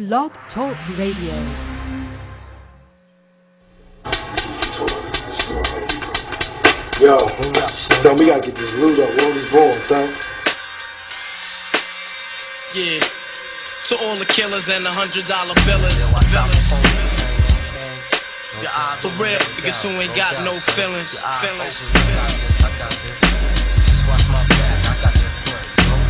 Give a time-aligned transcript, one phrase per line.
[0.00, 1.36] Blog Talk Radio.
[7.04, 7.28] Yo,
[8.00, 9.12] son, we gotta get this loot up.
[9.12, 10.08] What we born, son?
[12.72, 13.04] Yeah.
[13.92, 15.92] To all the killers and the hundred dollar billers.
[19.04, 21.12] For real, niggas who ain't got no feelings.
[21.44, 21.76] feelings.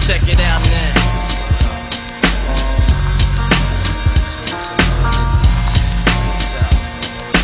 [0.06, 1.19] Check it out now.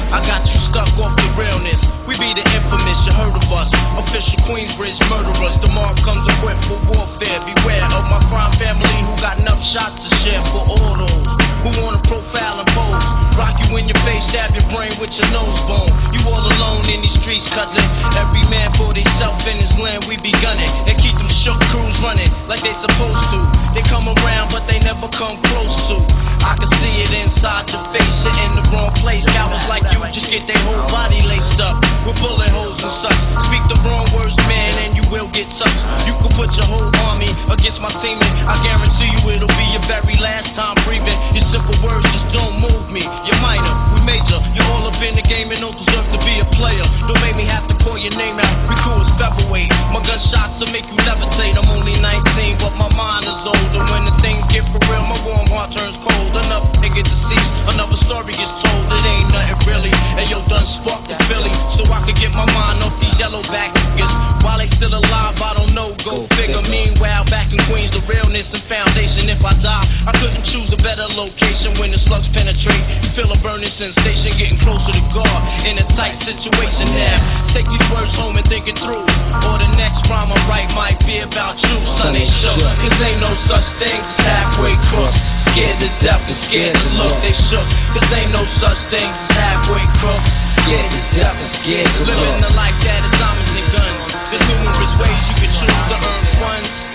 [0.06, 1.82] I got you stuck off the realness.
[2.06, 3.70] We be the infamous, you heard of us.
[4.06, 5.58] Official Queensbridge murderers.
[5.74, 7.42] Mark comes equipped for warfare.
[7.42, 11.26] Beware of my crime family who got enough shots to share for all those
[11.66, 13.04] who wanna profile and pose.
[13.36, 15.92] Rock you in your face, stab your brain with your nose bone.
[16.14, 17.84] You all alone in these streets, cousin.
[18.16, 20.70] Every man for himself in his land, we be gunning.
[20.86, 23.38] And keep them shook crews running like they supposed to.
[23.74, 26.25] They come around, but they never come close to.
[26.42, 29.24] I can see it inside your face, you're in the wrong place.
[29.28, 31.76] Cowards like you just get their whole body laced up
[32.08, 33.20] with bullet holes and such.
[33.52, 35.84] Speak the wrong words, man, and will get touched.
[36.06, 38.30] You can put your whole army against my semen.
[38.46, 41.18] I guarantee you it'll be your very last time breathing.
[41.34, 43.02] Your simple words just don't move me.
[43.26, 44.38] You're minor, we major.
[44.54, 46.86] You're all up in the game and don't deserve to be a player.
[47.06, 48.54] Don't make me have to call your name out.
[48.66, 49.70] We cool as featherweight.
[49.94, 51.54] My gunshots will make you levitate.
[51.56, 53.82] I'm only 19, but my mind is older.
[53.86, 56.32] When the things get for real, my warm heart turns cold.
[56.36, 58.84] Enough nigga deceased, another story gets told.
[58.92, 59.92] It ain't nothing really.
[59.94, 63.42] And yo, done sparked the Philly, so I could get my mind off these yellow
[63.48, 64.14] back niggas.
[64.44, 65.94] While they still alive, I don't know.
[66.02, 66.62] Go figure.
[66.62, 69.25] Meanwhile, back in Queens, the realness and foundation.
[69.46, 72.82] I die, I couldn't choose a better location when the slugs penetrate.
[73.14, 75.38] Feel a burning sensation, getting closer to God
[75.70, 77.54] in a tight situation now.
[77.54, 79.06] Take these words home and think it through.
[79.06, 82.18] Or the next rhyme I write might be about you, son.
[82.18, 82.58] Ain't shook.
[82.58, 85.20] Cause ain't no such thing as halfway crooks.
[85.54, 87.68] Scared to death and scared to look, they shook.
[87.94, 90.30] Cause ain't no such thing as halfway crooks.
[90.66, 92.18] Scared to death and scared to look.
[92.18, 94.02] Living the life that is diamonds and guns.
[94.34, 96.85] There's numerous ways you can choose to earn funds.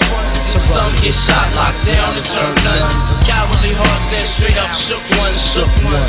[0.72, 3.28] Some get shot, locked down, and turn nuns.
[3.28, 6.08] Cowardly hearts that straight up shook one, shook one.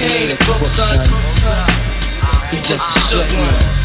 [0.00, 0.96] He ain't a crook, son.
[2.48, 3.84] He just shook one.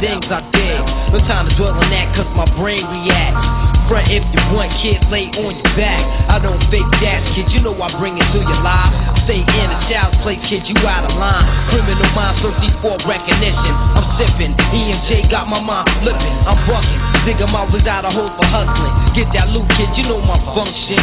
[0.00, 0.80] things I did?
[1.12, 3.75] No time to dwell on that, cause my brain reacts.
[3.86, 6.02] Front if you want, kid, lay on your back.
[6.26, 8.90] I don't fake that, kid, you know I bring it to your life.
[9.30, 11.46] Stay in a child's place, kid, you out of line.
[11.70, 13.74] Criminal mind thirsty for recognition.
[13.94, 16.34] I'm sipping, E&J got my mind flipping.
[16.50, 18.94] I'm bucking, 'em out without a hope for hustling.
[19.14, 20.98] Get that loot, kid, you know my function.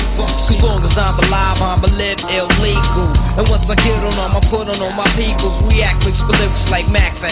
[0.52, 3.08] As long as I'm alive, I'm a live illegal.
[3.40, 5.56] And once I get on them, I put on all my peoples.
[5.72, 7.32] We act like lyrics like Max, I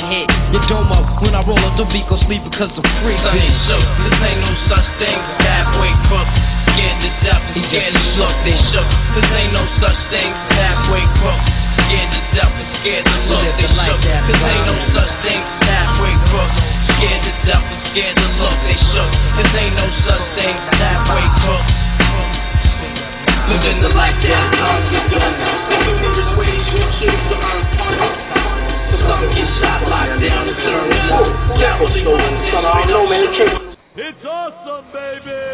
[0.71, 3.19] don't know When I roll up the beat, go sleep because I'm free.
[3.67, 3.83] Shook.
[4.07, 6.35] This ain't no such thing halfway crooks.
[6.71, 8.89] Scared to death and scared to look, they shook.
[9.17, 11.45] This ain't no such thing as halfway crooks.
[11.83, 13.99] Scared to death and scared to look, they shook.
[14.01, 16.57] This ain't no such thing as halfway crooks.
[16.95, 19.11] Scared to death and scared to look, they shook.
[19.35, 21.73] This ain't no such thing as halfway crooks.
[23.51, 25.19] Living the life that is hard to do.
[25.19, 28.15] Numerous ways you choose to earn funds.
[28.91, 31.35] So some get shot, locked down, and turn guns.
[31.59, 34.07] Cowardly ones, Son, I don't know, man.
[34.07, 35.51] It can't It's awesome, baby!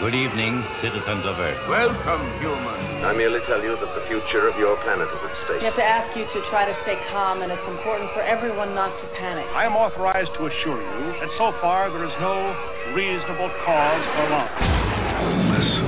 [0.00, 1.70] Good evening, citizens of Earth.
[1.70, 3.04] Welcome, humans.
[3.04, 5.60] I merely tell you that the future of your planet is at stake.
[5.62, 8.74] We have to ask you to try to stay calm, and it's important for everyone
[8.74, 9.46] not to panic.
[9.54, 12.36] I am authorized to assure you that so far there is no
[12.92, 14.50] reasonable cause for alarm.
[15.54, 15.86] Listen.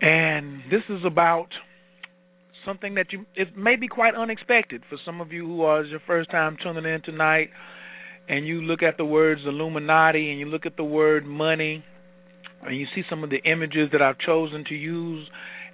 [0.00, 1.48] And this is about
[2.66, 6.00] something that you it may be quite unexpected for some of you who are your
[6.06, 7.48] first time tuning in tonight
[8.28, 11.84] and you look at the words Illuminati and you look at the word money
[12.62, 15.28] and you see some of the images that I've chosen to use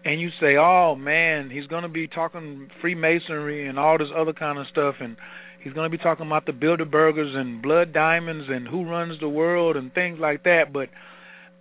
[0.05, 4.33] and you say, "Oh man, he's going to be talking Freemasonry and all this other
[4.33, 5.17] kind of stuff and
[5.63, 9.29] he's going to be talking about the Bilderbergers and blood diamonds and who runs the
[9.29, 10.89] world and things like that." But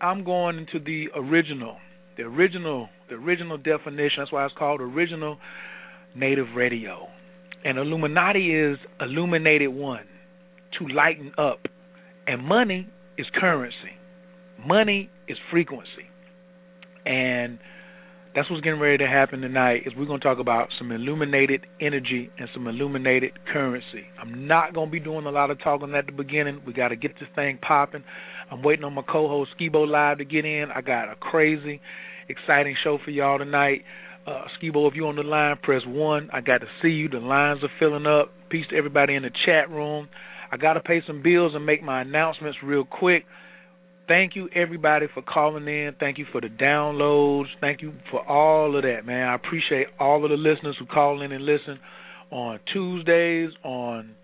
[0.01, 1.78] I'm going into the original,
[2.21, 4.19] the original the original definition.
[4.19, 5.38] That's why it's called original
[6.15, 7.07] native radio.
[7.63, 10.06] And Illuminati is illuminated one,
[10.79, 11.59] to lighten up.
[12.27, 12.88] And money
[13.18, 13.75] is currency.
[14.65, 16.09] Money is frequency.
[17.06, 17.59] And
[18.33, 21.65] that's what's getting ready to happen tonight is we're going to talk about some illuminated
[21.81, 24.06] energy and some illuminated currency.
[24.19, 26.62] I'm not going to be doing a lot of talking at the beginning.
[26.65, 28.03] We got to get this thing popping.
[28.50, 30.69] I'm waiting on my co-host Skibo Live to get in.
[30.73, 31.81] I got a crazy
[32.29, 33.83] exciting show for y'all tonight.
[34.25, 36.29] Uh, Skibo, if you're on the line, press one.
[36.31, 37.09] I got to see you.
[37.09, 38.31] The lines are filling up.
[38.50, 40.09] Peace to everybody in the chat room.
[40.51, 43.23] I got to pay some bills and make my announcements real quick.
[44.07, 45.95] Thank you, everybody, for calling in.
[46.00, 47.45] Thank you for the downloads.
[47.62, 49.27] Thank you for all of that, man.
[49.27, 51.79] I appreciate all of the listeners who call in and listen
[52.29, 54.15] on Tuesdays, on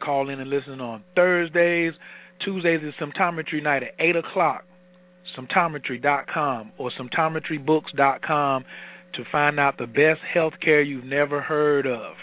[0.00, 1.94] call in and listen on Thursdays.
[2.44, 4.65] Tuesdays is symptometry night at 8 o'clock
[5.38, 8.64] symptometry.com or symptometrybooks.com
[9.14, 12.14] to find out the best health care you've never heard of.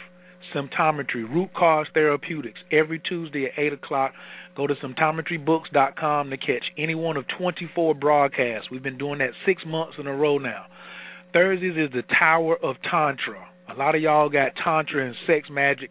[0.55, 4.13] Symptometry, root cause therapeutics, every Tuesday at 8 o'clock.
[4.55, 8.69] Go to symptometrybooks.com to catch any one of 24 broadcasts.
[8.69, 10.65] We've been doing that six months in a row now.
[11.33, 13.47] Thursdays is the Tower of Tantra.
[13.67, 15.89] A lot of y'all got Tantra and sex magic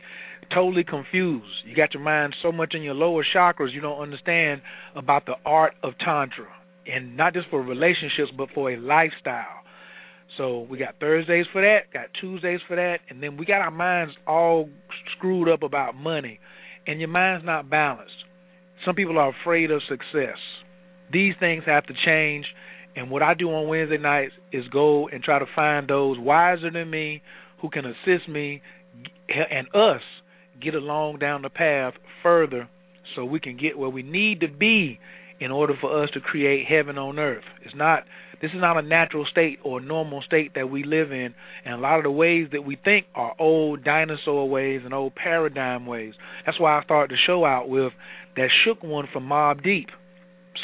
[0.55, 1.65] totally confused.
[1.65, 4.61] You got your mind so much in your lower chakras you don't understand
[4.95, 6.47] about the art of Tantra
[6.87, 9.62] and not just for relationships, but for a lifestyle.
[10.37, 13.70] So we got Thursdays for that, got Tuesdays for that, and then we got our
[13.70, 14.69] minds all
[15.17, 16.40] screwed up about money,
[16.87, 18.12] and your mind's not balanced.
[18.84, 20.38] Some people are afraid of success.
[21.12, 22.46] These things have to change,
[22.96, 26.70] and what I do on Wednesday nights is go and try to find those wiser
[26.70, 27.23] than me
[27.61, 28.62] who can assist me
[29.29, 30.02] and us
[30.62, 32.69] get along down the path further
[33.14, 34.99] so we can get where we need to be
[35.43, 37.43] in order for us to create heaven on earth.
[37.65, 38.05] It's not
[38.41, 41.35] this is not a natural state or normal state that we live in
[41.65, 45.15] and a lot of the ways that we think are old dinosaur ways and old
[45.15, 46.15] paradigm ways.
[46.47, 47.93] That's why I started the show out with
[48.37, 49.89] that shook one from Mobb Deep.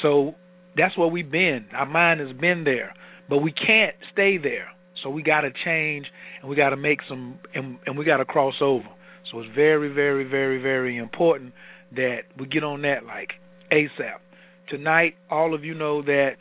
[0.03, 0.35] So
[0.77, 1.67] that's where we've been.
[1.73, 2.95] Our mind has been there.
[3.29, 4.69] But we can't stay there.
[5.03, 6.07] So we gotta change
[6.41, 8.89] and we gotta make some and, and we gotta cross over.
[9.31, 11.53] So it's very, very, very, very important
[11.95, 13.31] that we get on that like
[13.73, 14.19] ASAP
[14.69, 16.33] tonight, all of you know that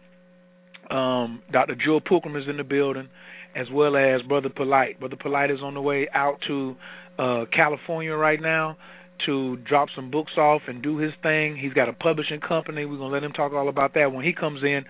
[0.93, 1.75] um, Dr.
[1.75, 3.09] Jewel Pookrum is in the building,
[3.55, 4.99] as well as Brother Polight.
[4.99, 6.75] Brother Polight is on the way out to
[7.19, 8.77] uh, California right now
[9.25, 11.57] to drop some books off and do his thing.
[11.57, 12.85] He's got a publishing company.
[12.85, 14.85] We're gonna let him talk all about that when he comes in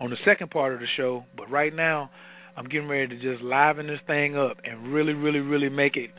[0.00, 1.24] on the second part of the show.
[1.36, 2.10] But right now,
[2.56, 6.10] I'm getting ready to just liven this thing up and really, really, really make it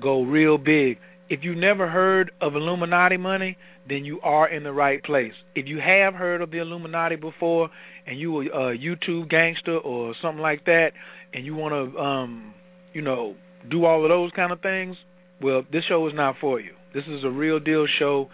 [0.00, 0.98] go real big.
[1.28, 3.58] If you never heard of Illuminati money,
[3.88, 5.32] then you are in the right place.
[5.54, 7.70] If you have heard of the Illuminati before
[8.06, 10.90] and you are a YouTube gangster or something like that
[11.32, 12.54] and you want to um
[12.92, 13.34] you know
[13.68, 14.96] do all of those kind of things,
[15.42, 16.72] well, this show is not for you.
[16.94, 18.28] This is a real deal show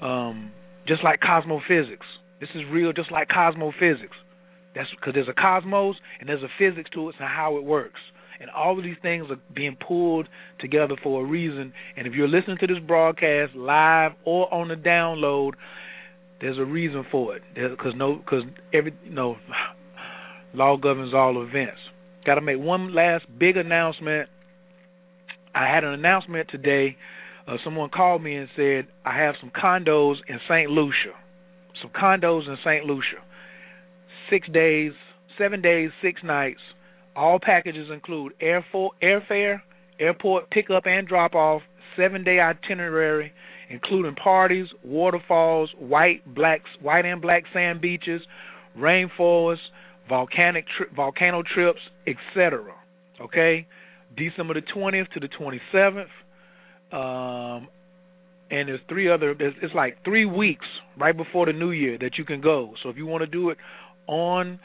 [0.00, 0.52] um
[0.86, 2.06] just like cosmophysics.
[2.40, 4.16] This is real just like cosmophysics.
[4.74, 8.00] That's because there's a cosmos and there's a physics to it and how it works.
[8.40, 11.72] And all of these things are being pulled together for a reason.
[11.96, 15.52] And if you're listening to this broadcast live or on the download,
[16.40, 17.42] there's a reason for it.
[17.54, 19.36] Because no, because every you know,
[20.54, 21.80] law governs all events.
[22.26, 24.28] Got to make one last big announcement.
[25.54, 26.96] I had an announcement today.
[27.46, 30.70] Uh, someone called me and said I have some condos in St.
[30.70, 31.14] Lucia.
[31.80, 32.84] Some condos in St.
[32.84, 33.22] Lucia.
[34.30, 34.92] Six days,
[35.38, 36.60] seven days, six nights
[37.16, 39.60] all packages include airfare,
[40.00, 41.62] airport pickup and drop off,
[41.96, 43.32] seven day itinerary,
[43.70, 46.22] including parties, waterfalls, white,
[46.80, 48.22] white and black sand beaches,
[48.76, 49.58] rainforests,
[50.08, 52.74] volcanic tri- volcano trips, etc.
[53.20, 53.66] Okay,
[54.16, 56.08] December the 20th to the 27th.
[56.92, 57.68] Um,
[58.50, 59.30] and there's three other.
[59.30, 60.66] It's, it's like three weeks
[60.98, 62.74] right before the new year that you can go.
[62.82, 63.58] So if you want to do it
[64.06, 64.60] on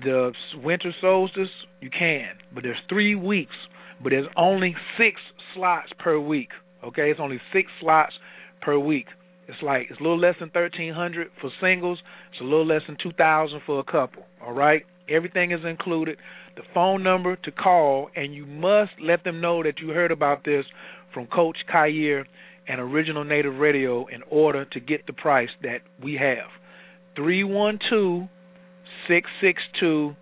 [0.00, 1.48] the winter solstice,
[1.80, 2.30] you can.
[2.54, 3.54] But there's three weeks,
[4.02, 5.20] but there's only six
[5.54, 6.48] slots per week.
[6.84, 8.12] Okay, it's only six slots
[8.60, 9.06] per week.
[9.48, 11.98] It's like it's a little less than thirteen hundred for singles.
[12.30, 14.24] It's a little less than two thousand for a couple.
[14.44, 16.18] All right, everything is included.
[16.56, 20.44] The phone number to call, and you must let them know that you heard about
[20.44, 20.64] this
[21.12, 22.24] from Coach Khayr
[22.68, 26.48] and Original Native Radio in order to get the price that we have.
[27.16, 28.28] Three one two
[29.08, 30.14] six six two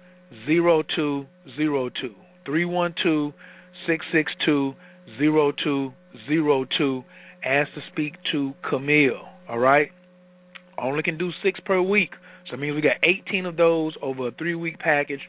[0.47, 2.15] zero two zero two.
[2.45, 3.33] Three one two
[3.87, 4.75] six six two
[5.19, 5.93] zero two
[6.29, 7.05] zero two.
[7.45, 9.29] Ask to speak to Camille.
[9.49, 9.91] All right.
[10.79, 12.11] Only can do six per week,
[12.49, 15.21] so it means we got 18 of those over a three-week package.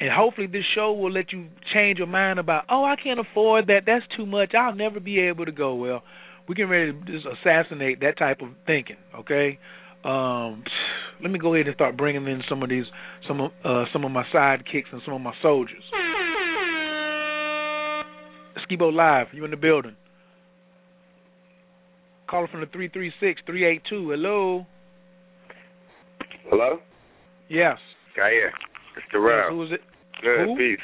[0.00, 3.68] And hopefully, this show will let you change your mind about, oh, I can't afford
[3.68, 3.82] that.
[3.86, 4.52] That's too much.
[4.54, 5.74] I'll never be able to go.
[5.76, 6.02] Well,
[6.48, 8.96] we can ready to just assassinate that type of thinking.
[9.20, 9.58] Okay.
[10.04, 10.64] Um,
[11.22, 12.84] let me go ahead and start bringing in some of these,
[13.26, 15.82] some of uh, some of my sidekicks and some of my soldiers.
[18.68, 19.96] Skibo Live, you in the building?
[22.28, 24.10] Caller from the three three six three eight two.
[24.10, 24.66] Hello.
[26.48, 26.78] Hello.
[27.48, 27.78] Yes.
[28.18, 28.48] Khayr.
[28.96, 29.48] It's Terrell.
[29.48, 29.80] Yes, who is it?
[30.22, 30.46] Good.
[30.46, 30.56] Who?
[30.56, 30.78] Peace.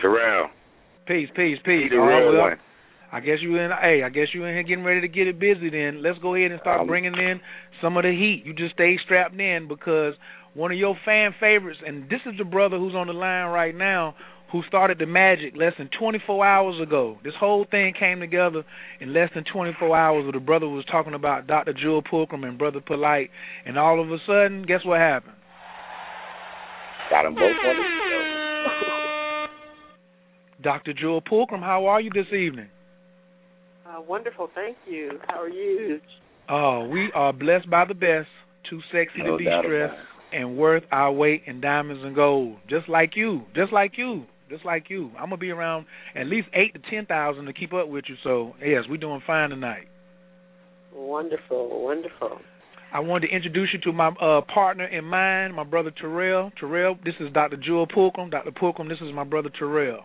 [0.00, 0.48] Terrell.
[1.06, 1.90] Peace, peace, peace.
[1.90, 2.52] The All right, real one.
[3.12, 3.70] I guess you in.
[3.70, 5.70] Hey, I guess you in here getting ready to get it busy.
[5.70, 7.40] Then let's go ahead and start Um, bringing in
[7.80, 8.42] some of the heat.
[8.44, 10.14] You just stay strapped in because
[10.54, 13.74] one of your fan favorites, and this is the brother who's on the line right
[13.74, 14.14] now,
[14.52, 17.18] who started the magic less than 24 hours ago.
[17.24, 18.64] This whole thing came together
[19.00, 20.24] in less than 24 hours.
[20.24, 21.72] Where the brother was talking about Dr.
[21.72, 23.28] Jewel Pookrum and Brother Polight,
[23.64, 25.34] and all of a sudden, guess what happened?
[27.10, 29.46] Got them both on the show.
[30.62, 30.92] Dr.
[30.92, 32.68] Jewel Pookrum, how are you this evening?
[33.86, 35.18] Uh, wonderful, thank you.
[35.28, 36.00] How are you?
[36.48, 38.28] Oh, we are blessed by the best,
[38.68, 39.94] too sexy No to be stressed,
[40.32, 42.56] and worth our weight in diamonds and gold.
[42.68, 45.10] Just like you, just like you, just like you.
[45.16, 48.16] I'm gonna be around at least eight to ten thousand to keep up with you.
[48.24, 49.86] So yes, we're doing fine tonight.
[50.92, 52.38] Wonderful, wonderful.
[52.92, 56.50] I wanted to introduce you to my uh, partner in mind, my brother Terrell.
[56.58, 57.56] Terrell, this is Dr.
[57.56, 58.30] Jewel Pookrum.
[58.30, 58.52] Dr.
[58.52, 60.00] Pookrum, this is my brother Terrell.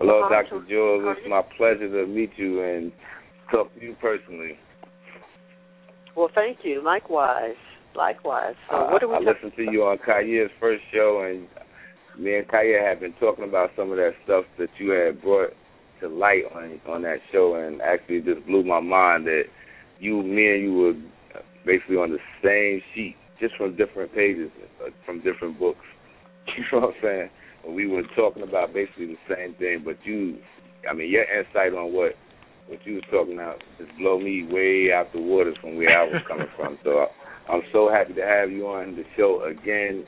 [0.00, 0.64] Hello, Dr.
[0.66, 1.04] Jules.
[1.18, 2.90] It's my pleasure to meet you and
[3.52, 4.56] talk to you personally.
[6.16, 6.82] Well, thank you.
[6.82, 7.56] Likewise,
[7.94, 8.54] likewise.
[8.70, 9.16] So, Uh, what are we?
[9.16, 11.46] I listened to you on Khayr's first show, and
[12.18, 15.52] me and Khayr have been talking about some of that stuff that you had brought
[16.00, 19.44] to light on on that show, and actually just blew my mind that
[19.98, 20.94] you, me, and you were
[21.66, 24.50] basically on the same sheet, just from different pages,
[24.82, 25.84] uh, from different books.
[26.56, 27.30] You know what I'm saying?
[27.64, 30.38] And we were talking about basically the same thing, but you,
[30.88, 32.12] I mean, your insight on what
[32.68, 36.04] what you was talking about just blow me way out the waters from where I
[36.04, 36.78] was coming from.
[36.84, 37.06] So
[37.48, 40.04] I'm so happy to have you on the show again,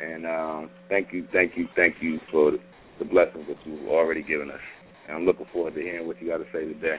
[0.00, 2.52] and um, thank you, thank you, thank you for
[3.00, 4.60] the blessings that you've already given us.
[5.08, 6.96] And I'm looking forward to hearing what you got to say today.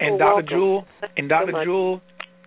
[0.00, 0.34] And Oh, Dr.
[0.34, 0.48] welcome.
[0.50, 0.84] Jewel,
[1.16, 1.52] and so Dr.
[1.52, 1.64] much.
[1.64, 2.00] Jewel,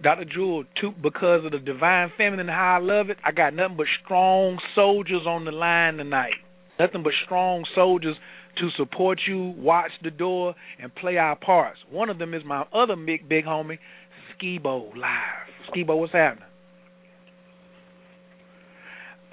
[0.04, 0.26] Dr.
[0.26, 3.88] Jewel, too, because of the divine feminine, how I love it, I got nothing but
[4.04, 6.36] strong soldiers on the line tonight.
[6.80, 8.16] Nothing but strong soldiers
[8.60, 11.80] to support you, watch the door, and play our parts.
[11.90, 13.80] One of them is my other big, big homie,
[14.34, 15.48] Skibo Live.
[15.74, 16.44] Skibo, what's happening?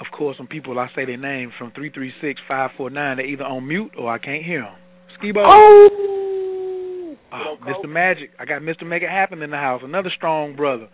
[0.00, 3.18] Of course, when people I say their name from three three six five four nine,
[3.18, 4.74] they're either on mute or I can't hear them.
[5.22, 5.44] Skibo.
[5.46, 6.13] Oh,
[7.34, 7.88] Oh, Mr.
[7.88, 8.30] Magic.
[8.38, 8.86] I got Mr.
[8.86, 9.82] Make It Happen in the house.
[9.84, 10.88] Another strong brother.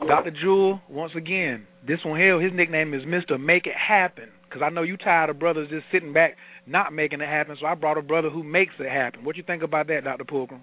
[0.00, 0.30] Dr.
[0.30, 3.38] Jewel, once again, this one here, his nickname is Mr.
[3.38, 4.28] Make It Happen.
[4.44, 6.36] Because I know you tired of brothers just sitting back
[6.66, 9.24] not making it happen, so I brought a brother who makes it happen.
[9.24, 10.24] What you think about that, Dr.
[10.24, 10.60] Pookrum?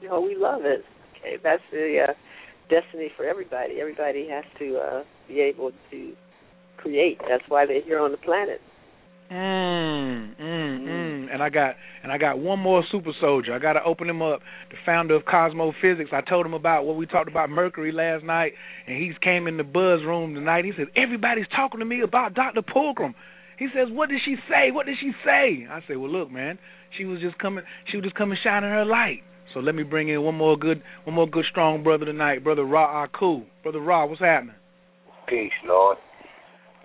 [0.00, 0.84] you know, we love it.
[1.18, 2.12] Okay, that's the uh,
[2.68, 3.80] destiny for everybody.
[3.80, 6.12] Everybody has to uh, be able to
[6.76, 7.18] create.
[7.28, 8.60] That's why they're here on the planet.
[9.30, 11.32] Mm, mm, mm.
[11.32, 13.52] And I got and I got one more super soldier.
[13.52, 14.40] I got to open him up.
[14.70, 16.10] The founder of Cosmo Physics.
[16.12, 18.52] I told him about what we talked about Mercury last night,
[18.86, 20.64] and he came in the buzz room tonight.
[20.64, 22.62] He said everybody's talking to me about Dr.
[22.62, 23.14] Pookrum.
[23.58, 24.70] He says, "What did she say?
[24.70, 26.58] What did she say?" I said, "Well, look, man,
[26.96, 27.64] she was just coming.
[27.90, 29.22] She was just coming shining her light."
[29.54, 32.64] So let me bring in one more good, one more good strong brother tonight, brother
[32.64, 33.42] Ra Aku.
[33.62, 34.54] Brother Ra, what's happening?
[35.26, 35.96] Peace, Lord.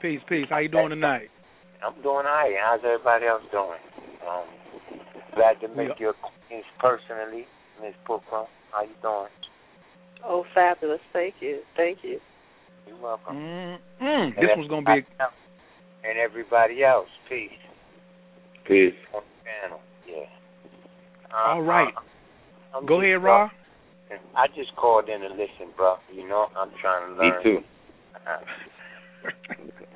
[0.02, 0.48] Peace, peace.
[0.50, 1.30] How you doing tonight?
[1.86, 2.54] I'm doing all right.
[2.62, 3.82] How's everybody else doing?
[4.28, 4.46] Um,
[5.36, 7.46] glad to make your acquaintance personally,
[7.82, 8.46] Miss Pookrum.
[8.72, 9.32] How you doing?
[10.24, 11.00] Oh, fabulous!
[11.12, 12.20] Thank you, thank you.
[12.88, 13.36] You're welcome.
[13.36, 14.36] Mm, mm.
[14.36, 15.06] This one's gonna be.
[15.20, 16.08] A...
[16.08, 17.50] And everybody else, peace.
[18.68, 18.94] Peace.
[19.16, 20.26] On the panel, yeah.
[21.34, 21.94] Uh, All right.
[22.76, 23.50] I'm Go ahead, bro- Raw.
[24.36, 25.96] I just called in to listen, bro.
[26.14, 27.38] You know, I'm trying to learn.
[27.38, 27.60] Me too.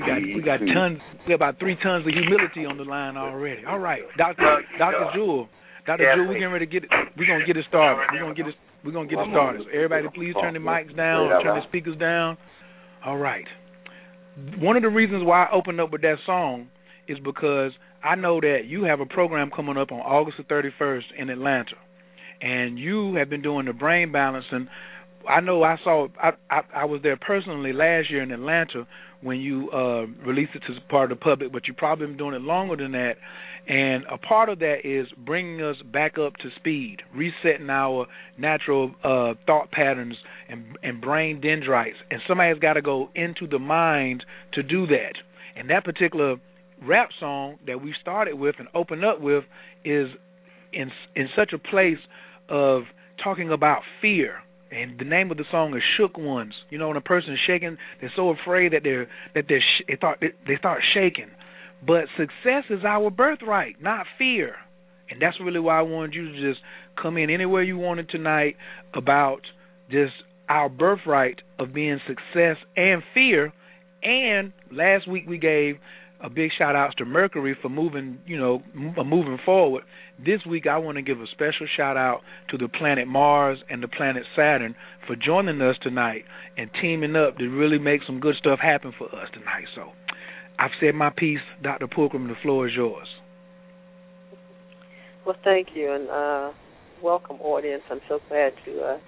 [0.00, 3.16] We got we got tons we got about three tons of humility on the line
[3.16, 3.64] already.
[3.64, 4.02] All right.
[4.16, 5.48] Doctor Doctor Jewel.
[5.86, 8.08] Doctor Jewel, we're getting ready to get it we're gonna get it started.
[8.12, 8.54] We're gonna get it
[8.84, 9.62] we're gonna get it started.
[9.64, 12.38] So everybody please turn the mics down, turn the speakers down.
[13.04, 13.44] All right.
[14.58, 16.68] One of the reasons why I opened up with that song
[17.08, 21.04] is because I know that you have a program coming up on August the 31st
[21.18, 21.76] in Atlanta,
[22.40, 24.68] and you have been doing the brain balancing.
[25.28, 28.86] I know I saw I I, I was there personally last year in Atlanta
[29.22, 32.34] when you uh, released it to part of the public, but you probably been doing
[32.34, 33.14] it longer than that.
[33.68, 38.06] And a part of that is bringing us back up to speed, resetting our
[38.38, 40.16] natural uh, thought patterns
[40.48, 41.98] and, and brain dendrites.
[42.10, 44.24] And somebody's got to go into the mind
[44.54, 45.14] to do that.
[45.54, 46.36] And that particular
[46.82, 49.44] rap song that we started with and opened up with
[49.84, 50.08] is
[50.72, 51.98] in in such a place
[52.48, 52.82] of
[53.22, 54.36] talking about fear.
[54.70, 57.40] And the name of the song is "Shook Ones." You know, when a person is
[57.46, 61.30] shaking, they're so afraid that they're that they're sh- they thought they start shaking.
[61.84, 64.56] But success is our birthright, not fear.
[65.10, 66.60] And that's really why I wanted you to just
[67.00, 68.56] come in anywhere you wanted tonight
[68.94, 69.40] about
[69.90, 70.12] just
[70.48, 73.52] our birthright of being success and fear.
[74.02, 75.78] And last week we gave
[76.22, 79.84] a big shout outs to Mercury for moving, you know, moving forward.
[80.18, 83.82] This week I want to give a special shout out to the planet Mars and
[83.82, 84.74] the planet Saturn
[85.06, 86.24] for joining us tonight
[86.56, 89.64] and teaming up to really make some good stuff happen for us tonight.
[89.74, 89.92] So
[90.58, 91.86] I've said my piece, Dr.
[91.86, 93.08] Pookrum, the floor is yours.
[95.24, 96.52] Well, thank you, and uh,
[97.02, 97.82] welcome, audience.
[97.90, 98.98] I'm so glad to uh,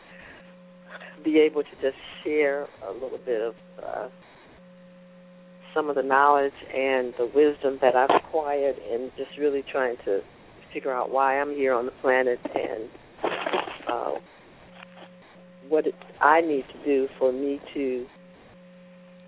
[1.25, 4.09] be able to just share a little bit of uh,
[5.75, 10.21] some of the knowledge and the wisdom that I've acquired, and just really trying to
[10.73, 12.89] figure out why I'm here on the planet and
[13.89, 14.13] uh,
[15.69, 18.07] what it, I need to do for me to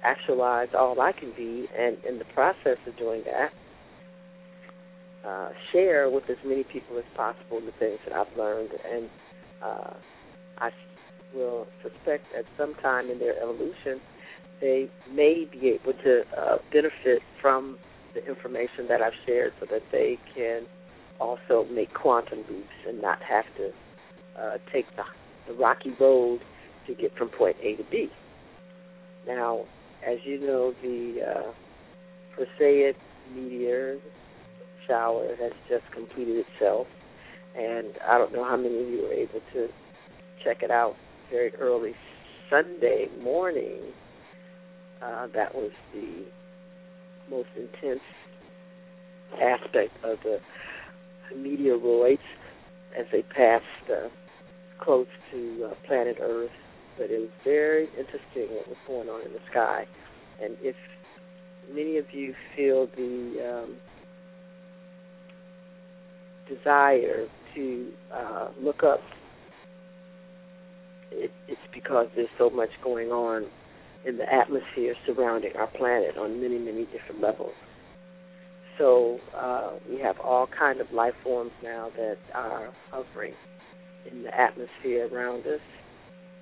[0.02, 3.52] actualize all I can be, and in the process of doing that,
[5.26, 9.09] uh, share with as many people as possible the things that I've learned, and
[9.62, 9.94] uh,
[10.59, 10.70] I
[11.35, 14.00] will suspect at some time in their evolution
[14.61, 17.79] they may be able to uh, benefit from
[18.14, 20.67] the information that I've shared, so that they can
[21.21, 23.71] also make quantum leaps and not have to
[24.40, 25.05] uh, take the,
[25.49, 26.40] the rocky road
[26.87, 28.09] to get from point A to B.
[29.27, 29.64] Now,
[30.07, 32.45] as you know, the uh,
[33.35, 33.99] meteor
[34.87, 36.87] shower has just completed itself,
[37.57, 39.69] and I don't know how many of you were able to
[40.45, 40.95] check it out
[41.31, 41.95] very early
[42.51, 43.81] Sunday morning.
[45.05, 46.25] Uh, that was the
[47.29, 48.01] most intense
[49.35, 50.38] aspect of the
[51.35, 52.19] meteoroids
[52.99, 54.09] as they passed uh,
[54.83, 56.51] close to uh, planet Earth.
[56.97, 59.87] But it was very interesting what was going on in the sky.
[60.43, 60.77] And if
[61.69, 63.77] many of you feel the um,
[66.49, 69.01] desire to uh, look up,
[71.11, 73.47] it, it's because there's so much going on
[74.07, 77.55] in the atmosphere surrounding our planet on many, many different levels.
[78.79, 83.35] So uh, we have all kind of life forms now that are hovering
[84.11, 85.61] in the atmosphere around us.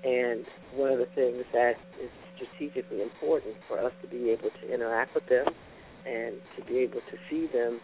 [0.05, 0.45] And
[0.75, 5.15] one of the things that is strategically important for us to be able to interact
[5.15, 5.47] with them
[6.07, 7.81] and to be able to see them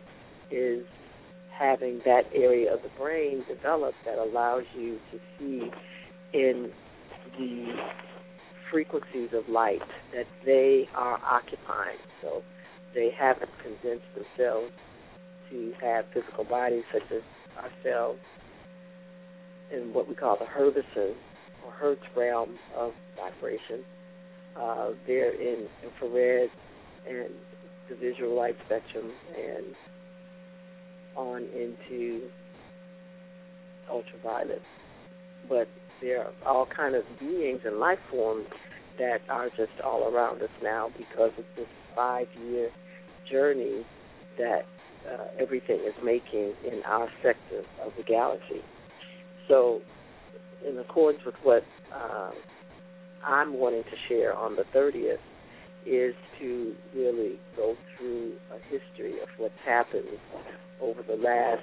[0.51, 0.85] is
[1.57, 5.71] having that area of the brain develop that allows you to see
[6.33, 6.73] in
[7.39, 7.67] the
[8.71, 9.83] frequencies of light
[10.15, 11.99] that they are occupying.
[12.23, 12.43] So
[12.95, 14.73] they haven't condensed themselves
[15.51, 17.23] to have physical bodies such as
[17.57, 18.21] ourselves
[19.73, 21.15] in what we call the Hertzian
[21.65, 23.85] or Hertz realm of vibration.
[24.57, 26.51] Uh, they're in infrared
[27.09, 27.31] and
[27.89, 29.75] the visual light spectrum and
[31.17, 32.29] on into
[33.91, 34.63] ultraviolet.
[35.49, 35.69] But
[36.01, 38.47] there are all kind of beings and life forms
[38.99, 42.71] that are just all around us now because of this five-year
[43.31, 43.85] journey
[44.37, 44.65] that
[45.09, 48.63] uh, everything is making in our sector of the galaxy.
[49.47, 49.81] So,
[50.69, 52.33] in accordance with what uh,
[53.25, 55.21] I'm wanting to share on the 30th,
[55.87, 60.19] is to really go through a history of what's happened
[60.81, 61.63] over the last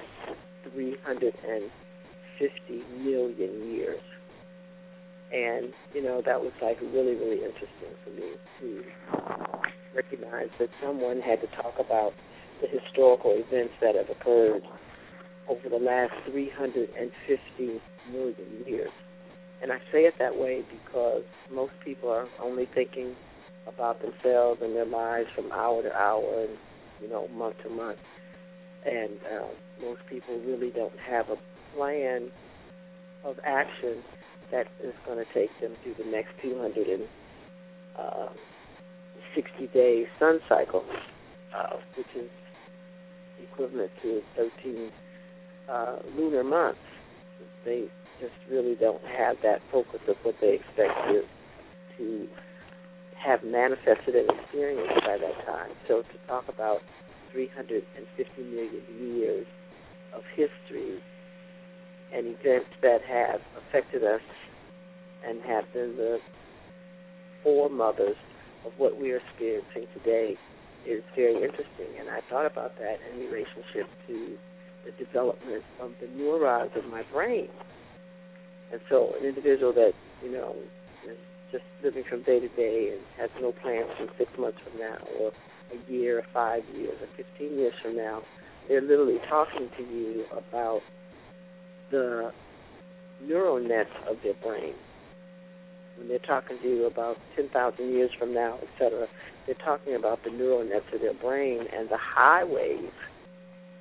[0.71, 4.01] 350 million years.
[5.35, 8.83] And, you know, that was like really, really interesting for me to
[9.93, 12.13] recognize that someone had to talk about
[12.61, 14.63] the historical events that have occurred
[15.49, 18.91] over the last 350 million years.
[19.61, 23.13] And I say it that way because most people are only thinking
[23.67, 26.57] about themselves and their lives from hour to hour and,
[27.01, 27.99] you know, month to month.
[28.85, 29.47] And uh,
[29.81, 31.35] most people really don't have a
[31.75, 32.29] plan
[33.25, 34.01] of action
[34.51, 37.07] that is going to take them through the next 260
[37.97, 38.29] uh,
[39.73, 40.85] day sun cycle,
[41.55, 42.29] uh, which is
[43.41, 44.91] equivalent to 13
[45.69, 46.79] uh, lunar months.
[47.63, 47.85] They
[48.19, 51.23] just really don't have that focus of what they expect to,
[51.97, 52.27] to
[53.17, 55.71] have manifested and experienced by that time.
[55.87, 56.81] So to talk about
[57.31, 59.47] 350 million years
[60.13, 61.01] of history
[62.15, 64.21] and events that have affected us
[65.27, 66.19] and have been the
[67.43, 68.15] foremothers
[68.65, 70.37] of what we are experiencing today
[70.85, 71.91] is very interesting.
[71.99, 74.37] And I thought about that in relationship to
[74.85, 77.49] the development of the neurons of my brain.
[78.71, 80.55] And so an individual that, you know,
[81.07, 81.17] is
[81.51, 84.97] just living from day to day and has no plans from six months from now
[85.19, 85.31] or
[85.71, 88.21] a year or five years or 15 years from now,
[88.67, 90.81] they're literally talking to you about
[91.91, 92.31] the
[93.21, 94.73] neural nets of their brain.
[95.97, 99.07] When they're talking to you about 10,000 years from now, et cetera,
[99.45, 102.91] they're talking about the neural nets of their brain and the highways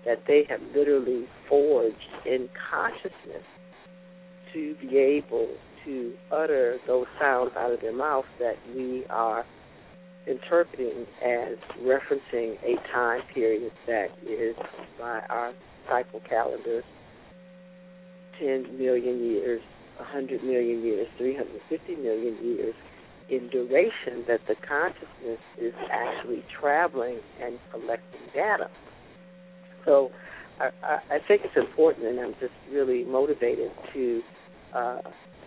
[0.04, 3.44] that they have literally forged in consciousness
[4.52, 5.48] to be able
[5.84, 9.44] to utter those sounds out of their mouth that we are
[10.26, 14.56] interpreting as referencing a time period that is
[14.98, 15.52] by our
[15.88, 16.84] cycle calendars
[18.38, 19.60] 10 million years,
[19.98, 22.74] 100 million years, 350 million years
[23.28, 28.68] in duration that the consciousness is actually traveling and collecting data.
[29.84, 30.10] So
[30.60, 34.22] I, I think it's important, and I'm just really motivated to
[34.74, 35.00] uh,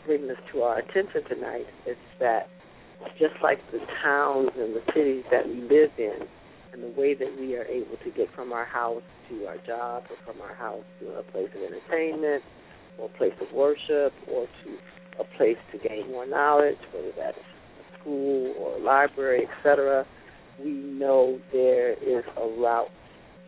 [0.06, 1.65] bring this to our attention tonight.
[1.86, 2.50] Is that
[3.19, 6.28] just like the towns and the cities that we live in,
[6.73, 10.04] and the way that we are able to get from our house to our job,
[10.10, 12.43] or from our house to a place of entertainment,
[12.99, 14.77] or a place of worship, or to
[15.19, 20.05] a place to gain more knowledge, whether that's a school or a library, etc.
[20.63, 22.89] We know there is a route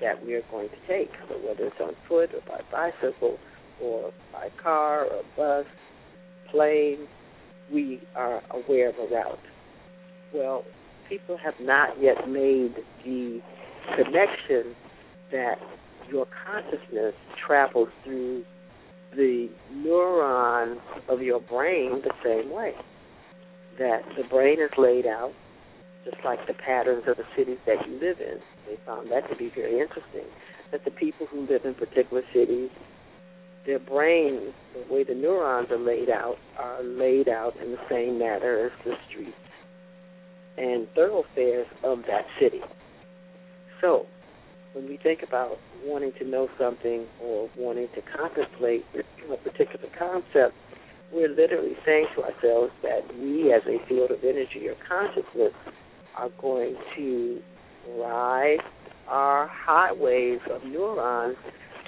[0.01, 1.09] that we are going to take.
[1.27, 3.37] So whether it's on foot or by bicycle
[3.81, 5.65] or by car or bus,
[6.51, 7.07] plane,
[7.71, 9.39] we are aware of a route.
[10.33, 10.63] Well,
[11.07, 13.41] people have not yet made the
[13.95, 14.75] connection
[15.31, 15.55] that
[16.09, 17.13] your consciousness
[17.45, 18.43] travels through
[19.15, 22.73] the neurons of your brain the same way.
[23.77, 25.33] That the brain is laid out
[26.05, 28.39] just like the patterns of the cities that you live in.
[28.67, 30.25] They found that to be very interesting.
[30.71, 32.69] That the people who live in particular cities,
[33.65, 38.19] their brains, the way the neurons are laid out, are laid out in the same
[38.19, 39.35] manner as the streets
[40.57, 42.61] and thoroughfares of that city.
[43.81, 44.05] So,
[44.73, 50.55] when we think about wanting to know something or wanting to contemplate a particular concept,
[51.11, 55.53] we're literally saying to ourselves that we, as a field of energy or consciousness,
[56.15, 57.41] are going to
[57.97, 58.59] ride
[59.07, 61.35] our highways of neurons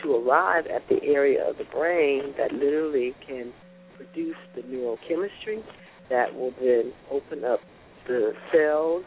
[0.02, 3.54] to arrive at the area of the brain that literally can
[3.96, 5.63] produce the neurochemistry
[6.10, 7.60] that will then open up
[8.08, 9.06] the cells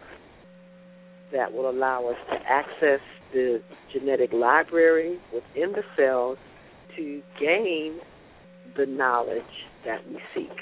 [1.32, 3.00] that will allow us to access
[3.34, 3.60] the
[3.92, 6.38] genetic library within the cells
[6.96, 7.98] to gain
[8.76, 9.42] the knowledge
[9.84, 10.56] that we seek.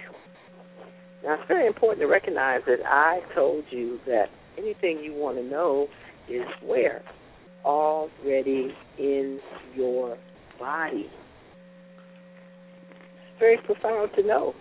[1.23, 4.27] Now, it's very important to recognize that I told you that
[4.59, 5.87] anything you want to know
[6.29, 7.03] is where?
[7.65, 9.39] Already in
[9.77, 10.19] your
[10.59, 11.09] body.
[13.21, 14.55] It's very profound to know.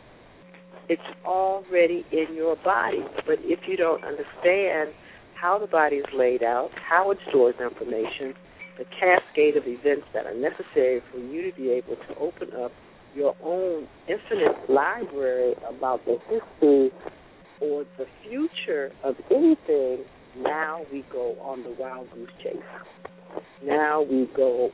[0.88, 3.04] It's already in your body.
[3.26, 4.92] But if you don't understand
[5.42, 8.36] how the body is laid out, how it stores information,
[8.78, 12.72] the cascade of events that are necessary for you to be able to open up
[13.16, 16.92] your own infinite library about the history
[17.60, 20.06] or the future of anything,
[20.38, 22.56] now we go on the wild goose chase.
[23.64, 24.70] Now we go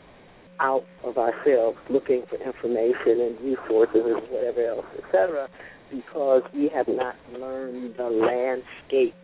[0.59, 5.47] out of ourselves looking for information and resources and whatever else, etc.,
[5.89, 9.15] because we have not learned the landscape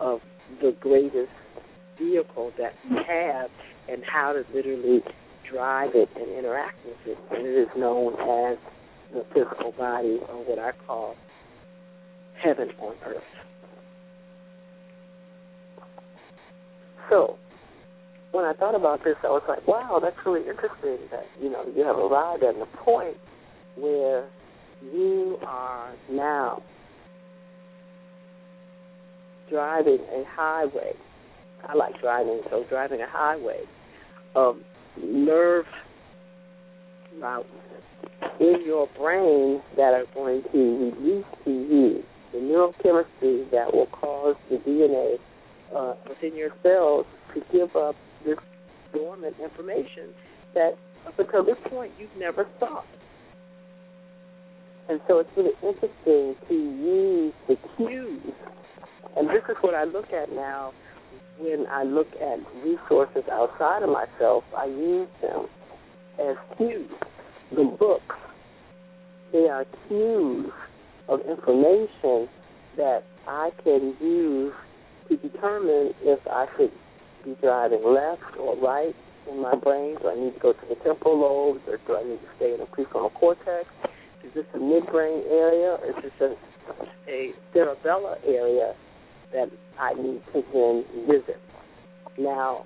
[0.00, 0.20] of
[0.60, 1.32] the greatest
[1.98, 3.50] vehicle that we have
[3.88, 5.02] and how to literally
[5.50, 7.18] drive it and interact with it.
[7.30, 8.58] And it is known as
[9.12, 11.16] the physical body, or what I call
[12.42, 13.22] heaven on earth.
[17.08, 17.38] So,
[18.32, 21.64] when I thought about this, I was like, wow, that's really interesting that, you know,
[21.74, 23.16] you have arrived at a point
[23.76, 24.28] where
[24.92, 26.62] you are now
[29.50, 30.92] driving a highway.
[31.66, 33.62] I like driving, so driving a highway
[34.34, 34.56] of
[35.02, 35.66] nerve
[37.20, 37.48] routes
[38.40, 44.36] in your brain that are going to release to you the neurochemistry that will cause
[44.50, 45.16] the DNA
[45.74, 48.38] uh, within your cells to give up this
[48.92, 50.10] dormant information
[50.54, 50.72] that
[51.06, 52.86] up until this point you've never thought.
[54.88, 58.34] And so it's really interesting to use the cues.
[59.18, 60.72] And this is what I look at now
[61.40, 64.44] when I look at resources outside of myself.
[64.56, 65.46] I use them
[66.20, 66.88] as cues.
[67.50, 68.14] The books,
[69.32, 70.52] they are cues
[71.08, 72.28] of information
[72.76, 74.52] that I can use
[75.08, 76.70] to determine if I should
[77.24, 78.94] be driving left or right
[79.28, 79.96] in my brain.
[80.00, 82.52] Do I need to go to the temporal lobes or do I need to stay
[82.54, 83.66] in the prefrontal cortex?
[84.22, 88.74] Is this a midbrain area or is this a, a cerebellar area
[89.32, 91.40] that I need to then visit?
[92.18, 92.64] Now,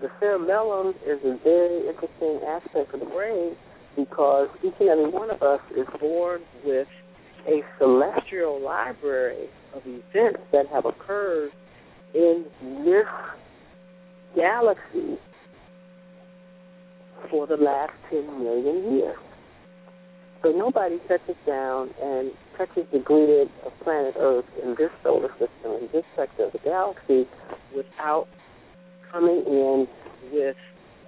[0.00, 3.56] the cerebellum is a very interesting aspect of the brain
[3.96, 6.88] because each and every one of us is born with
[7.46, 11.50] a celestial library of events that have occurred
[12.14, 12.44] in
[12.84, 13.06] this
[14.36, 15.18] galaxy
[17.30, 19.16] for the last 10 million years.
[20.42, 22.32] So nobody touches down and
[22.66, 26.58] touches the grid of planet Earth in this solar system, in this sector of the
[26.58, 27.26] galaxy,
[27.74, 28.28] without
[29.10, 29.86] coming in
[30.32, 30.56] with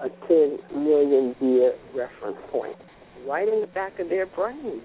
[0.00, 2.76] a 10 million year reference point
[3.26, 4.82] right in the back of their brain.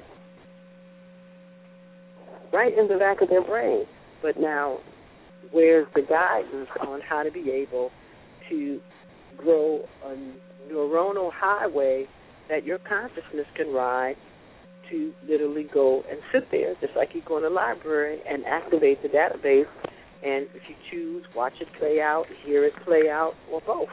[2.54, 3.86] Right in the back of their brain.
[4.22, 4.80] But now,
[5.52, 7.92] where's the guidance on how to be able
[8.50, 8.80] to
[9.38, 12.08] grow a neuronal highway
[12.50, 14.16] that your consciousness can ride
[14.90, 19.02] to literally go and sit there, just like you go in the library and activate
[19.02, 19.68] the database.
[20.22, 23.90] And if you choose, watch it play out, hear it play out, or both.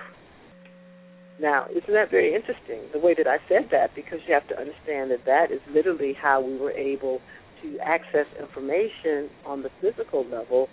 [1.41, 3.95] Now, isn't that very interesting, the way that I said that?
[3.95, 7.21] Because you have to understand that that is literally how we were able
[7.63, 10.69] to access information on the physical level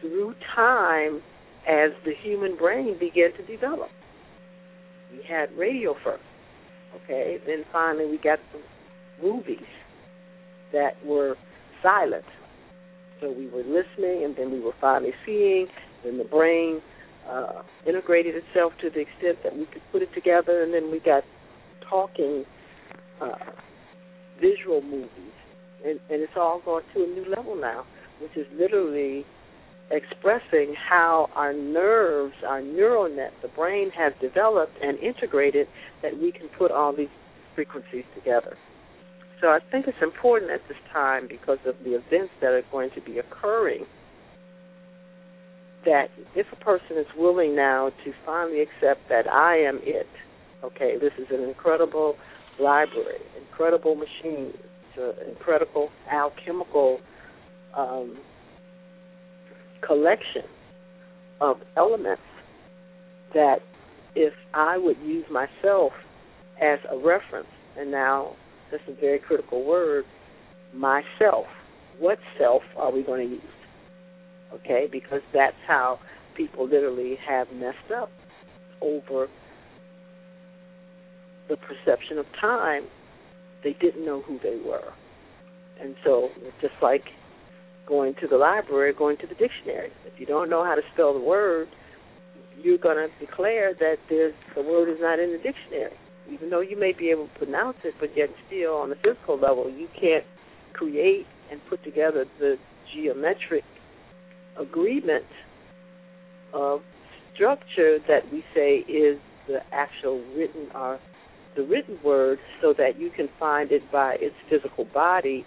[0.00, 1.22] through time
[1.68, 3.90] as the human brain began to develop.
[5.12, 6.22] We had radio first,
[7.04, 7.38] okay?
[7.46, 8.60] Then finally we got the
[9.22, 9.66] movies
[10.72, 11.36] that were
[11.82, 12.24] silent.
[13.20, 15.66] So we were listening, and then we were finally seeing.
[16.04, 16.80] Then the brain
[17.28, 21.00] uh, integrated itself to the extent that we could put it together, and then we
[21.00, 21.24] got
[21.88, 22.44] talking
[23.20, 23.52] uh,
[24.40, 25.32] visual movies,
[25.84, 27.84] and, and it's all gone to a new level now,
[28.20, 29.24] which is literally
[29.90, 35.68] expressing how our nerves, our neural net, the brain has developed and integrated
[36.02, 37.08] that we can put all these
[37.54, 38.56] frequencies together.
[39.40, 42.90] So I think it's important at this time because of the events that are going
[42.94, 43.84] to be occurring
[45.84, 50.08] that if a person is willing now to finally accept that I am it,
[50.64, 52.16] okay, this is an incredible
[52.58, 54.52] library, incredible machine,
[55.28, 57.00] incredible alchemical
[57.76, 58.16] um,
[59.86, 60.44] collection
[61.40, 62.22] of elements
[63.34, 63.60] that
[64.14, 65.92] if I would use myself
[66.60, 68.34] as a reference, and now
[68.70, 70.04] that's a very critical word,
[70.74, 71.46] myself.
[71.98, 73.42] What self are we going to use?
[74.52, 75.98] Okay, because that's how
[76.36, 78.10] people literally have messed up
[78.80, 79.28] over
[81.48, 82.84] the perception of time.
[83.64, 84.92] They didn't know who they were.
[85.80, 86.28] And so,
[86.60, 87.04] just like
[87.86, 89.90] going to the library, going to the dictionary.
[90.04, 91.68] If you don't know how to spell the word,
[92.60, 95.96] you're going to declare that the word is not in the dictionary.
[96.30, 99.38] Even though you may be able to pronounce it, but yet still on the physical
[99.38, 100.24] level, you can't
[100.72, 102.56] create and put together the
[102.92, 103.64] geometric
[104.58, 105.24] agreement
[106.52, 106.82] of
[107.34, 110.98] structure that we say is the actual written or
[111.54, 115.44] the written word so that you can find it by its physical body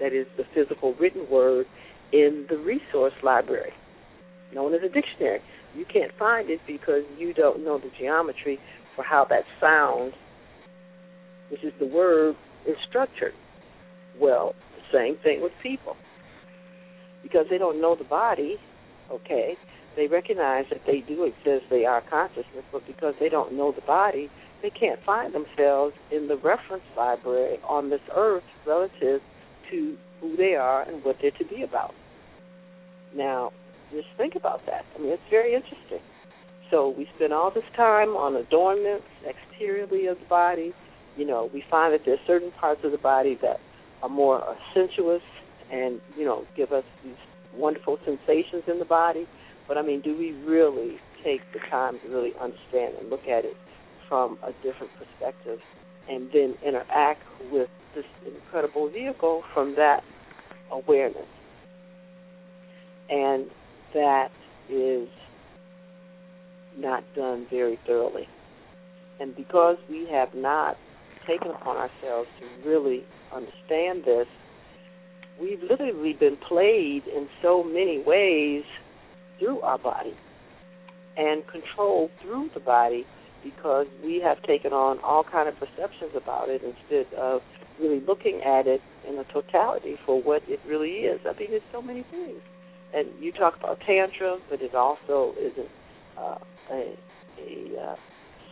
[0.00, 1.66] that is the physical written word
[2.12, 3.72] in the resource library,
[4.52, 5.40] known as a dictionary.
[5.74, 8.58] You can't find it because you don't know the geometry
[8.96, 10.12] for how that sound,
[11.50, 13.34] which is the word, is structured.
[14.20, 15.96] Well, the same thing with people.
[17.22, 18.56] Because they don't know the body,
[19.10, 19.56] okay,
[19.96, 23.82] they recognize that they do exist, they are consciousness, but because they don't know the
[23.82, 24.30] body,
[24.62, 29.20] they can't find themselves in the reference library on this earth relative
[29.70, 31.94] to who they are and what they're to be about.
[33.14, 33.52] Now,
[33.90, 34.84] just think about that.
[34.96, 36.00] I mean, it's very interesting.
[36.72, 40.72] So we spend all this time on adornments exteriorly of the body.
[41.18, 43.60] You know, we find that there's certain parts of the body that
[44.02, 45.20] are more sensuous
[45.70, 47.14] and, you know, give us these
[47.54, 49.28] wonderful sensations in the body.
[49.68, 53.44] But I mean, do we really take the time to really understand and look at
[53.44, 53.56] it
[54.08, 55.60] from a different perspective
[56.08, 60.02] and then interact with this incredible vehicle from that
[60.70, 61.28] awareness?
[63.10, 63.50] And
[63.92, 64.30] that
[64.70, 65.08] is
[66.76, 68.28] not done very thoroughly.
[69.20, 70.76] And because we have not
[71.26, 74.26] taken upon ourselves to really understand this,
[75.40, 78.64] we've literally been played in so many ways
[79.38, 80.14] through our body
[81.16, 83.06] and controlled through the body
[83.42, 87.42] because we have taken on all kind of perceptions about it instead of
[87.80, 91.20] really looking at it in a totality for what it really is.
[91.24, 92.40] I mean, there's so many things.
[92.94, 96.38] And you talk about tantrum, but it also is a, uh,
[96.72, 96.96] a,
[97.38, 97.96] a uh,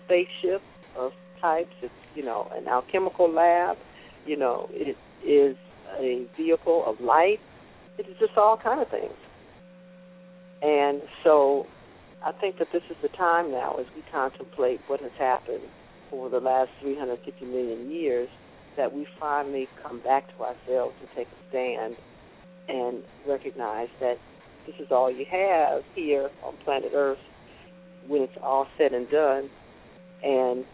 [0.04, 0.62] spaceship
[0.96, 1.72] of types.
[1.82, 3.76] It's, you know, an alchemical lab.
[4.26, 5.56] You know, it is
[5.98, 7.40] a vehicle of light.
[7.98, 9.12] It is just all kind of things.
[10.62, 11.66] And so
[12.22, 15.64] I think that this is the time now as we contemplate what has happened
[16.12, 18.28] over the last 350 million years
[18.76, 21.96] that we finally come back to ourselves and take a stand
[22.68, 24.18] and recognize that
[24.66, 27.18] this is all you have here on planet Earth
[28.06, 29.50] when it's all said and done.
[30.22, 30.64] And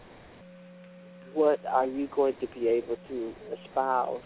[1.33, 4.21] what are you going to be able to espouse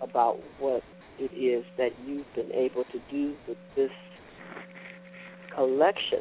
[0.00, 0.82] about what
[1.18, 3.90] it is that you've been able to do with this
[5.54, 6.20] collection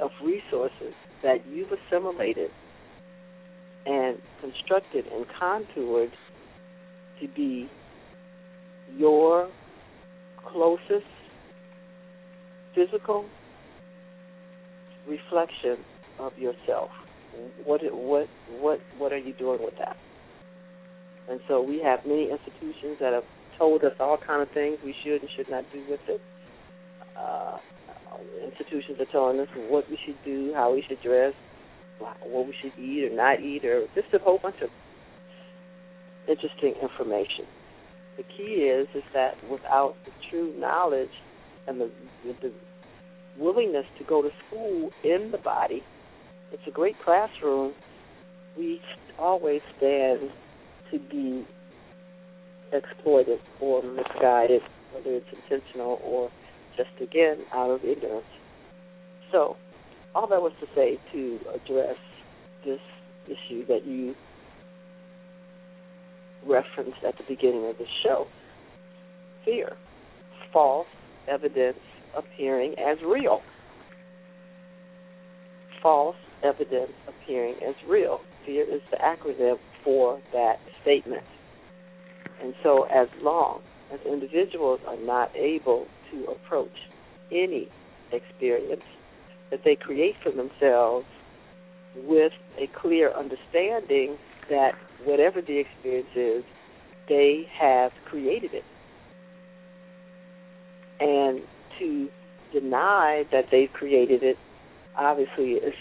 [0.00, 0.92] of resources
[1.22, 2.50] that you've assimilated
[3.86, 6.10] and constructed and contoured
[7.20, 7.68] to be
[8.96, 9.48] your
[10.46, 11.06] closest
[12.74, 13.24] physical
[15.08, 15.78] reflection
[16.18, 16.90] of yourself.
[17.64, 18.28] What what
[18.60, 19.96] what what are you doing with that?
[21.28, 23.24] And so we have many institutions that have
[23.58, 26.20] told us all kind of things we should and should not do with it.
[27.16, 27.58] Uh,
[28.44, 31.32] institutions are telling us what we should do, how we should dress,
[31.98, 34.70] what we should eat or not eat, or just a whole bunch of
[36.28, 37.46] interesting information.
[38.16, 41.10] The key is is that without the true knowledge
[41.66, 41.90] and the,
[42.42, 42.52] the
[43.38, 45.82] willingness to go to school in the body,
[46.52, 47.72] it's a great classroom.
[48.56, 48.80] We
[49.18, 50.30] always stand
[50.90, 51.46] to be
[52.72, 56.30] exploited or misguided, whether it's intentional or
[56.76, 58.26] just again out of ignorance.
[59.32, 59.56] So,
[60.14, 61.96] all that was to say to address
[62.64, 62.80] this
[63.26, 64.14] issue that you
[66.46, 68.26] referenced at the beginning of the show
[69.44, 69.76] fear,
[70.52, 70.86] false
[71.28, 71.78] evidence
[72.16, 73.42] appearing as real.
[75.82, 78.20] False evidence appearing as real.
[78.46, 81.24] Fear is the acronym for that statement.
[82.42, 86.76] And so, as long as individuals are not able to approach
[87.30, 87.68] any
[88.12, 88.82] experience
[89.50, 91.06] that they create for themselves
[91.96, 94.16] with a clear understanding
[94.50, 94.72] that
[95.04, 96.44] whatever the experience is,
[97.08, 98.64] they have created it.
[101.00, 101.42] And
[101.78, 102.08] to
[102.52, 104.36] deny that they've created it
[104.96, 105.74] obviously is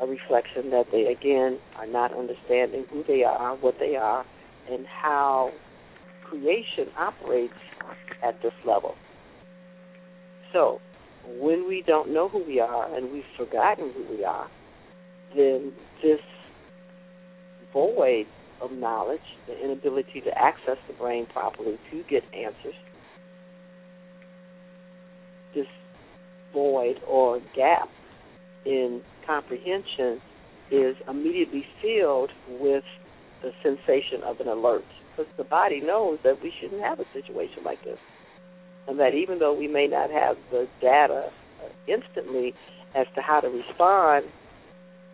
[0.00, 4.24] a reflection that they again are not understanding who they are, what they are,
[4.70, 5.52] and how
[6.24, 7.54] creation operates
[8.22, 8.94] at this level.
[10.52, 10.80] So,
[11.38, 14.48] when we don't know who we are and we've forgotten who we are,
[15.36, 16.20] then this
[17.72, 18.26] void
[18.60, 22.74] of knowledge, the inability to access the brain properly to get answers,
[25.54, 25.66] this
[26.52, 27.88] void or gap
[28.64, 30.20] in comprehension
[30.70, 32.84] is immediately filled with
[33.42, 37.62] the sensation of an alert because the body knows that we shouldn't have a situation
[37.64, 37.98] like this.
[38.88, 41.30] And that even though we may not have the data
[41.86, 42.54] instantly
[42.94, 44.26] as to how to respond,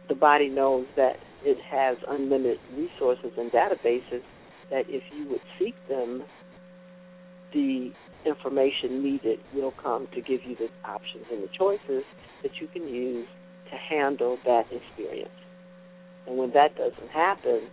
[0.09, 4.23] the body knows that it has unlimited resources and databases
[4.71, 6.23] that if you would seek them,
[7.53, 7.93] the
[8.29, 12.05] information needed will come to give you the options and the choices
[12.43, 13.27] that you can use
[13.71, 15.31] to handle that experience.
[16.27, 17.69] And when that doesn't happen,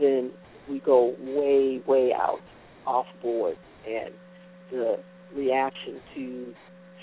[0.00, 0.32] then
[0.68, 2.40] we go way, way out
[2.86, 3.56] off board.
[3.86, 4.12] And
[4.70, 4.98] the
[5.34, 6.54] reaction to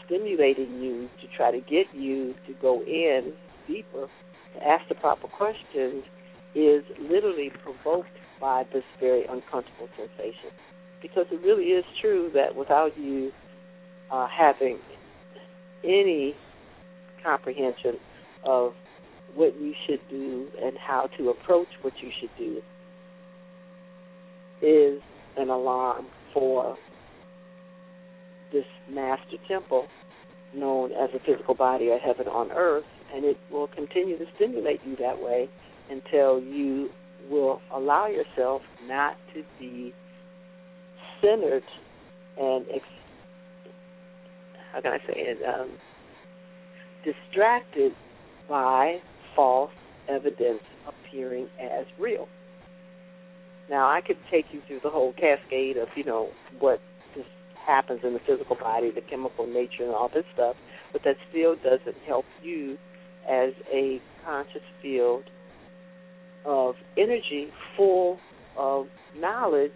[0.05, 3.33] stimulating you to try to get you to go in
[3.67, 4.07] deeper,
[4.55, 6.03] to ask the proper questions,
[6.53, 10.51] is literally provoked by this very uncomfortable sensation.
[11.01, 13.31] Because it really is true that without you
[14.11, 14.79] uh, having
[15.83, 16.35] any
[17.23, 17.97] comprehension
[18.43, 18.73] of
[19.35, 22.61] what you should do and how to approach what you should do
[24.61, 25.01] is
[25.37, 26.77] an alarm for
[28.51, 29.87] this master temple
[30.53, 32.83] known as a physical body or heaven on earth,
[33.13, 35.49] and it will continue to stimulate you that way
[35.89, 36.89] until you
[37.29, 39.93] will allow yourself not to be
[41.21, 41.63] centered
[42.37, 42.85] and ex-
[44.73, 45.71] how can I say it um,
[47.03, 47.93] distracted
[48.47, 48.99] by
[49.35, 49.71] false
[50.07, 52.27] evidence appearing as real.
[53.69, 56.81] Now I could take you through the whole cascade of you know what
[57.15, 57.29] just
[57.65, 60.55] happens in the physical body, the chemical nature, and all this stuff,
[60.91, 62.77] but that still doesn't help you
[63.29, 65.23] as a conscious field
[66.43, 68.19] of energy full
[68.57, 69.71] of knowledge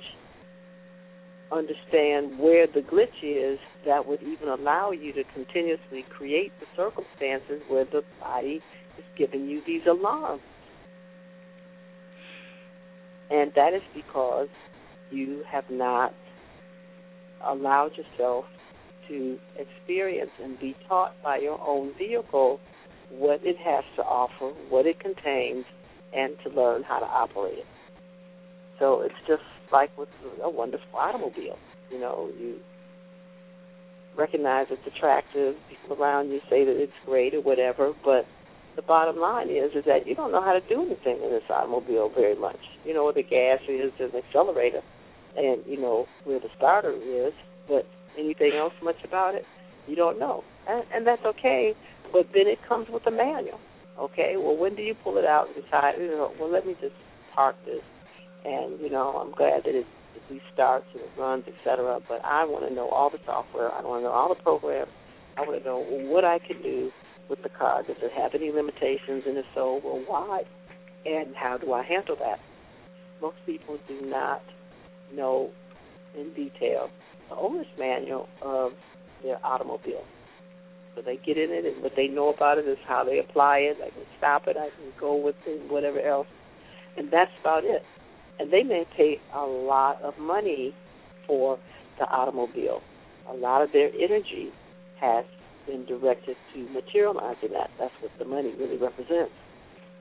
[1.52, 7.62] understand where the glitch is that would even allow you to continuously create the circumstances
[7.68, 8.62] where the body
[8.98, 10.41] is giving you these alarms.
[13.30, 14.50] And that is because
[15.12, 16.14] you have not
[17.43, 18.46] allowed yourself
[19.08, 22.60] to experience and be taught by your own vehicle
[23.12, 25.66] what it has to offer, what it contains,
[26.16, 27.66] and to learn how to operate it.
[28.80, 30.09] So it's just like with
[30.43, 31.57] a wonderful automobile.
[31.91, 32.59] You know, you
[34.18, 38.26] recognize it's attractive, people around you say that it's great or whatever, but
[38.76, 41.43] the bottom line is is that you don't know how to do anything in this
[41.49, 42.59] automobile very much.
[42.84, 44.82] You know where the gas is and the accelerator
[45.38, 47.34] and you know where the starter is,
[47.68, 47.86] but
[48.18, 49.45] anything else much about it,
[49.88, 50.43] you don't know.
[50.68, 51.74] And and that's okay,
[52.11, 53.59] but then it comes with a manual.
[53.97, 56.76] Okay, well when do you pull it out and decide, you know, well let me
[56.82, 56.95] just
[57.34, 57.82] park this
[58.46, 62.00] and you know I'm glad that it, it restarts and it runs, etc.
[62.08, 63.72] But I want to know all the software.
[63.72, 64.91] I want to know all the programs.
[65.38, 66.91] I want to know what I can do
[67.30, 67.84] with the car.
[67.84, 70.43] Does it have any limitations, and if so, well, why?
[71.06, 72.39] And how do I handle that?
[73.22, 74.41] Most people do not
[75.14, 75.50] know
[76.18, 76.89] in detail
[77.30, 78.74] the owner's manual of
[79.24, 80.04] their automobile.
[80.96, 83.58] So they get in it, and what they know about it is how they apply
[83.58, 83.78] it.
[83.84, 84.56] I can stop it.
[84.56, 86.28] I can go with it, whatever else,
[86.96, 87.84] and that's about it
[88.40, 90.74] and they may pay a lot of money
[91.28, 91.58] for
[92.00, 92.82] the automobile.
[93.30, 94.52] A lot of their energy
[95.00, 95.26] has
[95.66, 97.70] been directed to materializing that.
[97.80, 99.34] That's what the money really represents.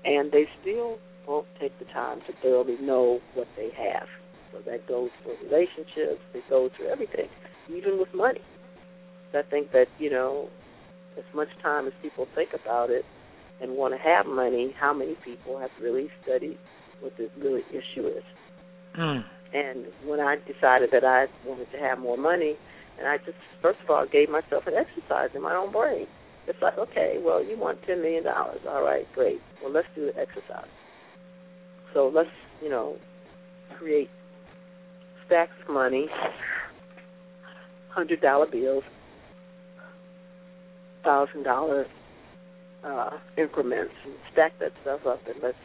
[0.05, 4.07] And they still won't take the time to thoroughly know what they have.
[4.53, 7.29] So that goes for relationships, it goes for everything,
[7.69, 8.41] even with money.
[9.35, 10.49] I think that, you know,
[11.19, 13.05] as much time as people think about it
[13.61, 16.59] and want to have money, how many people have really studied
[17.05, 18.25] what the really issue is.
[18.99, 19.25] Mm.
[19.53, 22.57] And when I decided that I wanted to have more money,
[22.99, 26.07] and I just first of all gave myself an exercise in my own brain.
[26.47, 29.41] It's like, okay, well, you want ten million dollars, all right, great.
[29.63, 30.69] Well, let's do the exercise.
[31.93, 32.29] So let's,
[32.63, 32.97] you know,
[33.79, 34.11] create
[35.27, 36.07] stacks of money,
[37.89, 38.85] hundred dollar bills,
[41.05, 41.87] thousand dollar
[42.83, 45.57] uh, increments, and stack that stuff up, and let's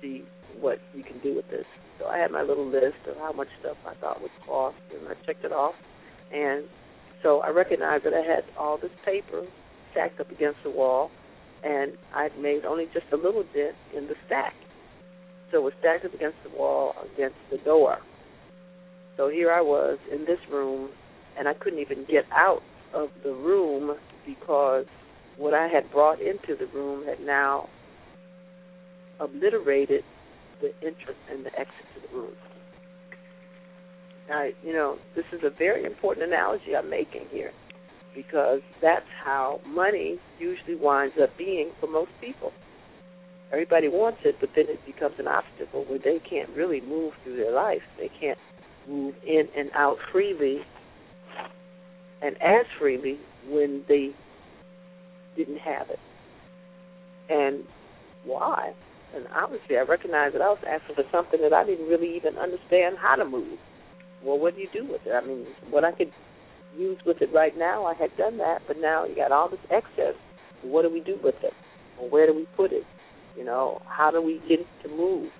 [0.00, 0.24] see
[0.60, 1.64] what you can do with this.
[1.98, 5.08] So I had my little list of how much stuff I thought would cost, and
[5.08, 5.74] I checked it off.
[6.32, 6.64] And
[7.22, 9.46] so I recognized that I had all this paper
[9.92, 11.10] stacked up against the wall,
[11.64, 14.54] and I'd made only just a little dent in the stack.
[15.50, 17.98] So it was stacked up against the wall, against the door.
[19.16, 20.90] So here I was in this room,
[21.38, 23.96] and I couldn't even get out of the room
[24.26, 24.86] because
[25.36, 27.68] what I had brought into the room had now
[29.20, 30.04] obliterated
[30.60, 32.34] the entrance and the exit to the room.
[34.28, 37.52] Now, you know, this is a very important analogy I'm making here
[38.14, 42.52] because that's how money usually winds up being for most people.
[43.52, 47.36] Everybody wants it, but then it becomes an obstacle where they can't really move through
[47.36, 47.82] their life.
[47.98, 48.38] They can't
[48.88, 50.62] move in and out freely
[52.22, 54.12] and as freely when they
[55.36, 56.00] didn't have it.
[57.28, 57.64] And
[58.24, 58.72] why?
[59.14, 62.36] And obviously, I recognized that I was asking for something that I didn't really even
[62.36, 63.58] understand how to move.
[64.22, 65.12] Well, what do you do with it?
[65.12, 66.12] I mean, what I could
[66.76, 69.60] use with it right now, I had done that, but now you got all this
[69.70, 70.14] excess.
[70.62, 71.52] What do we do with it?
[71.98, 72.84] Or where do we put it?
[73.36, 75.30] You know, how do we get it to move?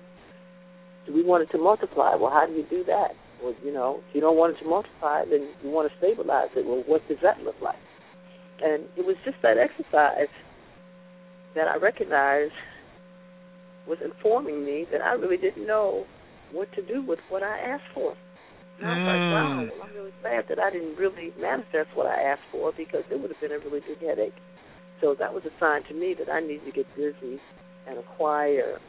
[1.05, 2.15] Do we want it to multiply?
[2.15, 3.11] Well, how do you do that?
[3.41, 6.49] Well, you know, if you don't want it to multiply, then you want to stabilize
[6.55, 6.65] it.
[6.65, 7.79] Well, what does that look like?
[8.61, 10.29] And it was just that exercise
[11.55, 12.53] that I recognized
[13.87, 16.05] was informing me that I really didn't know
[16.51, 18.15] what to do with what I asked for.
[18.79, 19.07] And I was mm.
[19.07, 19.69] like, wow, mm.
[19.71, 23.19] well, I'm really glad that I didn't really manifest what I asked for because it
[23.19, 24.37] would have been a really big headache.
[25.01, 27.39] So that was a sign to me that I needed to get busy
[27.87, 28.79] and acquire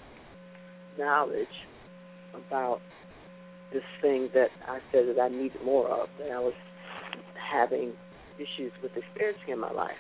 [0.99, 1.47] knowledge
[2.35, 2.81] about
[3.73, 6.55] this thing that I said that I needed more of, that I was
[7.35, 7.93] having
[8.37, 9.99] issues with experiencing in my life.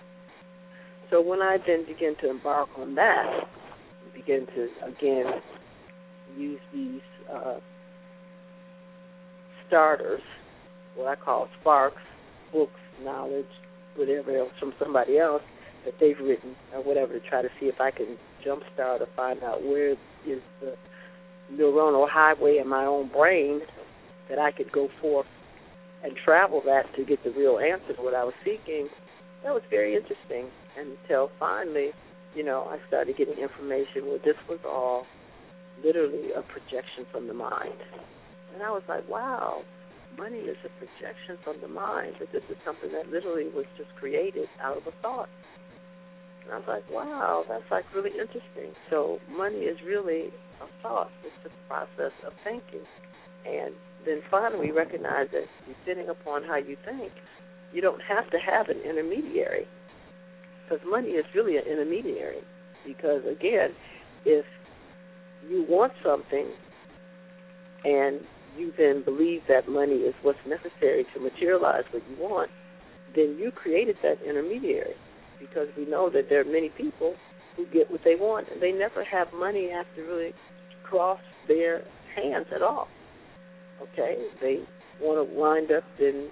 [1.10, 3.44] So when I then began to embark on that,
[4.18, 5.40] begin to again
[6.36, 7.00] use these
[7.32, 7.58] uh,
[9.66, 10.22] starters,
[10.94, 12.02] what I call sparks,
[12.52, 13.46] books, knowledge,
[13.96, 15.42] whatever else from somebody else
[15.84, 19.42] that they've written or whatever to try to see if I can jumpstart or find
[19.42, 20.74] out where is the
[21.52, 23.60] neuronal highway in my own brain
[24.28, 25.26] that I could go forth
[26.04, 28.88] and travel that to get the real answer to what I was seeking.
[29.42, 31.90] That was very interesting until finally,
[32.34, 35.06] you know, I started getting information where this was all
[35.84, 37.80] literally a projection from the mind.
[38.52, 39.62] And I was like, wow,
[40.16, 43.94] money is a projection from the mind, that this is something that literally was just
[43.96, 45.28] created out of a thought.
[46.44, 48.74] And I was like, wow, that's like really interesting.
[48.90, 51.10] So money is really a thought.
[51.24, 52.86] It's a process of thinking.
[53.46, 53.74] And
[54.04, 57.12] then finally we recognize that depending upon how you think,
[57.72, 59.68] you don't have to have an intermediary.
[60.68, 62.42] Because money is really an intermediary.
[62.84, 63.70] Because again,
[64.24, 64.44] if
[65.48, 66.46] you want something
[67.84, 68.20] and
[68.56, 72.50] you then believe that money is what's necessary to materialize what you want,
[73.14, 74.94] then you created that intermediary
[75.38, 77.14] because we know that there are many people
[77.56, 80.34] who get what they want and they never have money have to really
[80.82, 82.88] cross their hands at all.
[83.80, 84.16] Okay?
[84.40, 84.60] They
[85.00, 86.28] want to wind up in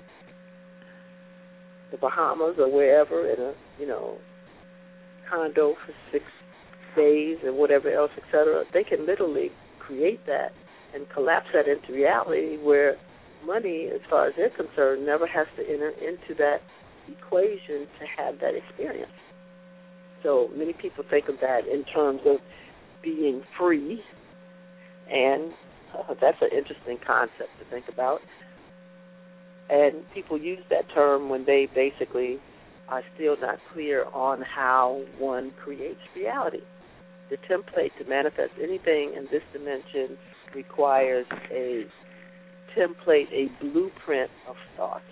[1.90, 4.18] the Bahamas or wherever in a, you know,
[5.28, 6.24] condo for six
[6.94, 8.64] days and whatever else, etc.
[8.72, 10.52] They can literally create that
[10.94, 12.96] and collapse that into reality where
[13.44, 16.58] money, as far as they're concerned, never has to enter into that
[17.08, 19.12] equation to have that experience.
[20.22, 22.38] So many people think of that in terms of
[23.02, 24.02] being free,
[25.10, 25.52] and
[25.94, 28.20] uh, that's an interesting concept to think about.
[29.68, 32.38] And people use that term when they basically
[32.88, 36.60] are still not clear on how one creates reality.
[37.30, 40.16] The template to manifest anything in this dimension
[40.54, 41.84] requires a
[42.78, 45.02] template, a blueprint of thought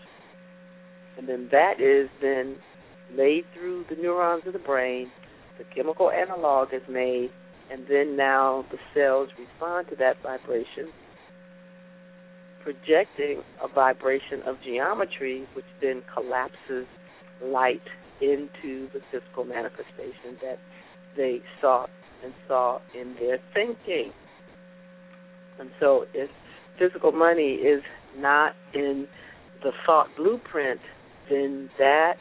[1.17, 2.57] and then that is then
[3.17, 5.11] laid through the neurons of the brain.
[5.59, 7.31] The chemical analog is made,
[7.71, 10.91] and then now the cells respond to that vibration,
[12.65, 16.87] projecting a vibration of geometry, which then collapses
[17.43, 17.83] light
[18.21, 20.59] into the physical manifestation that
[21.17, 21.91] they sought
[22.25, 24.13] and saw in their thinking.
[25.61, 26.31] And so, if
[26.79, 27.83] physical money is
[28.17, 29.07] not in
[29.63, 30.81] the thought blueprint
[31.31, 32.15] then that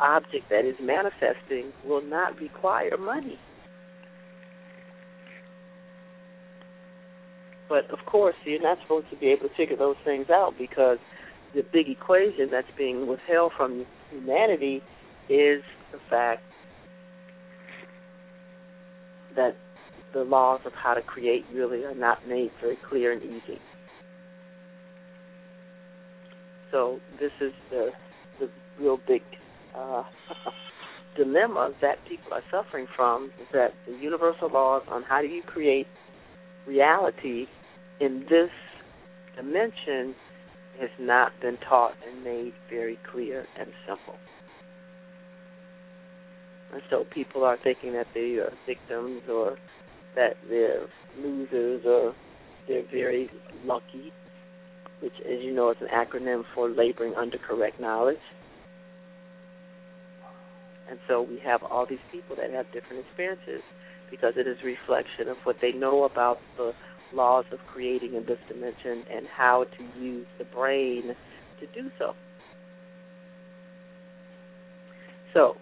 [0.00, 3.38] object that is manifesting will not require money.
[7.68, 10.98] But of course, you're not supposed to be able to figure those things out because
[11.54, 14.82] the big equation that's being withheld from humanity
[15.28, 15.62] is
[15.92, 16.42] the fact
[19.34, 19.56] that
[20.12, 23.60] the laws of how to create really are not made very clear and easy.
[26.70, 27.90] So this is the
[28.38, 29.22] the real big
[29.74, 30.02] uh,
[31.16, 35.42] dilemma that people are suffering from is that the universal laws on how do you
[35.42, 35.86] create
[36.66, 37.46] reality
[38.00, 38.50] in this
[39.36, 40.14] dimension
[40.80, 44.16] has not been taught and made very clear and simple.
[46.72, 49.56] And so people are thinking that they are victims or
[50.14, 50.86] that they're
[51.18, 52.14] losers or
[52.68, 53.30] they're very
[53.64, 54.12] lucky,
[55.00, 58.18] which, as you know, is an acronym for laboring under correct knowledge.
[60.90, 63.62] And so we have all these people that have different experiences
[64.10, 66.72] because it is a reflection of what they know about the
[67.12, 71.16] laws of creating in this dimension and how to use the brain
[71.60, 72.14] to do so.
[75.32, 75.56] So,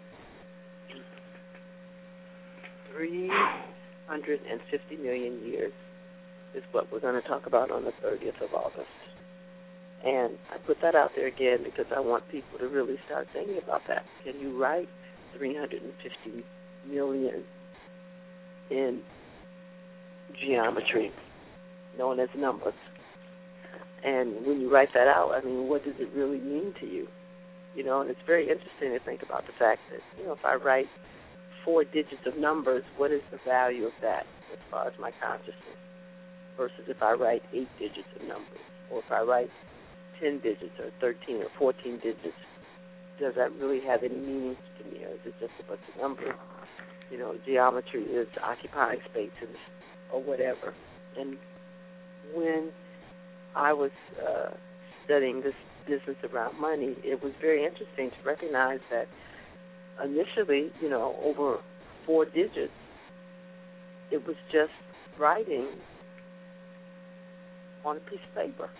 [2.94, 5.72] 350 million years
[6.54, 8.88] is what we're going to talk about on the 30th of August.
[10.04, 13.58] And I put that out there again because I want people to really start thinking
[13.58, 14.04] about that.
[14.22, 14.88] Can you write
[15.36, 16.44] 350
[16.88, 17.42] million
[18.70, 19.02] in
[20.40, 21.12] geometry,
[21.98, 22.74] known as numbers.
[24.04, 27.08] And when you write that out, I mean, what does it really mean to you?
[27.74, 30.44] You know, and it's very interesting to think about the fact that, you know, if
[30.44, 30.86] I write
[31.64, 35.80] four digits of numbers, what is the value of that as far as my consciousness?
[36.56, 38.60] Versus if I write eight digits of numbers,
[38.90, 39.50] or if I write
[40.20, 42.36] 10 digits, or 13 or 14 digits
[43.20, 46.00] does that really have any meaning to me, or is it just a bunch of
[46.00, 46.34] numbers?
[47.10, 49.56] You know, geometry is occupying spaces
[50.12, 50.74] or whatever.
[51.18, 51.36] And
[52.34, 52.70] when
[53.54, 53.90] I was
[54.20, 54.50] uh,
[55.04, 55.54] studying this
[55.86, 59.06] business around money, it was very interesting to recognize that
[60.02, 61.58] initially, you know, over
[62.06, 62.72] four digits,
[64.10, 64.72] it was just
[65.18, 65.66] writing
[67.84, 68.70] on a piece of paper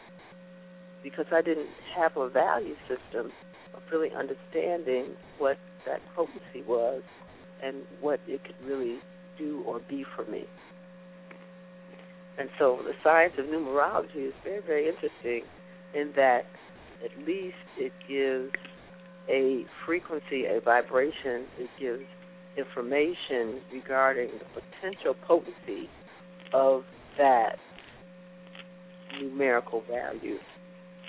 [1.03, 3.31] because I didn't have a value system
[3.75, 7.03] of really understanding what that potency was
[7.65, 8.99] and what it could really
[9.39, 10.45] do or be for me.
[12.39, 15.43] And so the science of numerology is very, very interesting
[15.95, 16.43] in that
[17.05, 18.53] at least it gives
[19.29, 22.03] a frequency, a vibration, it gives
[22.57, 25.89] information regarding the potential potency
[26.53, 26.83] of
[27.19, 27.57] that
[29.21, 30.39] numerical value.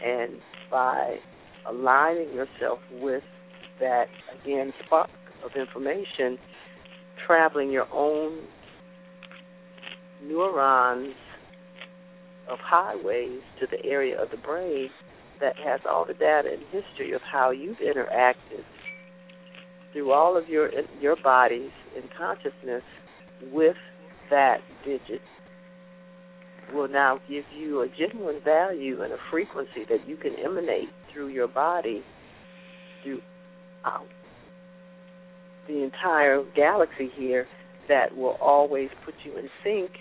[0.04, 0.40] And
[0.70, 1.18] by
[1.68, 3.24] aligning yourself with
[3.80, 4.06] that,
[4.42, 5.10] again, spark
[5.46, 6.38] of information,
[7.26, 8.40] traveling your own
[10.24, 11.14] neurons
[12.50, 14.90] of highways to the area of the brain
[15.40, 18.64] that has all the data and history of how you've interacted
[19.92, 20.70] through all of your
[21.00, 22.84] your bodies and consciousness
[23.52, 23.76] with
[24.30, 25.22] that digit
[26.74, 31.28] will now give you a genuine value and a frequency that you can emanate through
[31.28, 32.04] your body
[33.04, 34.08] throughout
[35.68, 37.48] the entire galaxy here
[37.88, 39.92] that will always put you in sync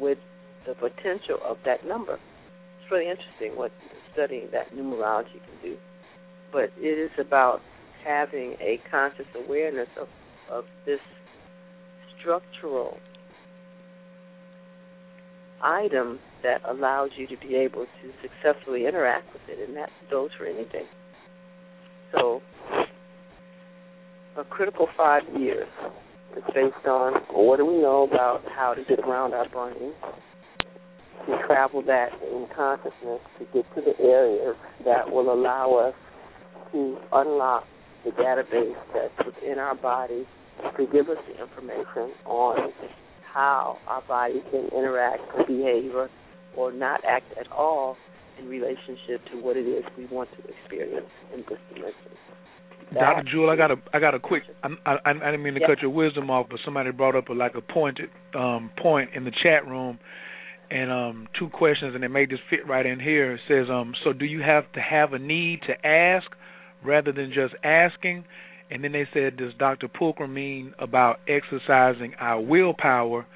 [0.00, 0.18] with
[0.66, 2.14] the potential of that number.
[2.14, 3.70] It's really interesting what
[4.12, 5.76] studying that numerology can do.
[6.52, 7.60] But it is about
[8.04, 10.08] having a conscious awareness of,
[10.50, 11.00] of this
[12.20, 12.98] structural
[15.62, 20.30] item that allows you to be able to successfully interact with it, and that goes
[20.38, 20.84] for anything.
[22.12, 22.42] So,
[24.36, 25.68] a critical five years
[26.36, 29.92] is based on what do we know about how to get around our brain,
[31.26, 35.94] to travel that in consciousness to get to the areas that will allow us
[36.72, 37.64] to unlock
[38.04, 40.26] the database that's within our body
[40.76, 42.72] to give us the information on
[43.32, 46.10] how our body can interact or behave or,
[46.56, 47.96] or not act at all
[48.38, 52.12] in relationship to what it is we want to experience in this dimension.
[52.94, 53.30] Dr.
[53.30, 54.42] Jewel, I got a I got a quick.
[54.62, 57.32] I, I, I didn't mean to cut your wisdom off, but somebody brought up a,
[57.32, 59.98] like a pointed um, point in the chat room,
[60.70, 63.34] and um, two questions, and it made this fit right in here.
[63.34, 66.26] It says, um, so do you have to have a need to ask
[66.84, 68.24] rather than just asking?
[68.70, 69.88] And then they said, does Dr.
[69.88, 73.26] Pookrum mean about exercising our willpower?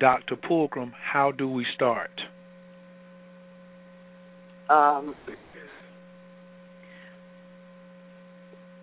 [0.00, 0.36] Dr.
[0.36, 2.10] Pookrum, how do we start?
[4.70, 5.14] Um,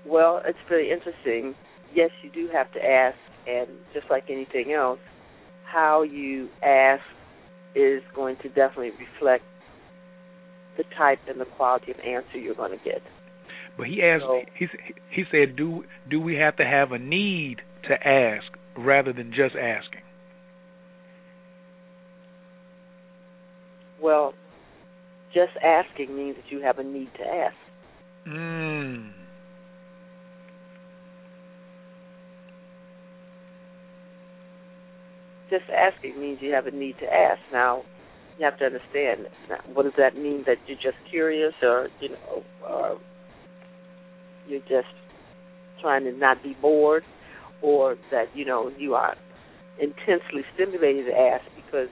[0.05, 1.55] well, it's very interesting.
[1.93, 4.99] Yes, you do have to ask, and just like anything else,
[5.65, 7.03] how you ask
[7.75, 9.43] is going to definitely reflect
[10.77, 13.01] the type and the quality of answer you're going to get.
[13.77, 14.23] But he asked.
[14.23, 14.67] So, he
[15.09, 18.45] he said, "Do do we have to have a need to ask
[18.77, 20.01] rather than just asking?"
[24.01, 24.33] Well,
[25.33, 27.55] just asking means that you have a need to ask.
[28.27, 29.11] Mm.
[35.49, 37.39] Just asking means you have a need to ask.
[37.51, 37.83] Now,
[38.37, 39.27] you have to understand.
[39.73, 40.43] What does that mean?
[40.47, 42.99] That you're just curious, or you know, or
[44.47, 44.93] you're just
[45.81, 47.03] trying to not be bored,
[47.61, 49.15] or that you know you are
[49.79, 51.89] intensely stimulated to ask because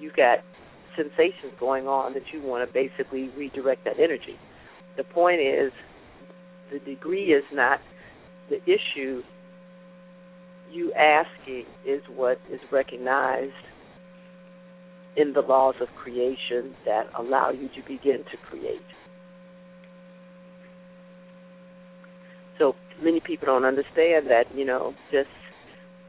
[0.00, 0.38] you've got
[0.96, 4.38] sensations going on that you want to basically redirect that energy.
[4.96, 5.72] The point is,
[6.72, 7.80] the degree is not
[8.48, 9.22] the issue.
[10.74, 13.52] You asking is what is recognized
[15.16, 18.82] in the laws of creation that allow you to begin to create.
[22.58, 25.28] So many people don't understand that, you know, just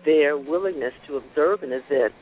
[0.04, 2.14] their willingness to observe an event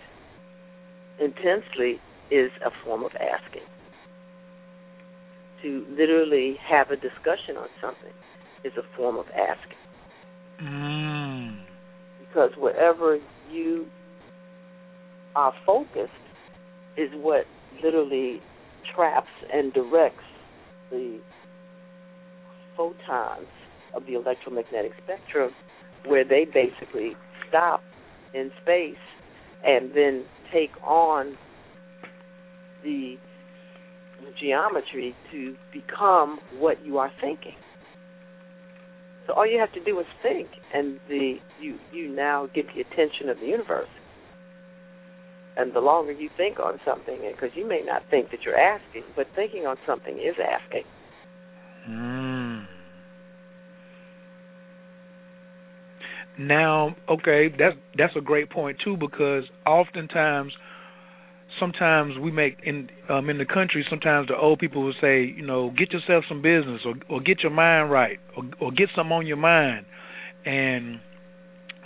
[1.21, 3.63] intensely is a form of asking.
[5.61, 8.11] To literally have a discussion on something
[8.65, 9.77] is a form of asking.
[10.61, 11.22] Mm.
[12.33, 13.19] Because wherever
[13.51, 13.85] you
[15.35, 16.11] are focused
[16.97, 17.45] is what
[17.83, 18.41] literally
[18.95, 20.23] traps and directs
[20.89, 21.19] the
[22.75, 23.45] photons
[23.95, 25.51] of the electromagnetic spectrum,
[26.07, 27.15] where they basically
[27.47, 27.83] stop
[28.33, 28.95] in space
[29.63, 31.37] and then take on
[32.83, 33.15] the
[34.41, 37.55] geometry to become what you are thinking.
[39.27, 42.81] So all you have to do is think, and the you you now get the
[42.81, 43.89] attention of the universe.
[45.55, 49.03] And the longer you think on something, because you may not think that you're asking,
[49.15, 50.83] but thinking on something is asking.
[51.87, 52.65] Mm.
[56.39, 60.51] Now, okay, that's that's a great point too because oftentimes
[61.63, 65.45] sometimes we make in um in the country sometimes the old people will say, you
[65.45, 69.11] know, get yourself some business or or get your mind right or or get some
[69.11, 69.85] on your mind.
[70.45, 70.99] And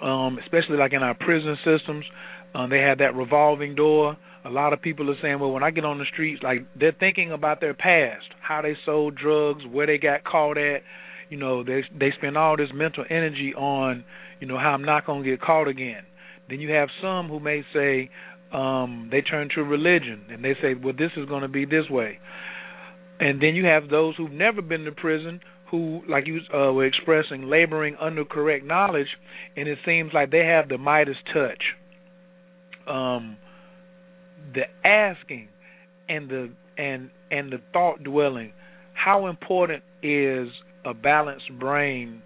[0.02, 2.06] um especially like in our prison systems,
[2.56, 4.18] um they have that revolving door.
[4.46, 6.96] A lot of people are saying, well, when I get on the streets, like they're
[6.98, 10.82] thinking about their past, how they sold drugs, where they got caught at.
[11.30, 14.06] You know, they they spend all this mental energy on
[14.40, 16.04] you know, how I'm not to get caught again.
[16.50, 18.10] Then you have some who may say
[18.54, 21.90] um, they turn to religion and they say, well, this is going to be this
[21.90, 22.20] way.
[23.20, 25.40] And then you have those who've never been to prison
[25.72, 29.08] who, like you uh, were expressing, laboring under correct knowledge,
[29.56, 31.62] and it seems like they have the Midas touch.
[32.88, 33.38] Um,
[34.54, 35.50] the asking
[36.08, 38.54] and the and and the thought dwelling.
[38.94, 40.48] How important is
[40.86, 42.22] a balanced brain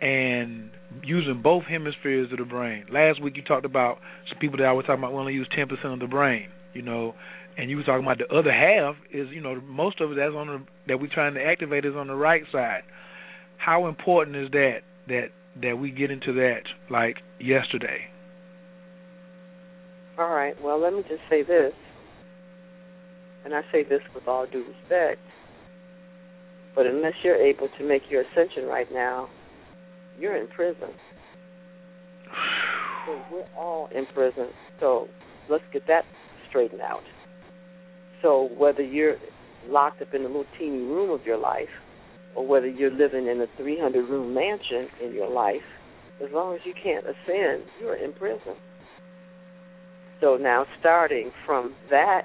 [0.00, 0.70] and
[1.02, 2.86] using both hemispheres of the brain.
[2.90, 5.68] Last week you talked about some people that I was talking about only use ten
[5.68, 7.14] percent of the brain, you know,
[7.56, 10.34] and you were talking about the other half is, you know, most of it that's
[10.34, 12.82] on the that we're trying to activate is on the right side.
[13.58, 14.78] How important is that
[15.08, 15.28] that
[15.62, 18.00] that we get into that like yesterday?
[20.18, 20.54] All right.
[20.62, 21.72] Well, let me just say this,
[23.44, 25.20] and I say this with all due respect.
[26.74, 29.28] But unless you're able to make your ascension right now,
[30.18, 30.90] you're in prison.
[33.06, 34.48] So we're all in prison.
[34.80, 35.08] So
[35.48, 36.04] let's get that
[36.48, 37.02] straightened out.
[38.22, 39.16] So whether you're
[39.68, 41.68] locked up in a little teeny room of your life,
[42.34, 45.62] or whether you're living in a 300 room mansion in your life,
[46.22, 48.54] as long as you can't ascend, you're in prison.
[50.20, 52.22] So now, starting from that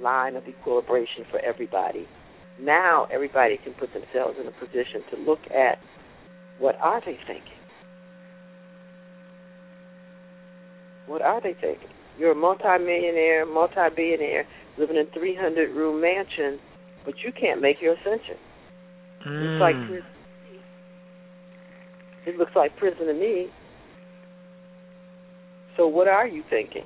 [0.00, 2.06] line of equilibration for everybody,
[2.60, 5.78] now everybody can put themselves in a position to look at
[6.58, 7.52] what are they thinking?
[11.06, 11.88] What are they thinking?
[12.18, 14.46] You're a multimillionaire, multi-billionaire,
[14.78, 16.58] living in a 300 room mansion,
[17.04, 18.36] but you can't make your ascension.
[19.26, 19.54] Mm.
[19.54, 20.10] It's like prison.
[22.26, 23.48] It looks like prison to me.
[25.76, 26.84] So what are you thinking?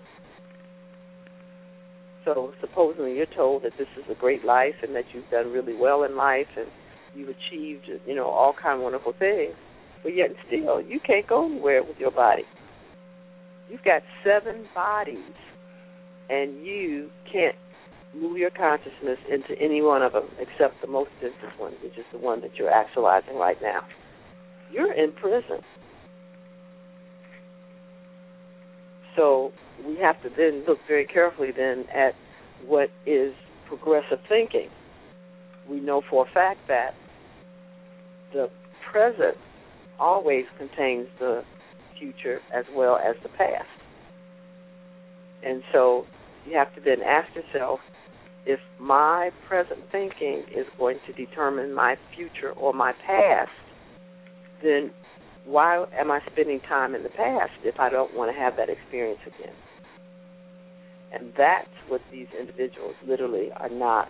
[2.24, 5.74] So supposedly you're told that this is a great life and that you've done really
[5.74, 6.66] well in life and
[7.14, 9.54] you've achieved, you know, all kind of wonderful things,
[10.02, 12.44] but yet still you can't go anywhere with your body.
[13.70, 15.34] You've got seven bodies,
[16.30, 17.56] and you can't
[18.14, 22.04] move your consciousness into any one of them except the most distant one, which is
[22.12, 23.80] the one that you're actualizing right now.
[24.72, 25.60] You're in prison.
[29.16, 29.52] So
[29.84, 32.14] we have to then look very carefully then at
[32.64, 33.34] what is
[33.66, 34.68] progressive thinking.
[35.68, 36.94] We know for a fact that
[38.32, 38.50] the
[38.90, 39.36] present
[39.98, 41.42] always contains the
[41.98, 43.68] future as well as the past.
[45.42, 46.06] And so
[46.46, 47.80] you have to then ask yourself
[48.46, 53.50] if my present thinking is going to determine my future or my past,
[54.62, 54.90] then
[55.44, 58.68] why am I spending time in the past if I don't want to have that
[58.68, 59.54] experience again?
[61.12, 64.08] And that's what these individuals literally are not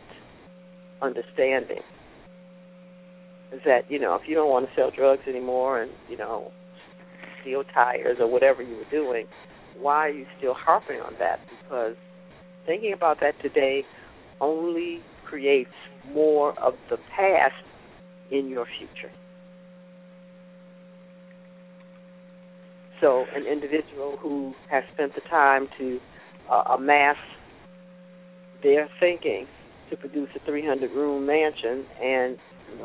[1.02, 1.82] understanding
[3.52, 6.52] is that you know if you don't want to sell drugs anymore and you know
[7.40, 9.26] steal tires or whatever you were doing,
[9.78, 11.40] why are you still harping on that?
[11.62, 11.96] Because
[12.66, 13.84] thinking about that today
[14.40, 15.70] only creates
[16.12, 17.54] more of the past
[18.30, 19.12] in your future.
[23.00, 26.00] So, an individual who has spent the time to
[26.50, 27.16] uh, amass
[28.62, 29.46] their thinking
[29.90, 32.38] to produce a 300 room mansion and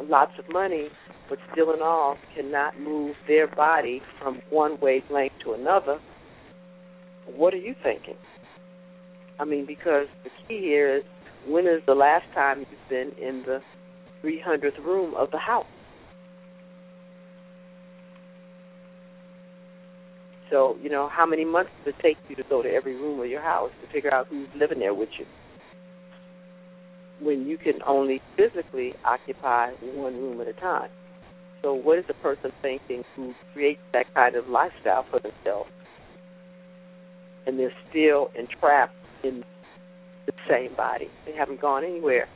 [0.09, 0.87] lots of money,
[1.29, 5.99] but still in all cannot move their body from one wavelength to another,
[7.35, 8.15] what are you thinking?
[9.39, 11.03] I mean, because the key here is
[11.47, 13.61] when is the last time you've been in the
[14.23, 15.65] 300th room of the house?
[20.49, 23.19] So, you know, how many months does it take you to go to every room
[23.19, 25.25] of your house to figure out who's living there with you?
[27.24, 30.89] When you can only physically occupy one room at a time.
[31.61, 35.69] So, what is the person thinking who creates that kind of lifestyle for themselves?
[37.45, 39.43] And they're still entrapped in
[40.26, 41.09] the same body.
[41.26, 42.28] They haven't gone anywhere.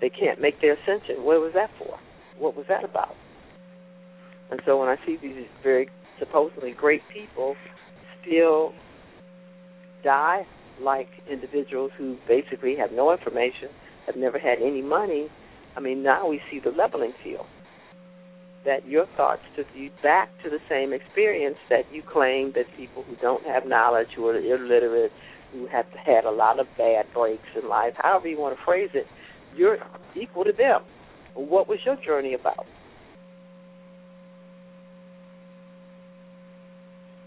[0.00, 1.24] They can't make their ascension.
[1.24, 1.98] What was that for?
[2.38, 3.14] what was that about?
[4.50, 5.88] And so when I see these very
[6.18, 7.56] supposedly great people
[8.22, 8.72] still
[10.02, 10.46] die
[10.80, 13.68] like individuals who basically have no information,
[14.06, 15.28] have never had any money,
[15.76, 17.46] I mean, now we see the leveling field.
[18.64, 23.02] That your thoughts took you back to the same experience that you claim that people
[23.02, 25.12] who don't have knowledge, who are illiterate,
[25.52, 28.90] who have had a lot of bad breaks in life, however you want to phrase
[28.94, 29.06] it,
[29.54, 29.78] you're
[30.16, 30.82] equal to them.
[31.34, 32.66] What was your journey about?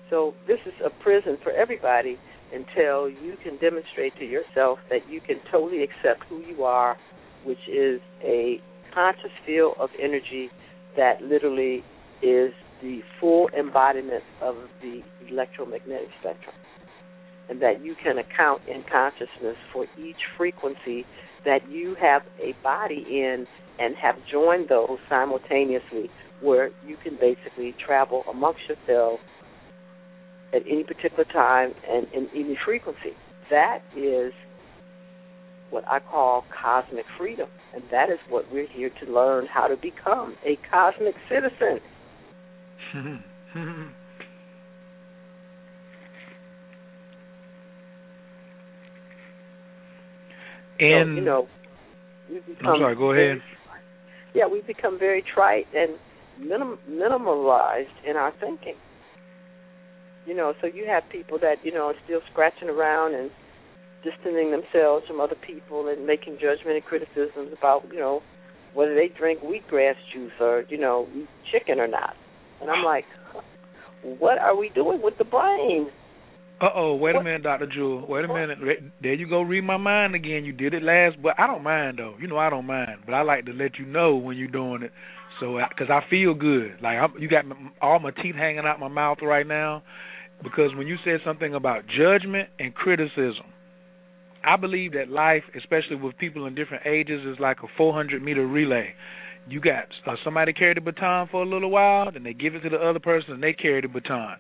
[0.10, 2.18] So this is a prison for everybody
[2.54, 6.98] until you can demonstrate to yourself that you can totally accept who you are,
[7.44, 8.62] which is a
[8.94, 10.50] conscious field of energy
[10.96, 11.84] that literally
[12.22, 16.56] is the full embodiment of the electromagnetic spectrum.
[17.50, 21.06] And that you can account in consciousness for each frequency
[21.46, 23.48] that you have a body in
[23.80, 26.10] and have joined those simultaneously
[26.42, 29.22] where you can basically travel amongst yourselves
[30.54, 33.16] at any particular time and in any frequency.
[33.50, 34.34] That is
[35.70, 37.50] what I call cosmic freedom.
[37.74, 41.80] And that is what we're here to learn how to become a cosmic citizen.
[42.94, 43.20] and
[50.80, 51.48] so, you know,
[52.30, 53.42] we become I'm sorry, go ahead.
[54.34, 55.98] yeah, we become very trite and
[56.40, 58.76] minim- minimalized in our thinking.
[60.28, 63.32] You know, so you have people that you know are still scratching around and
[64.04, 68.22] distancing themselves from other people and making judgment and criticisms about you know
[68.74, 71.08] whether they drink wheatgrass juice or you know
[71.52, 72.14] chicken or not.
[72.62, 73.06] And I'm like,
[74.20, 75.88] what are we doing with the brain?
[76.60, 78.06] Uh oh, wait a minute, Doctor Jewel.
[78.08, 78.58] Wait a minute.
[79.02, 79.42] There you go.
[79.42, 80.44] Read my mind again.
[80.44, 82.16] You did it last, but I don't mind though.
[82.20, 84.84] You know I don't mind, but I like to let you know when you're doing
[84.84, 84.92] it.
[85.40, 87.46] So, because I feel good, like I'm, you got
[87.80, 89.84] all my teeth hanging out my mouth right now,
[90.44, 93.46] because when you said something about judgment and criticism,
[94.44, 98.46] I believe that life, especially with people in different ages, is like a 400 meter
[98.46, 98.94] relay.
[99.50, 102.62] You got uh, somebody carry the baton for a little while, then they give it
[102.62, 104.38] to the other person, and they carry the baton.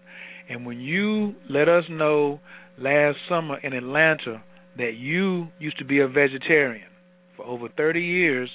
[0.50, 2.39] And when you let us know
[2.78, 4.43] last summer in Atlanta
[4.78, 6.88] that you used to be a vegetarian
[7.36, 8.50] for over 30 years,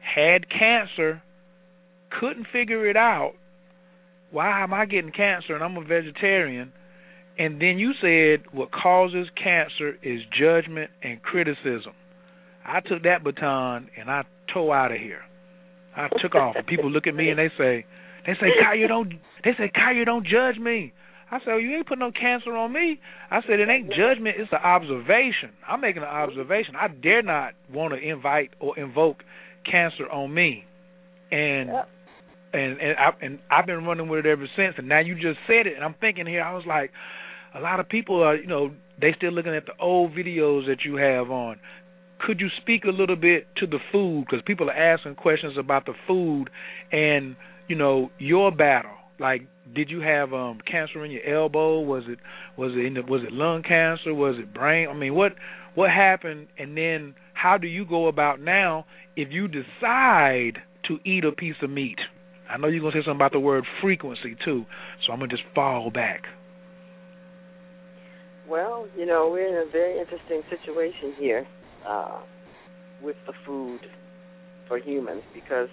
[0.00, 1.22] had cancer,
[2.20, 3.32] couldn't figure it out,
[4.34, 6.72] why am I getting cancer and I'm a vegetarian?
[7.38, 11.94] And then you said what causes cancer is judgment and criticism.
[12.66, 15.22] I took that baton and I tore out of here.
[15.96, 16.56] I took off.
[16.56, 17.86] And people look at me and they say,
[18.26, 19.12] they say, Khayr, don't.
[19.44, 20.92] They say, Khayr, don't judge me.
[21.30, 23.00] I said, oh, you ain't put no cancer on me.
[23.30, 24.36] I said, it ain't judgment.
[24.38, 25.50] It's an observation.
[25.66, 26.74] I'm making an observation.
[26.76, 29.22] I dare not want to invite or invoke
[29.70, 30.64] cancer on me.
[31.30, 31.70] And
[32.54, 34.74] and and I and I've been running with it ever since.
[34.78, 36.42] And now you just said it, and I'm thinking here.
[36.42, 36.90] I was like,
[37.54, 40.78] a lot of people are, you know, they still looking at the old videos that
[40.84, 41.58] you have on.
[42.20, 44.26] Could you speak a little bit to the food?
[44.26, 46.48] Because people are asking questions about the food
[46.92, 47.36] and
[47.68, 48.92] you know your battle.
[49.18, 49.42] Like,
[49.74, 51.80] did you have um cancer in your elbow?
[51.80, 52.18] Was it
[52.56, 54.14] was it in the, was it lung cancer?
[54.14, 54.88] Was it brain?
[54.88, 55.32] I mean, what
[55.74, 56.48] what happened?
[56.56, 58.86] And then how do you go about now
[59.16, 61.98] if you decide to eat a piece of meat?
[62.50, 64.64] I know you're gonna say something about the word frequency too,
[65.06, 66.22] so I'm gonna just fall back.
[68.48, 71.46] Well, you know, we're in a very interesting situation here
[71.88, 72.20] uh,
[73.02, 73.80] with the food
[74.68, 75.68] for humans because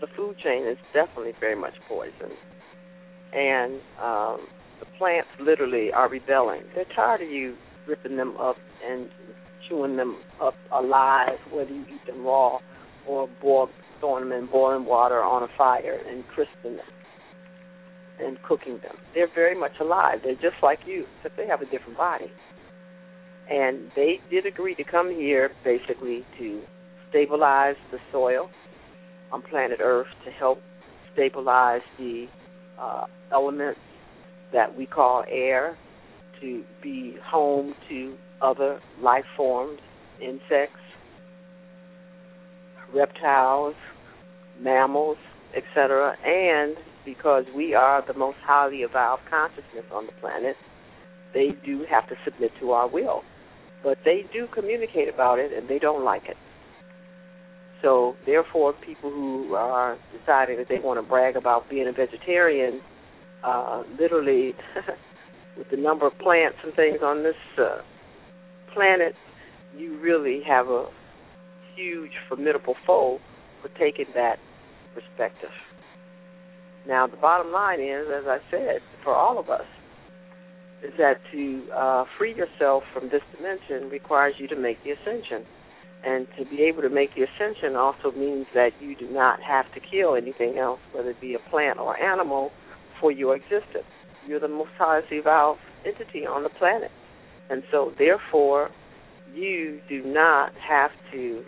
[0.00, 2.32] the food chain is definitely very much poison,
[3.32, 4.46] and um,
[4.80, 6.62] the plants literally are rebelling.
[6.74, 7.56] They're tired of you
[7.86, 9.08] ripping them up and
[9.68, 12.58] chewing them up alive, whether you eat them raw
[13.06, 13.70] or boiled
[14.00, 16.86] throwing them in boiling water on a fire and crisping them
[18.20, 18.96] and cooking them.
[19.14, 20.20] They're very much alive.
[20.24, 22.30] They're just like you, except they have a different body.
[23.50, 26.62] And they did agree to come here basically to
[27.08, 28.50] stabilize the soil
[29.32, 30.60] on planet Earth to help
[31.12, 32.26] stabilize the
[32.78, 33.80] uh, elements
[34.52, 35.76] that we call air,
[36.40, 39.80] to be home to other life forms,
[40.20, 40.80] insects,
[42.94, 43.74] reptiles,
[44.60, 45.18] mammals,
[45.56, 50.56] etc., and because we are the most highly evolved consciousness on the planet,
[51.32, 53.22] they do have to submit to our will.
[53.82, 56.36] But they do communicate about it and they don't like it.
[57.80, 62.80] So, therefore, people who are deciding that they want to brag about being a vegetarian,
[63.44, 64.54] uh, literally,
[65.56, 67.80] with the number of plants and things on this uh,
[68.74, 69.14] planet,
[69.76, 70.88] you really have a
[71.78, 73.20] huge, formidable foe
[73.62, 74.38] for taking that
[74.94, 75.50] perspective.
[76.86, 79.66] Now, the bottom line is, as I said, for all of us,
[80.82, 85.44] is that to uh, free yourself from this dimension requires you to make the ascension.
[86.04, 89.66] And to be able to make the ascension also means that you do not have
[89.74, 92.52] to kill anything else, whether it be a plant or animal,
[93.00, 93.90] for your existence.
[94.26, 96.92] You're the most highest evolved entity on the planet.
[97.50, 98.70] And so, therefore,
[99.34, 101.44] you do not have to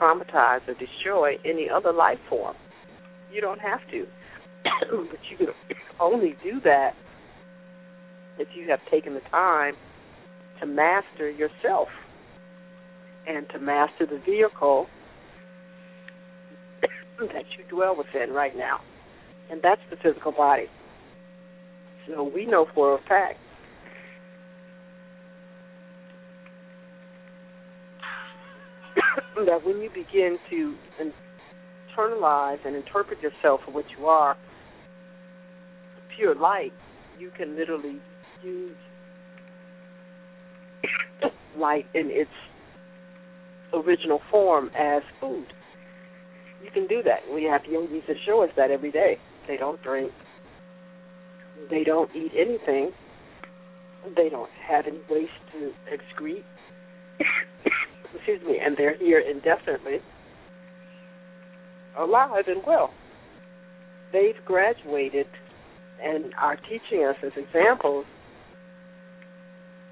[0.00, 2.56] traumatize or destroy any other life form.
[3.32, 4.06] You don't have to.
[5.10, 5.48] but you can
[6.00, 6.94] only do that
[8.38, 9.74] if you have taken the time
[10.60, 11.88] to master yourself
[13.26, 14.86] and to master the vehicle
[17.18, 18.80] that you dwell within right now.
[19.50, 20.66] And that's the physical body.
[22.06, 23.38] So we know for a fact
[29.46, 30.74] that when you begin to
[31.96, 34.36] internalize and interpret yourself for what you are,
[36.16, 36.72] pure light,
[37.18, 38.00] you can literally
[38.42, 38.76] use
[41.56, 42.30] light in its
[43.72, 45.46] original form as food.
[46.62, 47.20] You can do that.
[47.32, 49.18] We have yogis that show us that every day.
[49.46, 50.12] They don't drink.
[51.70, 52.92] They don't eat anything.
[54.16, 56.44] They don't have any waste to excrete.
[58.14, 60.00] Excuse me, and they're here indefinitely,
[61.98, 62.92] alive and well.
[64.12, 65.26] They've graduated
[66.02, 68.06] and are teaching us as examples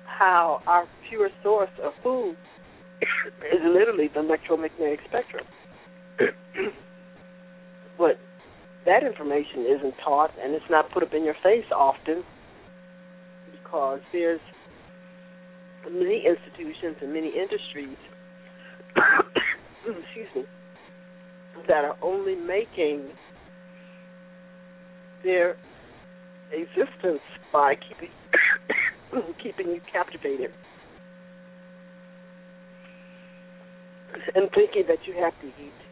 [0.07, 2.37] how our pure source of food
[3.03, 5.45] is literally the electromagnetic spectrum.
[7.99, 8.19] but
[8.87, 12.25] that information isn't taught and it's not put up in your face often
[13.51, 14.41] because there's
[15.91, 17.97] many institutions and many industries
[19.87, 20.45] excuse me
[21.69, 23.09] that are only making
[25.25, 25.57] their
[26.53, 27.21] existence
[27.53, 28.11] by keeping
[29.43, 30.53] keeping you captivated
[34.35, 35.86] and thinking that you have to eat.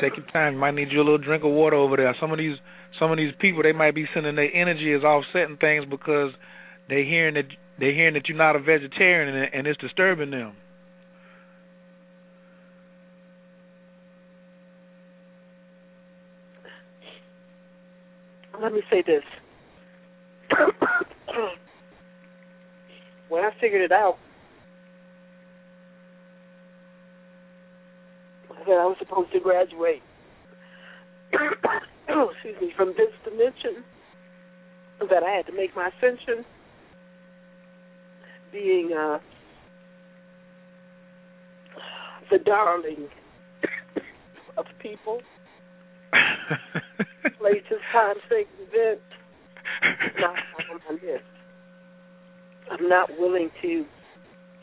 [0.00, 0.54] Take your time.
[0.54, 2.14] You might need you a little drink of water over there.
[2.20, 2.56] Some of these
[2.98, 6.32] some of these people they might be sending their energy as offsetting things because
[6.88, 7.46] they hearing that
[7.78, 10.54] they hearing that you're not a vegetarian and, and it's disturbing them.
[18.60, 19.22] Let me say this.
[23.28, 24.18] when I figured it out,
[28.68, 30.02] that I was supposed to graduate,
[31.32, 33.82] excuse me, from this dimension,
[35.00, 36.44] that I had to make my ascension,
[38.52, 39.18] being uh,
[42.30, 43.08] the darling
[44.58, 45.20] of people
[47.38, 49.02] places, times, things, events,
[50.18, 50.36] not
[50.70, 51.24] on my list.
[52.70, 53.84] I'm not willing to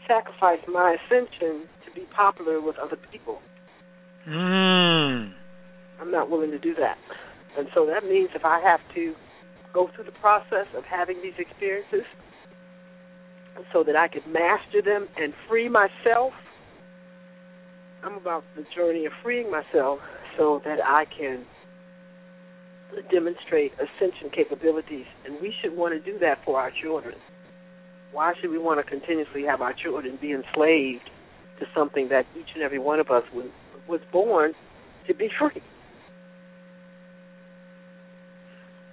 [0.07, 3.39] sacrifice my ascension to be popular with other people.
[4.27, 5.33] Mm.
[6.01, 6.97] I'm not willing to do that.
[7.57, 9.13] And so that means if I have to
[9.73, 12.05] go through the process of having these experiences
[13.71, 16.33] so that I can master them and free myself,
[18.03, 19.99] I'm about the journey of freeing myself
[20.37, 21.45] so that I can
[23.11, 27.15] demonstrate ascension capabilities, and we should want to do that for our children.
[28.11, 31.09] Why should we want to continuously have our children be enslaved
[31.59, 33.47] to something that each and every one of us was,
[33.87, 34.53] was born
[35.07, 35.61] to be free?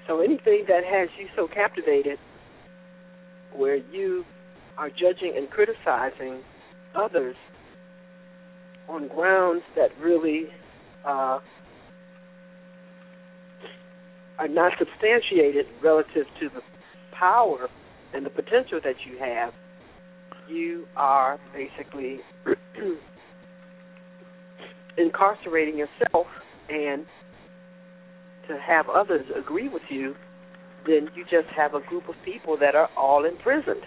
[0.07, 2.17] so anything that has you so captivated
[3.55, 4.25] where you
[4.77, 6.41] are judging and criticizing
[6.95, 7.35] others
[8.87, 10.47] on grounds that really
[11.05, 11.39] uh,
[14.39, 16.61] are not substantiated relative to the
[17.11, 17.69] power
[18.13, 19.53] and the potential that you have,
[20.51, 22.19] you are basically
[24.97, 26.27] incarcerating yourself
[26.69, 27.05] and
[28.47, 30.15] to have others agree with you,
[30.85, 33.83] then you just have a group of people that are all imprisoned.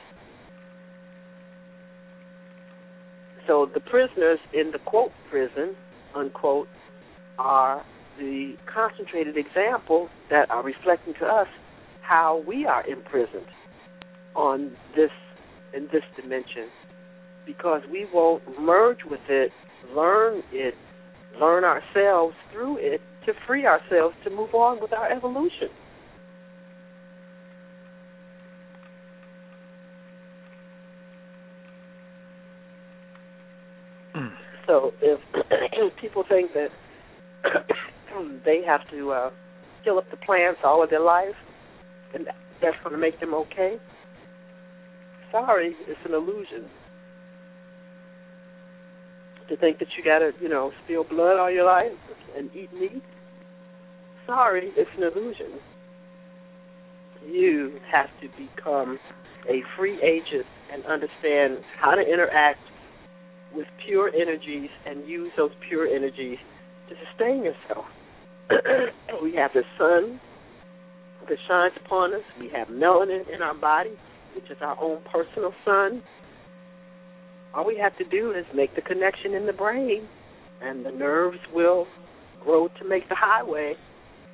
[3.46, 5.74] So the prisoners in the quote prison,
[6.14, 6.68] unquote,
[7.38, 7.84] are
[8.18, 11.48] the concentrated examples that are reflecting to us
[12.00, 13.46] how we are imprisoned
[14.34, 15.10] on this
[15.74, 16.68] in this dimension
[17.46, 19.50] because we won't merge with it,
[19.94, 20.74] learn it,
[21.40, 25.68] learn ourselves through it to free ourselves to move on with our evolution.
[34.66, 35.20] So if
[36.00, 36.68] people think that
[38.44, 39.30] they have to uh,
[39.82, 41.34] kill up the plants all of their life,
[42.14, 42.26] and
[42.62, 43.78] that's going to make them okay,
[45.35, 46.70] sorry, it's an illusion.
[49.49, 51.93] To think that you got to, you know, spill blood all your life
[52.37, 53.03] and eat meat,
[54.26, 55.59] sorry, it's an illusion.
[57.26, 58.99] You have to become
[59.49, 62.61] a free agent and understand how to interact
[63.55, 66.39] with pure energies and use those pure energies
[66.89, 67.85] to sustain yourself.
[69.22, 70.20] we have the sun
[71.28, 72.22] that shines upon us.
[72.39, 73.93] We have melanin in our body,
[74.35, 76.03] which is our own personal sun.
[77.55, 80.09] All we have to do is make the connection in the brain,
[80.61, 81.87] and the nerves will
[82.43, 83.74] grow to make the highway.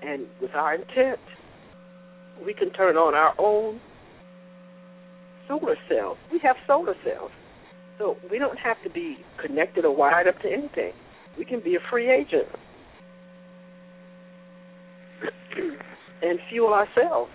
[0.03, 1.21] And with our intent,
[2.45, 3.81] we can turn on our own
[5.47, 6.17] solar cells.
[6.33, 7.31] We have solar cells.
[7.99, 10.93] So we don't have to be connected or wired up to anything.
[11.37, 12.49] We can be a free agent
[16.23, 17.31] and fuel ourselves.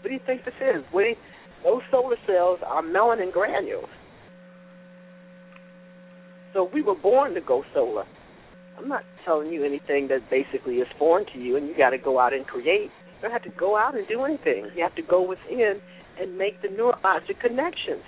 [0.00, 0.84] What do you think this is?
[0.94, 1.16] We,
[1.64, 3.88] those solar cells are melanin granules.
[6.52, 8.04] So we were born to go solar.
[8.78, 11.98] I'm not telling you anything that basically is foreign to you and you got to
[11.98, 12.90] go out and create.
[12.90, 14.66] You don't have to go out and do anything.
[14.74, 15.80] You have to go within
[16.18, 18.02] and make the neurologic connections.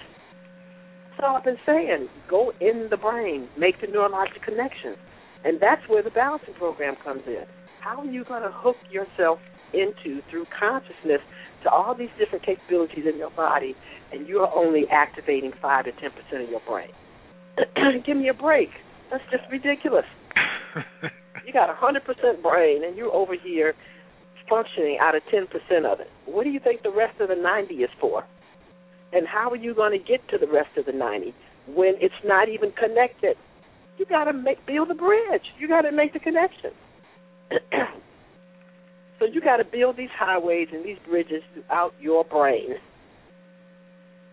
[1.10, 2.08] That's all I've been saying.
[2.28, 4.96] Go in the brain, make the neurologic connections.
[5.44, 7.44] And that's where the balancing program comes in.
[7.80, 9.38] How are you going to hook yourself
[9.74, 11.20] into, through consciousness,
[11.64, 13.74] to all these different capabilities in your body,
[14.12, 16.90] and you're only activating 5 to 10% of your brain?
[18.06, 18.70] Give me a break.
[19.10, 20.06] That's just ridiculous.
[21.46, 23.74] you got a 100% brain, and you're over here
[24.48, 25.46] functioning out of 10%
[25.84, 26.10] of it.
[26.26, 28.24] What do you think the rest of the 90 is for?
[29.12, 31.34] And how are you going to get to the rest of the 90
[31.66, 33.36] when it's not even connected?
[33.98, 35.42] You got to make build a bridge.
[35.58, 36.70] You got to make the connection.
[39.22, 42.74] so you got to build these highways and these bridges throughout your brain.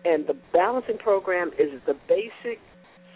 [0.04, 2.58] And the balancing program is the basic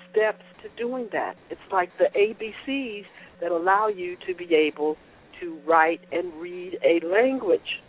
[0.09, 1.35] steps to doing that.
[1.51, 3.07] It's like the ABCs
[3.41, 4.97] that allow you to be able
[5.41, 7.83] to write and read a language.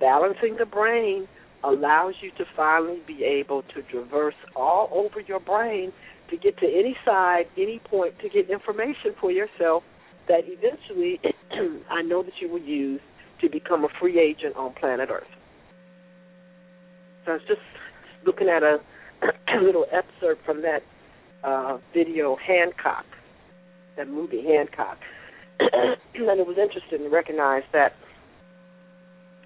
[0.00, 1.28] Balancing the brain
[1.62, 5.92] allows you to finally be able to traverse all over your brain
[6.30, 9.84] to get to any side, any point, to get information for yourself
[10.28, 11.20] that eventually
[11.90, 13.00] I know that you will use
[13.40, 15.24] to become a free agent on planet Earth.
[17.24, 17.60] So I was just
[18.24, 18.78] looking at a,
[19.22, 20.82] a little excerpt from that
[21.44, 23.06] uh, video, Hancock,
[23.96, 24.98] that movie, Hancock.
[25.60, 27.94] and it was interesting to recognize that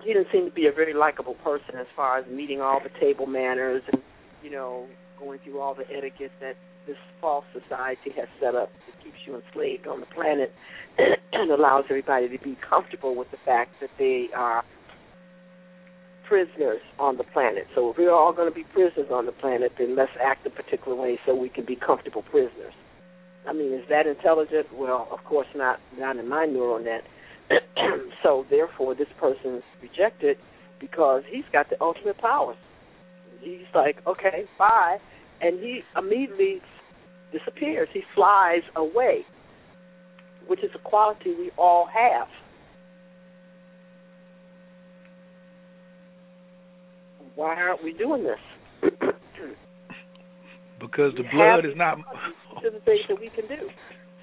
[0.02, 2.90] he didn't seem to be a very likable person as far as meeting all the
[3.00, 4.00] table manners and
[4.42, 4.86] you know
[5.18, 9.36] going through all the etiquette that this false society has set up that keeps you
[9.36, 10.52] enslaved on the planet
[11.32, 14.64] and allows everybody to be comfortable with the fact that they are
[16.26, 17.66] prisoners on the planet.
[17.74, 20.50] So if we're all going to be prisoners on the planet, then let's act a
[20.50, 22.72] particular way so we can be comfortable prisoners.
[23.48, 24.66] I mean, is that intelligent?
[24.72, 25.80] Well, of course not.
[25.98, 27.02] Not in my neural net.
[28.22, 30.38] so therefore, this person's rejected
[30.78, 32.56] because he's got the ultimate powers.
[33.40, 34.98] He's like, okay, bye,
[35.40, 36.60] and he immediately
[37.32, 37.88] disappears.
[37.92, 39.24] He flies away,
[40.46, 42.28] which is a quality we all have.
[47.34, 48.38] Why aren't we doing this?
[50.80, 51.98] because the blood is not.
[52.62, 53.68] to the things that we can do.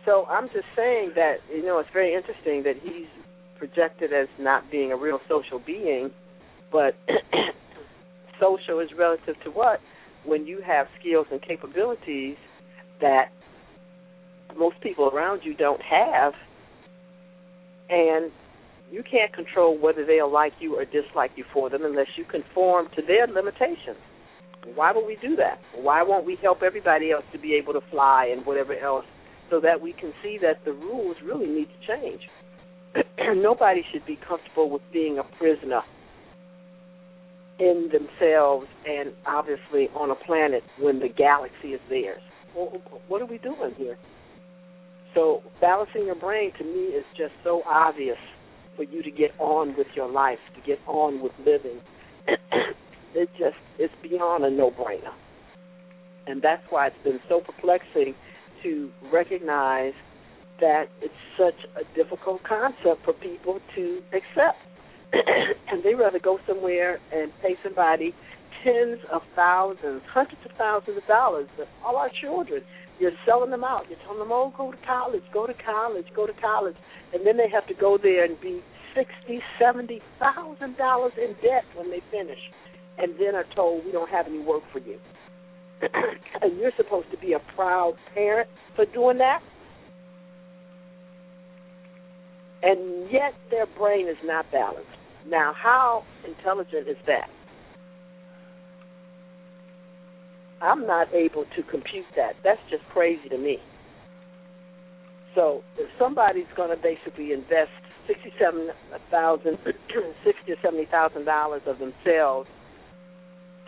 [0.06, 3.08] So I'm just saying that you know it's very interesting that he's
[3.58, 6.12] projected as not being a real social being,
[6.72, 6.96] but
[8.40, 9.80] social is relative to what?
[10.26, 12.38] When you have skills and capabilities
[13.02, 13.32] that
[14.58, 16.34] most people around you don't have,
[17.90, 18.32] and
[18.92, 22.88] you can't control whether they'll like you or dislike you for them unless you conform
[22.96, 23.98] to their limitations.
[24.76, 25.60] Why would we do that?
[25.76, 29.06] Why won't we help everybody else to be able to fly and whatever else
[29.50, 32.22] so that we can see that the rules really need to change.
[33.36, 35.82] Nobody should be comfortable with being a prisoner
[37.60, 42.22] in themselves and obviously on a planet when the galaxy is theirs.
[42.56, 43.98] Well, what are we doing here?
[45.14, 48.18] So balancing your brain to me is just so obvious
[48.76, 51.82] for you to get on with your life, to get on with living.
[53.16, 55.14] it just it's beyond a no-brainer,
[56.28, 58.14] and that's why it's been so perplexing
[58.64, 59.94] to recognize
[60.60, 64.58] that it's such a difficult concept for people to accept.
[65.72, 68.14] and they rather go somewhere and pay somebody
[68.64, 71.48] tens of thousands, hundreds of thousands of dollars.
[71.58, 72.64] But All our children,
[73.00, 73.86] you're selling them out.
[73.90, 76.76] You're telling them, "Oh, go to college, go to college, go to college,"
[77.14, 78.64] and then they have to go there and be
[78.96, 82.40] sixty, seventy thousand dollars in debt when they finish,
[82.98, 85.00] and then are told, "We don't have any work for you."
[86.42, 89.42] and you're supposed to be a proud parent for doing that.
[92.64, 94.97] And yet their brain is not balanced.
[95.30, 97.30] Now, how intelligent is that?
[100.62, 102.34] I'm not able to compute that.
[102.44, 103.58] That's just crazy to me.
[105.36, 107.70] So if somebody's going to basically invest
[108.08, 108.70] sixty-seven
[109.12, 109.60] thousand,
[110.26, 112.50] sixty or seventy thousand dollars of themselves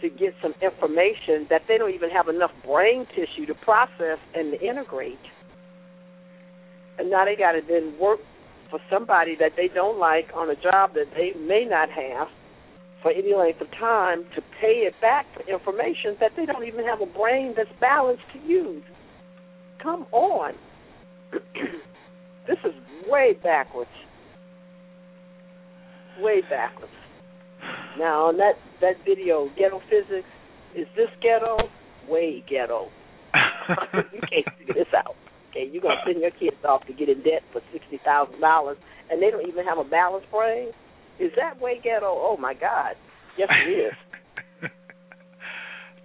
[0.02, 4.54] to get some information that they don't even have enough brain tissue to process and
[4.54, 5.20] to integrate,
[6.98, 8.20] and now they got to then work
[8.70, 12.28] for somebody that they don't like on a job that they may not have
[13.02, 16.86] for any length of time to pay it back for information that they don't even
[16.86, 18.84] have a brain that's balanced to use.
[19.82, 20.54] Come on.
[21.32, 22.74] this is
[23.08, 23.90] way backwards.
[26.20, 26.92] Way backwards.
[27.98, 30.28] Now on that that video, ghetto physics,
[30.76, 31.58] is this ghetto?
[32.08, 32.90] Way ghetto.
[34.14, 35.16] you can't figure this out.
[35.50, 38.78] Okay, you're gonna send your kids off to get in debt for sixty thousand dollars,
[39.10, 40.70] and they don't even have a balance brain.
[41.20, 42.08] Is that way ghetto?
[42.08, 42.96] Oh my God.
[43.38, 43.94] Yes, it is.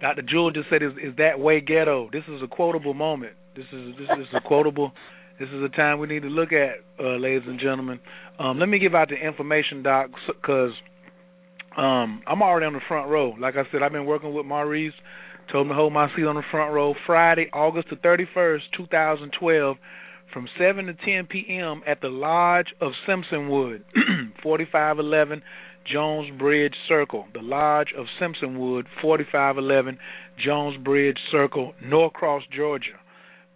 [0.01, 0.21] Dr.
[0.23, 3.33] Jewel just said, "Is is that way ghetto?" This is a quotable moment.
[3.55, 4.91] This is this is a quotable.
[5.39, 7.99] This is a time we need to look at, uh, ladies and gentlemen.
[8.39, 10.71] Um, let me give out the information, Doc, because
[11.75, 13.35] um, I'm already on the front row.
[13.37, 14.93] Like I said, I've been working with Maurice.
[15.51, 16.95] Told him to hold my seat on the front row.
[17.05, 19.77] Friday, August the 31st, 2012
[20.33, 21.81] from 7 to 10 p.m.
[21.87, 23.83] at the Lodge of Simpsonwood,
[24.43, 25.41] 4511
[25.91, 27.27] Jones Bridge Circle.
[27.33, 29.99] The Lodge of Simpsonwood, 4511
[30.43, 32.99] Jones Bridge Circle, Norcross, Georgia.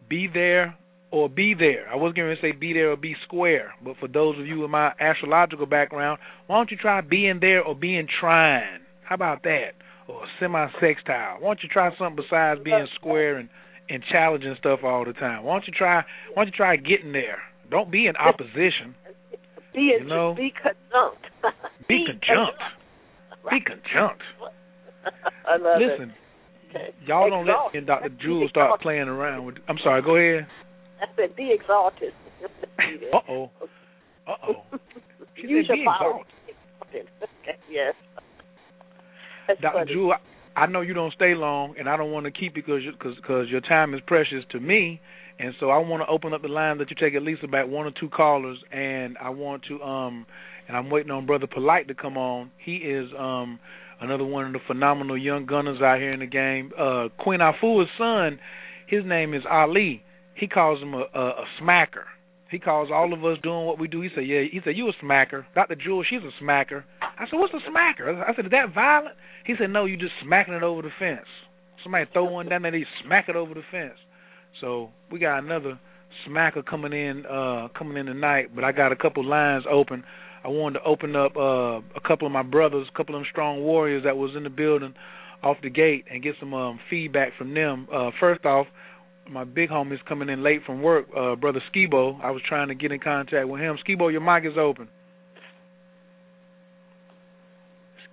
[0.07, 0.78] Be there
[1.11, 1.90] or be there.
[1.91, 4.60] I was going to say be there or be square, but for those of you
[4.60, 8.82] with my astrological background, why don't you try being there or being trine?
[9.03, 9.72] How about that?
[10.10, 11.38] Or semi sextile.
[11.40, 13.48] Why don't you try something besides being square and
[13.90, 15.44] and challenging stuff all the time.
[15.44, 15.98] Why don't you try?
[16.34, 17.38] Why don't you try getting there?
[17.69, 18.95] Don't be in opposition.
[19.73, 20.34] Be you know?
[20.36, 21.26] be conjunct.
[21.88, 22.57] be conjunct.
[23.52, 24.23] Be conjunct.
[25.48, 26.76] I love Listen, it.
[26.76, 26.90] Okay.
[27.06, 28.10] y'all don't let me and Dr.
[28.19, 29.56] Jewel start playing around with.
[29.68, 30.02] I'm sorry.
[30.02, 30.48] Go ahead.
[30.99, 32.14] I said be exalted.
[33.14, 33.52] Uh oh.
[34.27, 34.80] Uh oh.
[35.40, 36.22] She Use said your be power.
[36.81, 37.07] exalted.
[37.69, 37.94] yes.
[39.50, 39.80] That's Dr.
[39.80, 39.94] funny.
[39.94, 40.14] Jewel,
[40.56, 43.16] I know you don't stay long, and I don't want to keep you because because
[43.16, 45.02] because your time is precious to me,
[45.40, 47.70] and so I want to open up the line that you take at least about
[47.70, 50.26] one or two callers, and I want to um,
[50.68, 52.52] and I'm waiting on Brother Polight to come on.
[52.64, 53.60] He is um
[54.02, 56.72] another one of the phenomenal young gunners out here in the game.
[56.78, 58.40] Uh, Queen Afua's son,
[58.88, 60.04] his name is Ali.
[60.36, 62.06] He calls him a, a, a smacker.
[62.50, 64.02] He calls all of us doing what we do.
[64.02, 65.76] He said, "Yeah." He said, "You a smacker, Dr.
[65.76, 66.04] Jewel?
[66.04, 69.16] She's a smacker." I said, "What's a smacker?" I said, "Is that violent?"
[69.46, 71.28] He said, "No, you just smacking it over the fence.
[71.84, 74.00] Somebody throw one down there, they smack it over the fence."
[74.62, 75.80] So we got another
[76.28, 78.50] smacker coming in, uh, coming in tonight.
[78.56, 80.04] But I got a couple lines open.
[80.44, 83.28] I wanted to open up uh, a couple of my brothers, a couple of them
[83.30, 84.96] strong warriors that was in the building
[85.44, 87.88] off the gate, and get some um, feedback from them.
[87.94, 88.68] Uh, first off,
[89.30, 92.20] my big homie's coming in late from work, uh, brother Skibo.
[92.24, 93.78] I was trying to get in contact with him.
[93.88, 94.90] Skibo, your mic is open.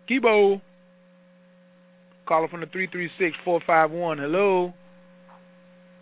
[0.09, 0.61] Skibo.
[2.27, 4.19] Caller from the three three six four five one.
[4.19, 4.73] Hello.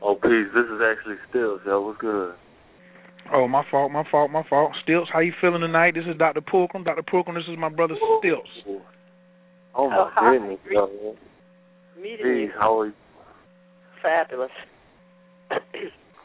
[0.02, 0.48] Oh, peace.
[0.54, 1.80] This is actually Stills, yo.
[1.80, 2.34] What's good?
[3.32, 4.72] Oh, my fault, my fault, my fault.
[4.82, 5.94] Stills, how you feeling tonight?
[5.94, 6.42] This is Dr.
[6.42, 6.84] Pookrum.
[6.84, 7.02] Dr.
[7.02, 8.46] Pookrum, this is my brother Stills.
[9.74, 11.16] Oh, my Oh, goodness, yo.
[11.96, 12.26] Meeting Peace.
[12.26, 12.50] you.
[12.58, 12.92] How are you?
[14.02, 14.50] Fabulous.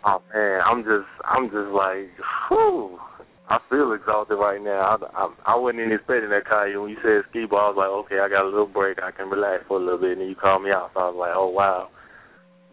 [0.06, 0.62] Oh, man.
[0.66, 2.10] I'm just, I'm just like,
[2.48, 3.00] whew.
[3.50, 4.96] I feel exhausted right now.
[4.96, 6.80] I, I, I wasn't even expecting that, Kanye.
[6.80, 9.00] When you said Skibo, I was like, okay, I got a little break.
[9.02, 10.12] I can relax for a little bit.
[10.14, 10.92] And then you called me out.
[10.94, 11.90] So I was like, oh, wow.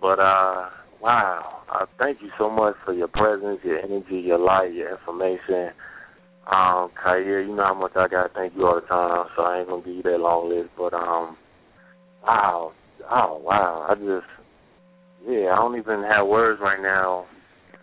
[0.01, 0.69] But, uh,
[1.01, 1.63] wow.
[1.69, 5.73] I thank you so much for your presence, your energy, your light, your information.
[6.47, 9.59] Um, Khayr, you know how much I gotta thank you all the time, so I
[9.59, 10.71] ain't gonna give you that long list.
[10.79, 11.37] But um,
[12.23, 12.73] wow,
[13.11, 14.31] oh wow, I just
[15.27, 17.27] yeah, I don't even have words right now.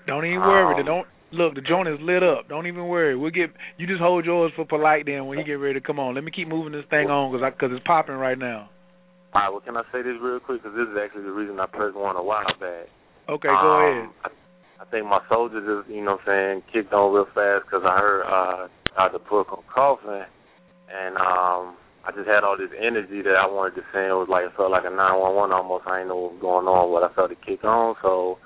[0.07, 0.79] Don't even worry.
[0.79, 1.55] Um, Don't look.
[1.55, 2.49] The joint is lit up.
[2.49, 3.15] Don't even worry.
[3.15, 3.51] We'll get.
[3.77, 5.05] You just hold yours for Polight.
[5.05, 7.31] Then when he get ready to come on, let me keep moving this thing on
[7.31, 8.69] because because it's popping right now.
[9.33, 10.61] All right, well, can I say this real quick?
[10.61, 12.85] Because this is actually the reason I pressed one a while back.
[13.27, 14.31] Okay, go Um, ahead.
[14.79, 17.81] I think my soldiers just, you know what I'm saying, kicked on real fast because
[17.81, 19.17] I heard uh, Dr.
[19.49, 20.27] on coughing,
[20.93, 24.11] and um, I just had all this energy that I wanted to sing.
[24.11, 25.87] It was like, it felt like a 911 almost.
[25.87, 27.95] I didn't know what was going on, but I felt it kick on.
[28.03, 28.43] So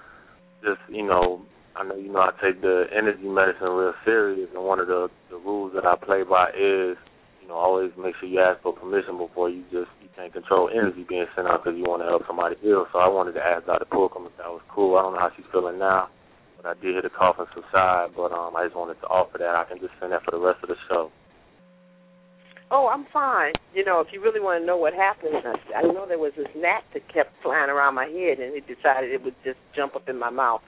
[0.61, 1.41] just, you know,
[1.73, 5.09] I know, you know, I take the energy medicine real serious, and one of the,
[5.29, 6.97] the rules that I play by is,
[7.41, 10.69] you know, always make sure you ask for permission before you just, you can't control
[10.69, 12.85] energy being sent out because you want to help somebody heal.
[12.93, 13.89] So I wanted to ask Dr.
[13.89, 14.97] Pookrum if that was cool.
[14.97, 16.09] I don't know how she's feeling now.
[16.57, 19.53] But I did hear the coughing subside, but um, I just wanted to offer that.
[19.53, 21.09] I can just send that for the rest of the show.
[22.69, 23.53] Oh, I'm fine.
[23.73, 26.33] You know, if you really want to know what happened, I, I know there was
[26.35, 29.95] this gnat that kept flying around my head, and it decided it would just jump
[29.95, 30.61] up in my mouth.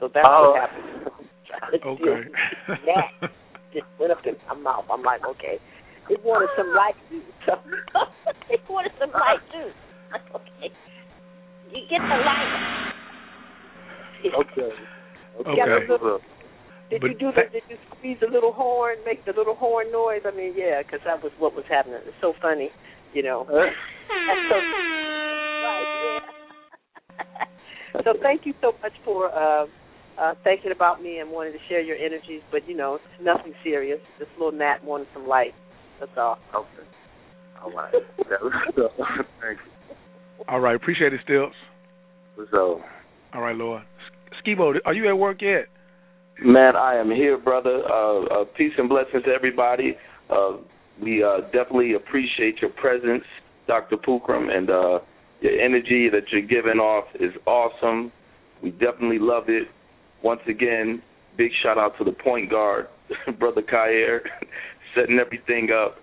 [0.00, 0.50] So that's oh.
[0.50, 1.84] what happened.
[1.86, 2.28] okay.
[2.84, 3.30] gnat
[3.72, 4.86] just went up in my mouth.
[4.90, 5.58] I'm like, okay.
[6.10, 7.22] It wanted some light juice.
[7.46, 7.54] So
[8.50, 9.74] it wanted some light juice.
[10.34, 10.72] Okay.
[11.70, 12.92] You get the light.
[14.24, 14.70] Okay.
[15.34, 15.88] Okay.
[15.88, 16.20] Little,
[16.90, 17.52] did But you do that?
[17.52, 20.22] Did you squeeze the little horn, make the little horn noise?
[20.24, 22.00] I mean, yeah, because that was what was happening.
[22.04, 22.70] It's so funny,
[23.12, 23.46] you know.
[23.48, 24.56] That's so
[25.64, 26.20] right,
[27.94, 28.02] yeah.
[28.04, 29.66] so thank you so much for uh,
[30.20, 32.42] uh, thinking about me and wanting to share your energies.
[32.50, 34.00] But you know, it's nothing serious.
[34.18, 35.54] This little gnat wanted some light.
[36.00, 36.38] That's all.
[36.54, 36.68] Okay.
[37.62, 37.94] All right.
[38.18, 39.96] Thank you.
[40.48, 41.54] All right, appreciate it, Stilts.
[42.50, 42.80] So,
[43.32, 43.82] All right, Lord.
[44.44, 45.66] Skibo, are you at work yet?
[46.42, 47.82] Man, I am here, brother.
[47.88, 49.96] Uh, uh, peace and blessings to everybody.
[50.28, 50.56] Uh,
[51.00, 53.24] we uh, definitely appreciate your presence,
[53.68, 53.96] Dr.
[53.96, 54.98] Pookrum, and uh,
[55.40, 58.10] your energy that you're giving off is awesome.
[58.62, 59.68] We definitely love it.
[60.22, 61.02] Once again,
[61.36, 62.88] big shout out to the point guard,
[63.38, 64.20] Brother Khayr,
[64.94, 65.98] setting everything up.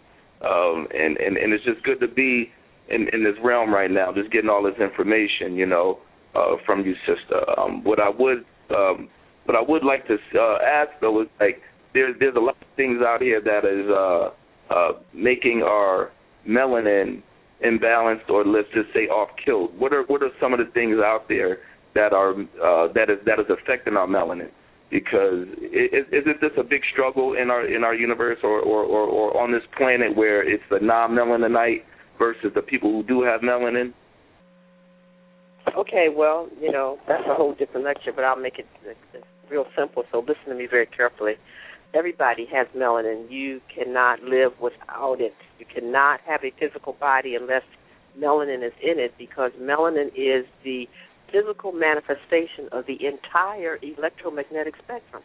[0.47, 2.51] Um, and, and, and it's just good to be
[2.89, 5.99] in, in this realm right now, just getting all this information, you know,
[6.35, 7.41] uh, from you, sister.
[7.59, 9.09] Um, what I would um,
[9.51, 11.61] what I would like to uh, ask though is like
[11.93, 16.11] there's there's a lot of things out here that is uh, uh, making our
[16.47, 17.21] melanin
[17.65, 19.77] imbalanced or let's just say off killed.
[19.77, 21.57] What are what are some of the things out there
[21.95, 24.51] that are uh, that is that is affecting our melanin?
[24.89, 29.05] Because is, isn't this a big struggle in our in our universe or, or, or,
[29.07, 31.83] or on this planet where it's the non-melaninite
[32.17, 33.93] versus the people who do have melanin?
[35.77, 38.65] Okay, well, you know, that's a whole different lecture, but I'll make it
[39.51, 40.03] real simple.
[40.11, 41.33] So listen to me very carefully.
[41.93, 43.29] Everybody has melanin.
[43.29, 45.35] You cannot live without it.
[45.59, 47.63] You cannot have a physical body unless
[48.17, 50.87] melanin is in it because melanin is the
[51.31, 55.23] physical manifestation of the entire electromagnetic spectrum.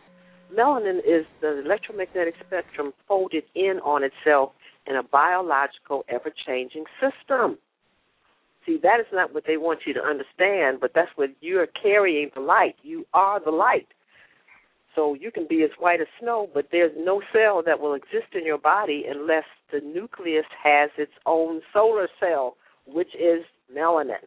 [0.56, 4.52] Melanin is the electromagnetic spectrum folded in on itself
[4.86, 7.58] in a biological, ever changing system.
[8.64, 12.30] See, that is not what they want you to understand, but that's what you're carrying
[12.34, 12.74] the light.
[12.82, 13.86] You are the light.
[14.96, 18.34] So you can be as white as snow, but there's no cell that will exist
[18.34, 22.56] in your body unless the nucleus has its own solar cell,
[22.86, 24.24] which is melanin.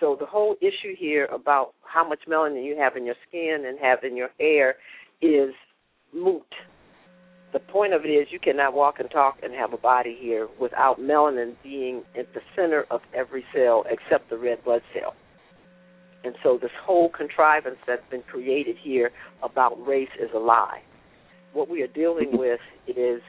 [0.00, 3.78] So the whole issue here about how much melanin you have in your skin and
[3.78, 4.74] have in your hair
[5.20, 5.54] is
[6.12, 6.42] moot.
[7.52, 10.48] The point of it is you cannot walk and talk and have a body here
[10.58, 15.14] without melanin being at the center of every cell except the red blood cell.
[16.24, 19.10] And so this whole contrivance that's been created here
[19.42, 20.82] about race is a lie.
[21.52, 22.38] What we are dealing mm-hmm.
[22.38, 23.20] with is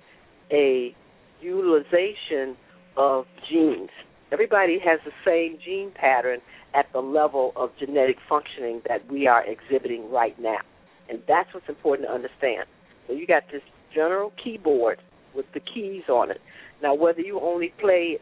[0.52, 0.96] a
[1.42, 2.56] utilization
[2.96, 3.90] of genes.
[4.32, 6.40] Everybody has the same gene pattern
[6.74, 10.60] at the level of genetic functioning that we are exhibiting right now.
[11.10, 12.66] And that's what's important to understand.
[13.08, 13.62] So you got this
[13.94, 15.00] general keyboard
[15.36, 16.40] with the keys on it.
[16.82, 18.20] Now, whether you only play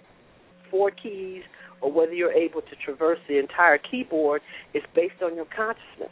[0.69, 1.43] four keys
[1.81, 4.41] or whether you're able to traverse the entire keyboard
[4.73, 6.11] is based on your consciousness.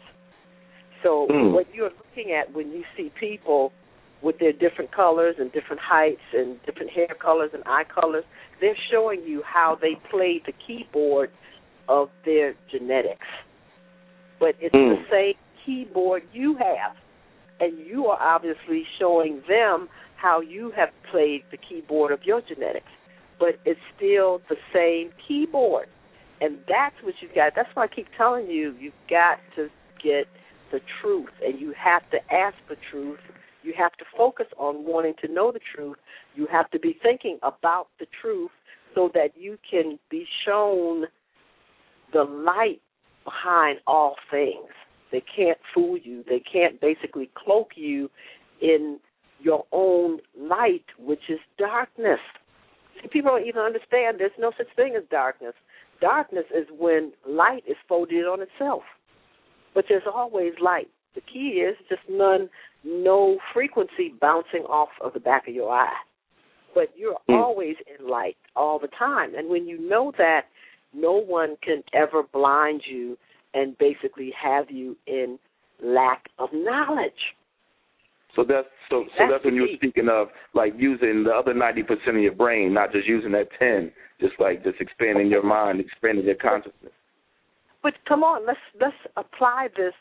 [1.03, 1.51] So, Mm.
[1.53, 3.71] what you're looking at when you see people
[4.21, 8.25] with their different colors and different heights and different hair colors and eye colors,
[8.59, 11.29] they're showing you how they play the keyboard
[11.87, 13.27] of their genetics.
[14.39, 14.97] But it's Mm.
[14.97, 16.95] the same keyboard you have
[17.59, 22.91] and you are obviously showing them how you have played the keyboard of your genetics.
[23.39, 25.87] But it's still the same keyboard.
[26.41, 27.53] And that's what you've got.
[27.55, 29.69] That's why I keep telling you, you've got to
[30.01, 30.27] get
[30.71, 33.19] the truth, and you have to ask the truth.
[33.63, 35.97] You have to focus on wanting to know the truth.
[36.35, 38.51] You have to be thinking about the truth
[38.95, 41.05] so that you can be shown
[42.13, 42.81] the light
[43.25, 44.69] behind all things.
[45.11, 46.23] They can't fool you.
[46.27, 48.09] They can't basically cloak you
[48.61, 48.99] in
[49.39, 52.19] your own light, which is darkness.
[53.01, 55.53] See, people don't even understand there's no such thing as darkness.
[56.01, 58.83] Darkness is when light is folded on itself.
[59.75, 60.89] but there's always light.
[61.13, 62.49] The key is just none,
[62.83, 65.95] no frequency bouncing off of the back of your eye.
[66.73, 67.35] But you're Hmm.
[67.35, 69.35] always in light all the time.
[69.35, 70.47] And when you know that,
[70.91, 73.15] no one can ever blind you
[73.53, 75.37] and basically have you in
[75.81, 77.35] lack of knowledge.
[78.35, 81.53] So that's so so That's that's when you were speaking of like using the other
[81.53, 85.43] ninety percent of your brain, not just using that ten, just like just expanding your
[85.43, 86.93] mind, expanding your consciousness.
[87.81, 89.93] But come on, let's let's apply this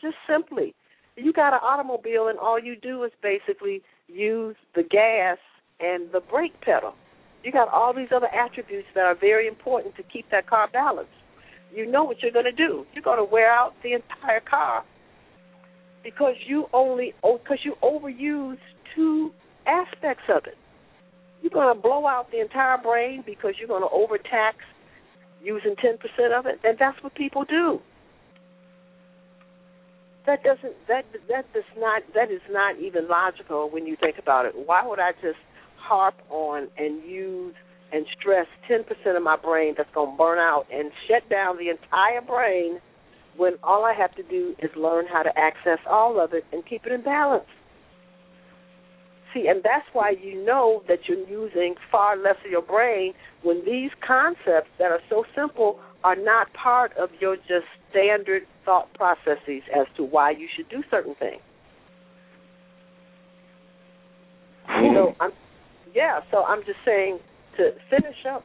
[0.00, 0.74] just simply.
[1.16, 5.38] You got an automobile and all you do is basically use the gas
[5.80, 6.94] and the brake pedal.
[7.42, 11.12] You got all these other attributes that are very important to keep that car balanced.
[11.72, 12.86] You know what you're going to do.
[12.94, 14.84] You're going to wear out the entire car
[16.04, 18.58] because you only oh, because you overuse
[18.94, 19.32] two
[19.66, 20.56] aspects of it.
[21.42, 24.58] You're going to blow out the entire brain because you're going to overtax
[25.42, 27.80] using 10% of it, and that's what people do.
[30.26, 34.46] That doesn't that that does not that is not even logical when you think about
[34.46, 34.54] it.
[34.54, 35.40] Why would I just
[35.76, 37.54] harp on and use
[37.92, 41.68] and stress 10% of my brain that's going to burn out and shut down the
[41.68, 42.80] entire brain
[43.36, 46.64] when all I have to do is learn how to access all of it and
[46.66, 47.44] keep it in balance?
[49.32, 53.64] See, and that's why you know that you're using far less of your brain when
[53.64, 59.62] these concepts that are so simple are not part of your just standard thought processes
[59.74, 61.42] as to why you should do certain things.
[64.66, 65.30] So I'm
[65.94, 67.18] yeah, so I'm just saying
[67.56, 68.44] to finish up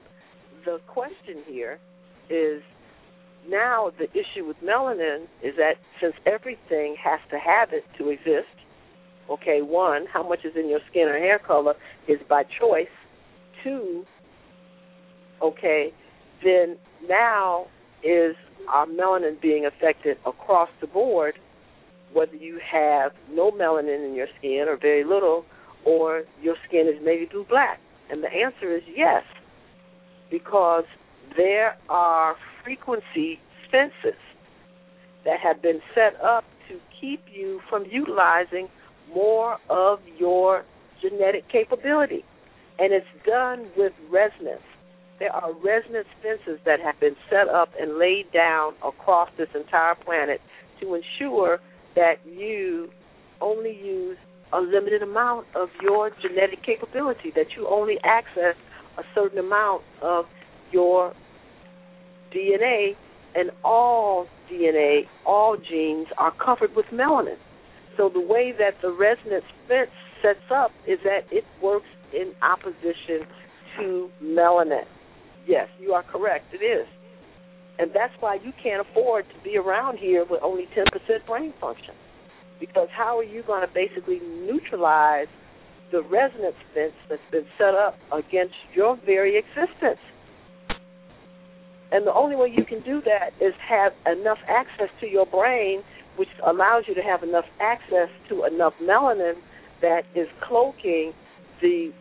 [0.66, 1.80] the question here
[2.30, 2.62] is
[3.50, 8.48] now the issue with melanin is that since everything has to have it to exist,
[9.30, 11.76] okay, one, how much is in your skin or hair color
[12.08, 12.88] is by choice.
[13.64, 14.06] Two,
[15.42, 15.94] okay,
[16.44, 16.78] then
[17.08, 17.68] now
[18.04, 18.36] is
[18.70, 21.36] our melanin being affected across the board,
[22.14, 25.46] whether you have no melanin in your skin or very little,
[25.86, 27.80] or your skin is maybe blue black?
[28.10, 29.24] And the answer is yes,
[30.32, 30.86] because
[31.38, 33.40] there are frequency
[33.72, 34.20] fences
[35.26, 38.68] that have been set up to keep you from utilizing
[39.14, 40.64] more of your
[41.02, 42.24] genetic capability.
[42.78, 44.62] And it's done with resonance.
[45.20, 49.96] There are resonance fences that have been set up and laid down across this entire
[49.96, 50.40] planet
[50.80, 51.60] to ensure
[51.96, 52.90] that you
[53.42, 54.18] only use
[54.54, 58.56] a limited amount of your genetic capability, that you only access
[58.98, 60.26] a certain amount of
[60.72, 61.14] your
[62.34, 62.96] DNA,
[63.36, 67.38] and all DNA, all genes are covered with melanin.
[67.98, 69.92] So the way that the resonance fence
[70.22, 73.28] sets up is that it works in opposition
[73.78, 74.86] to melanin.
[75.48, 76.54] Yes, you are correct.
[76.54, 76.88] It is.
[77.78, 81.94] And that's why you can't afford to be around here with only 10% brain function.
[82.60, 85.28] Because how are you going to basically neutralize
[85.92, 90.00] the resonance fence that's been set up against your very existence?
[91.92, 95.82] And the only way you can do that is have enough access to your brain,
[96.18, 99.36] which allows you to have enough access to enough melanin
[99.82, 101.14] that is cloaking
[101.62, 101.92] the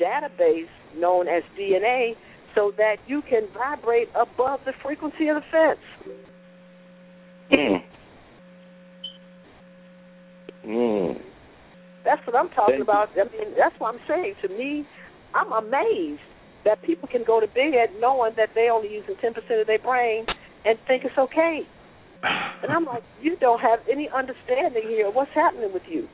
[0.00, 2.16] database known as DNA
[2.54, 6.18] so that you can vibrate above the frequency of the fence.
[7.50, 7.84] Mm.
[10.66, 11.22] Mm.
[12.04, 13.10] That's what I'm talking about.
[13.12, 14.34] I mean, that's what I'm saying.
[14.42, 14.86] To me,
[15.34, 16.20] I'm amazed
[16.64, 20.26] that people can go to bed knowing that they only using 10% of their brain
[20.64, 21.66] and think it's okay.
[22.62, 26.08] And I'm like, you don't have any understanding here of what's happening with you.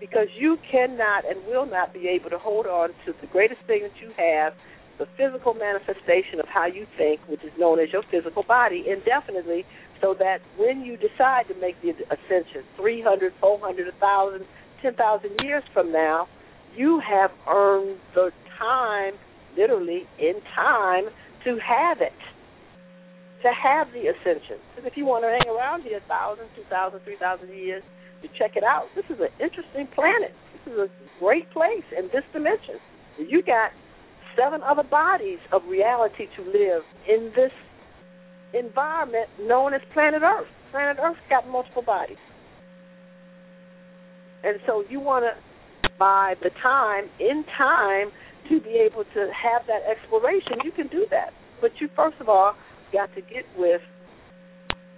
[0.00, 3.82] Because you cannot and will not be able to hold on to the greatest thing
[3.82, 4.54] that you have,
[4.98, 9.64] the physical manifestation of how you think, which is known as your physical body, indefinitely,
[10.00, 14.46] so that when you decide to make the ascension, 300, 400, 1,000,
[14.82, 16.28] 10,000 years from now,
[16.76, 19.14] you have earned the time,
[19.56, 21.04] literally in time,
[21.44, 22.16] to have it,
[23.42, 24.56] to have the ascension.
[24.74, 27.82] Because if you want to hang around here 1,000, 2,000, 3,000 years
[28.22, 30.32] to check it out, this is an interesting planet.
[30.64, 30.88] This is a
[31.20, 32.80] great place in this dimension.
[33.18, 33.70] You got
[34.36, 37.52] seven other bodies of reality to live in this
[38.54, 40.48] environment known as planet Earth.
[40.70, 42.18] Planet Earth's got multiple bodies.
[44.42, 48.10] And so you want to buy the time, in time,
[48.48, 51.32] to be able to have that exploration, you can do that.
[51.60, 52.54] But you, first of all,
[52.92, 53.80] got to get with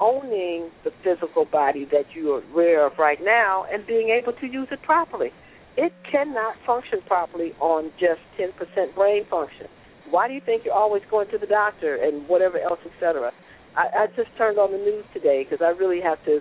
[0.01, 4.47] owning the physical body that you are aware of right now and being able to
[4.47, 5.31] use it properly.
[5.77, 9.67] It cannot function properly on just 10% brain function.
[10.11, 13.33] Why do you think you're always going to the doctor and whatever else, etc.?
[13.77, 16.41] I, I just turned on the news today because I really have to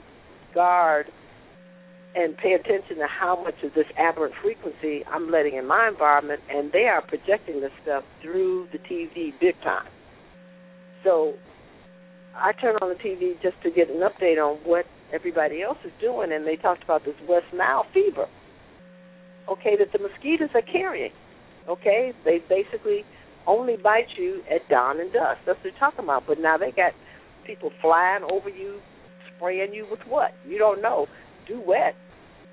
[0.54, 1.08] guard
[2.16, 6.42] and pay attention to how much of this aberrant frequency I'm letting in my environment,
[6.50, 9.88] and they are projecting this stuff through the TV big time.
[11.04, 11.34] So
[12.36, 15.92] I turn on the TV just to get an update on what everybody else is
[16.00, 18.28] doing, and they talked about this West Nile fever.
[19.50, 21.12] Okay, that the mosquitoes are carrying.
[21.68, 23.04] Okay, they basically
[23.46, 25.40] only bite you at dawn and dusk.
[25.46, 26.24] That's what they're talking about.
[26.28, 26.94] But now they got
[27.46, 28.80] people flying over you,
[29.36, 30.34] spraying you with what?
[30.48, 31.08] You don't know.
[31.48, 31.96] Duet.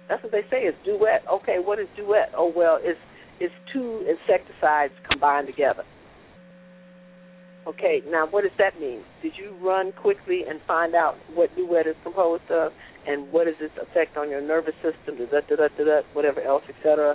[0.08, 1.24] That's what they say is duet.
[1.30, 2.32] Okay, what is duet?
[2.36, 2.98] Oh well, it's
[3.40, 5.84] it's two insecticides combined together.
[7.66, 9.02] Okay, now what does that mean?
[9.22, 12.72] Did you run quickly and find out what duet is composed of,
[13.06, 16.40] and what is its effect on your nervous system, da da da da da, whatever
[16.40, 17.14] else, etc.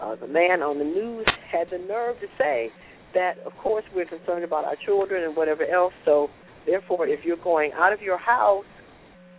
[0.00, 2.70] Uh, the man on the news had the nerve to say
[3.14, 5.92] that, of course, we're concerned about our children and whatever else.
[6.04, 6.28] So,
[6.66, 8.64] therefore, if you're going out of your house,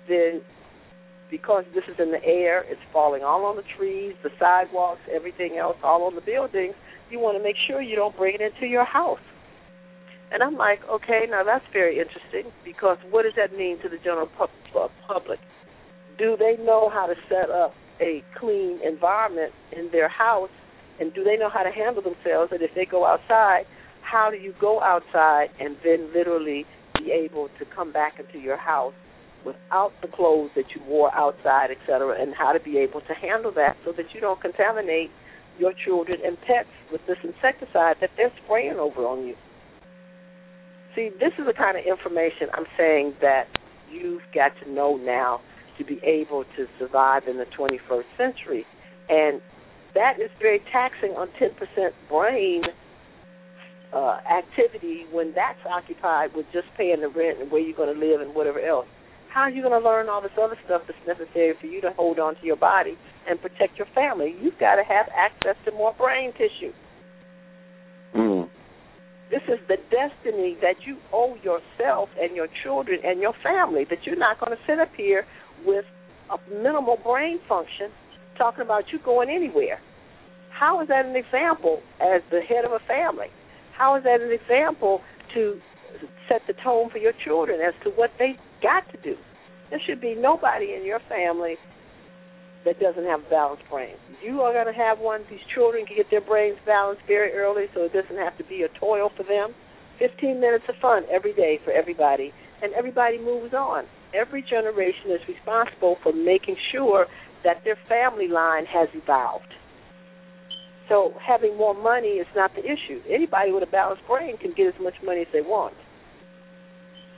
[0.07, 0.41] then
[1.29, 5.57] because this is in the air, it's falling all on the trees, the sidewalks, everything
[5.57, 6.73] else, all on the buildings.
[7.09, 9.19] You want to make sure you don't bring it into your house.
[10.31, 13.97] And I'm like, okay, now that's very interesting because what does that mean to the
[13.97, 15.39] general uh, public?
[16.17, 20.51] Do they know how to set up a clean environment in their house?
[20.99, 22.51] And do they know how to handle themselves?
[22.51, 23.63] And if they go outside,
[24.01, 26.65] how do you go outside and then literally
[26.99, 28.93] be able to come back into your house
[29.45, 33.13] without the clothes that you wore outside, et cetera, and how to be able to
[33.13, 35.09] handle that so that you don't contaminate
[35.57, 39.35] your children and pets with this insecticide that they're spraying over on you.
[40.95, 43.47] See, this is the kind of information I'm saying that
[43.91, 45.41] you've got to know now
[45.77, 48.65] to be able to survive in the 21st century.
[49.09, 49.41] And
[49.95, 52.63] that is very taxing on 10% brain
[53.93, 57.99] uh, activity when that's occupied with just paying the rent and where you're going to
[57.99, 58.87] live and whatever else.
[59.29, 61.91] How are you going to learn all this other stuff that's necessary for you to
[61.91, 62.97] hold on to your body
[63.29, 64.35] and protect your family?
[64.41, 66.73] You've got to have access to more brain tissue.
[68.15, 68.49] Mm.
[69.29, 73.85] This is the destiny that you owe yourself and your children and your family.
[73.87, 75.25] That you're not going to sit up here
[75.63, 75.85] with
[76.31, 77.91] a minimal brain function
[78.35, 79.79] talking about you going anywhere.
[80.49, 83.27] How is that an example as the head of a family?
[83.77, 85.01] How is that an example
[85.35, 85.61] to
[86.27, 89.15] set the tone for your children as to what they got to do?
[89.69, 91.55] There should be nobody in your family
[92.65, 93.95] that doesn't have a balanced brain.
[94.23, 95.21] You are going to have one.
[95.29, 98.63] These children can get their brains balanced very early, so it doesn't have to be
[98.63, 99.53] a toil for them.
[99.99, 103.85] 15 minutes of fun every day for everybody, and everybody moves on.
[104.13, 107.05] Every generation is responsible for making sure
[107.43, 109.53] that their family line has evolved.
[110.89, 112.99] So having more money is not the issue.
[113.07, 115.75] Anybody with a balanced brain can get as much money as they want.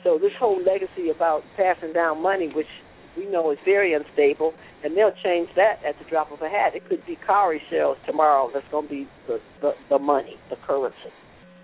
[0.04, 2.68] So this whole legacy about passing down money, which
[3.18, 4.54] we know is very unstable,
[4.84, 6.76] and they'll change that at the drop of a hat.
[6.76, 10.56] It could be cowrie shells tomorrow that's going to be the, the, the money, the
[10.66, 10.98] currency.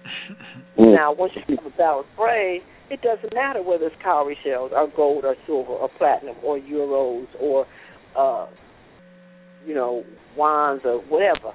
[0.78, 4.88] now, once you have a balanced brain, it doesn't matter whether it's cowrie shells or
[4.96, 7.66] gold or silver or platinum or euros or,
[8.18, 8.48] uh,
[9.66, 10.04] you know,
[10.38, 11.54] wands or whatever.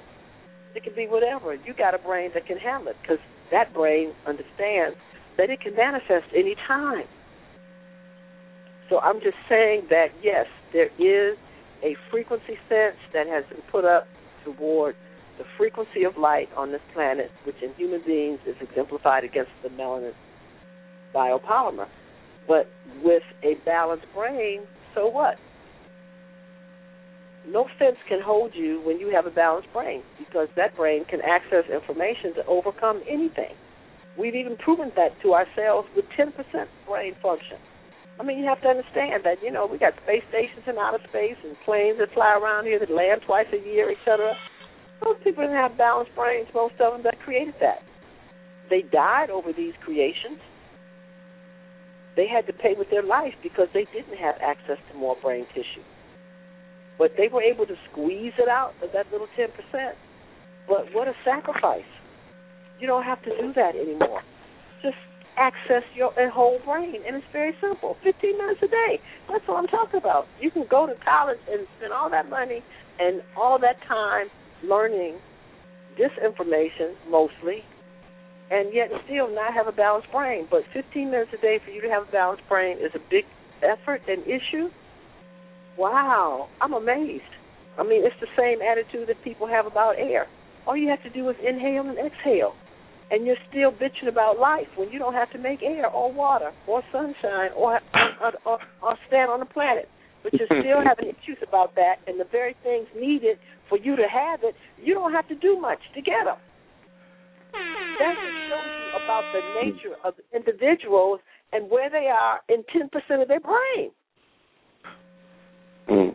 [0.75, 1.55] It can be whatever.
[1.55, 3.19] You got a brain that can handle it because
[3.51, 4.97] that brain understands
[5.43, 7.03] that it can manifest any time.
[8.89, 11.37] So I'm just saying that yes, there is
[11.83, 14.07] a frequency sense that has been put up
[14.45, 14.95] toward
[15.39, 19.69] the frequency of light on this planet, which in human beings is exemplified against the
[19.71, 20.13] melanin
[21.13, 21.89] biopolymer.
[22.47, 22.71] But
[23.03, 24.61] with a balanced brain,
[24.95, 25.39] so what?
[27.49, 31.21] No fence can hold you when you have a balanced brain because that brain can
[31.21, 33.57] access information to overcome anything.
[34.19, 36.33] We've even proven that to ourselves with 10%
[36.87, 37.57] brain function.
[38.21, 41.01] I mean, you have to understand that, you know, we got space stations in outer
[41.09, 44.35] space and planes that fly around here that land twice a year, et cetera.
[45.03, 47.83] Those people didn't have balanced brains, most of them that created that.
[48.69, 50.39] They died over these creations.
[52.15, 55.47] They had to pay with their life because they didn't have access to more brain
[55.55, 55.83] tissue.
[56.99, 59.49] But they were able to squeeze it out of that little 10%.
[60.69, 61.89] But what a sacrifice.
[62.83, 64.23] You don't have to do that anymore.
[64.83, 64.99] Just
[65.39, 67.97] access your whole brain, and it's very simple.
[68.03, 68.99] 15 minutes a day.
[69.31, 70.27] That's what I'm talking about.
[70.41, 72.61] You can go to college and spend all that money
[72.99, 74.27] and all that time
[74.65, 75.21] learning
[75.97, 77.63] disinformation mostly,
[78.51, 80.49] and yet still not have a balanced brain.
[80.51, 83.27] But 15 minutes a day for you to have a balanced brain is a big
[83.63, 84.71] effort and issue.
[85.79, 87.23] Wow, I'm amazed.
[87.79, 90.27] I mean, it's the same attitude that people have about air.
[90.67, 92.57] All you have to do is inhale and exhale
[93.13, 96.51] and you're still bitching about life when you don't have to make air or water
[96.67, 97.79] or sunshine or
[98.21, 99.89] or, or, or stand on the planet.
[100.23, 104.07] But you're still having issues about that, and the very things needed for you to
[104.09, 106.37] have it, you don't have to do much to get them.
[107.53, 111.21] That just shows you about the nature of individuals
[111.53, 113.91] and where they are in 10% of their brain.
[115.89, 116.15] Mm.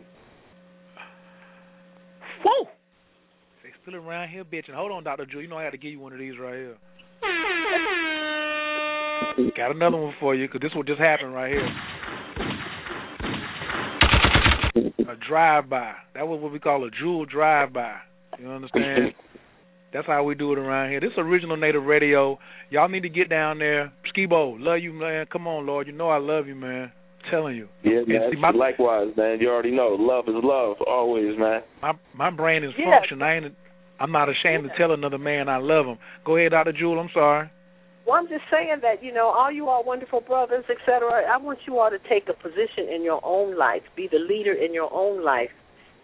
[2.44, 2.68] Whoa!
[3.88, 4.74] They still around here bitching.
[4.74, 5.24] Hold on, Dr.
[5.24, 5.40] Drew.
[5.40, 6.76] You know I had to give you one of these right here.
[9.56, 11.68] Got another one for you because this will just happen right here.
[15.08, 15.94] A drive-by.
[16.14, 17.96] That was what we call a jewel drive-by.
[18.38, 19.14] You understand?
[19.94, 21.00] That's how we do it around here.
[21.00, 22.38] This original Native Radio.
[22.70, 23.90] Y'all need to get down there.
[24.14, 25.24] Skibo, love you, man.
[25.32, 25.86] Come on, Lord.
[25.86, 26.92] You know I love you, man.
[27.24, 27.68] I'm telling you.
[27.84, 28.30] Yeah, man.
[28.32, 29.38] see, my- Likewise, man.
[29.40, 29.96] You already know.
[29.98, 31.62] Love is love, always, man.
[31.80, 32.98] My my brain is Yeah.
[32.98, 33.22] functioning.
[33.22, 33.54] I ain't.
[34.00, 35.98] I'm not ashamed to tell another man I love him.
[36.24, 36.72] Go ahead, Dr.
[36.72, 36.98] Jewel.
[37.00, 37.50] I'm sorry.
[38.06, 41.36] Well, I'm just saying that, you know, all you all wonderful brothers, et cetera, I
[41.36, 44.72] want you all to take a position in your own life, be the leader in
[44.72, 45.50] your own life,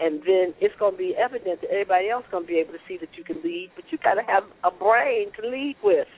[0.00, 2.78] and then it's going to be evident that everybody else going to be able to
[2.86, 6.08] see that you can lead, but you got to have a brain to lead with.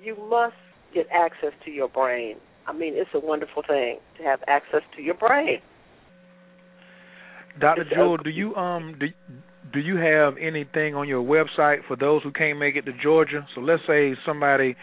[0.00, 0.54] You must
[0.94, 2.36] get access to your brain.
[2.68, 5.58] I mean, it's a wonderful thing to have access to your brain.
[7.58, 7.84] Dr.
[7.92, 9.06] Jewel, do you um do
[9.72, 13.46] do you have anything on your website for those who can't make it to Georgia?
[13.54, 14.74] So let's say somebody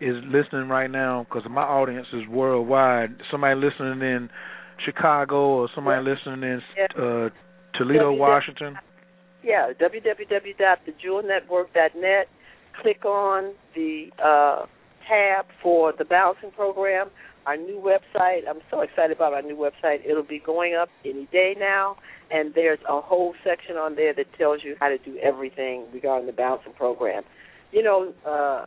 [0.00, 3.16] is listening right now because my audience is worldwide.
[3.30, 4.28] Somebody listening in
[4.84, 6.60] Chicago or somebody listening in
[6.96, 7.30] uh,
[7.78, 8.76] Toledo, WW Washington.
[9.42, 12.28] Yeah, www.thejewelnetwork.net.
[12.82, 14.66] Click on the uh,
[15.08, 17.08] tab for the balancing program.
[17.46, 18.48] Our new website.
[18.48, 19.98] I'm so excited about our new website.
[20.08, 21.96] It'll be going up any day now,
[22.30, 26.26] and there's a whole section on there that tells you how to do everything regarding
[26.26, 27.22] the balancing program.
[27.72, 28.66] You know, uh,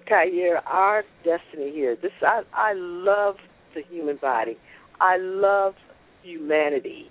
[0.00, 1.96] Khayr, our destiny here.
[2.00, 3.36] This I I love
[3.74, 4.56] the human body.
[5.00, 5.74] I love
[6.22, 7.10] humanity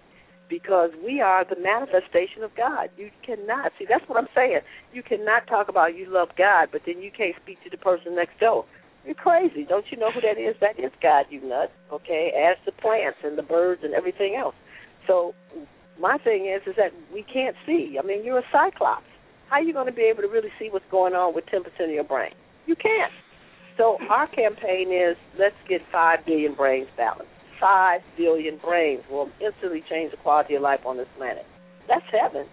[0.49, 2.89] because we are the manifestation of God.
[2.97, 4.59] You cannot see that's what I'm saying.
[4.93, 8.15] You cannot talk about you love God, but then you can't speak to the person
[8.15, 8.65] next door.
[9.05, 9.65] You're crazy.
[9.67, 10.55] Don't you know who that is?
[10.61, 11.71] That is God, you nut.
[11.91, 14.55] Okay, as the plants and the birds and everything else.
[15.07, 15.33] So
[15.99, 17.97] my thing is is that we can't see.
[18.01, 19.05] I mean, you're a cyclops.
[19.49, 21.61] How are you going to be able to really see what's going on with 10%
[21.65, 22.33] of your brain?
[22.65, 23.11] You can't.
[23.77, 27.29] So our campaign is let's get 5 billion brains balanced.
[27.59, 31.45] 5 billion brains will instantly change the quality of life on this planet.
[31.87, 32.47] That's heaven.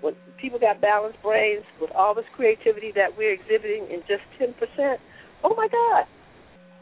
[0.00, 4.98] When people got balanced brains with all this creativity that we're exhibiting in just 10%,
[5.44, 6.06] oh my God.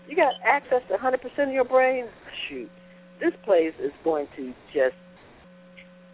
[0.08, 2.06] You got access to 100% of your brain?
[2.48, 2.70] Shoot.
[3.20, 4.96] This place is going to just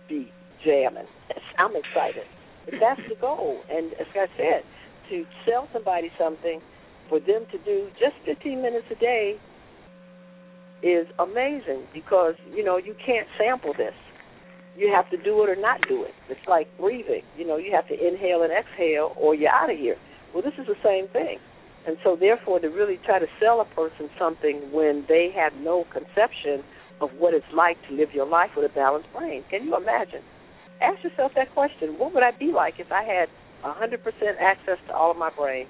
[0.08, 0.30] be
[0.64, 1.06] jamming.
[1.58, 2.24] I'm excited.
[2.80, 3.60] That's the goal.
[3.70, 4.62] And as I said,
[5.10, 6.60] to sell somebody something
[7.08, 9.38] for them to do just 15 minutes a day
[10.82, 13.94] is amazing because, you know, you can't sample this.
[14.76, 16.12] You have to do it or not do it.
[16.28, 17.22] It's like breathing.
[17.38, 19.96] You know, you have to inhale and exhale or you're out of here.
[20.34, 21.38] Well, this is the same thing.
[21.86, 25.86] And so, therefore, to really try to sell a person something when they have no
[25.92, 26.64] conception
[27.01, 30.23] of what it's like to live your life with a balanced brain, can you imagine?
[30.81, 31.98] Ask yourself that question.
[31.98, 33.28] What would I be like if I had
[33.64, 34.01] 100%
[34.40, 35.66] access to all of my brain?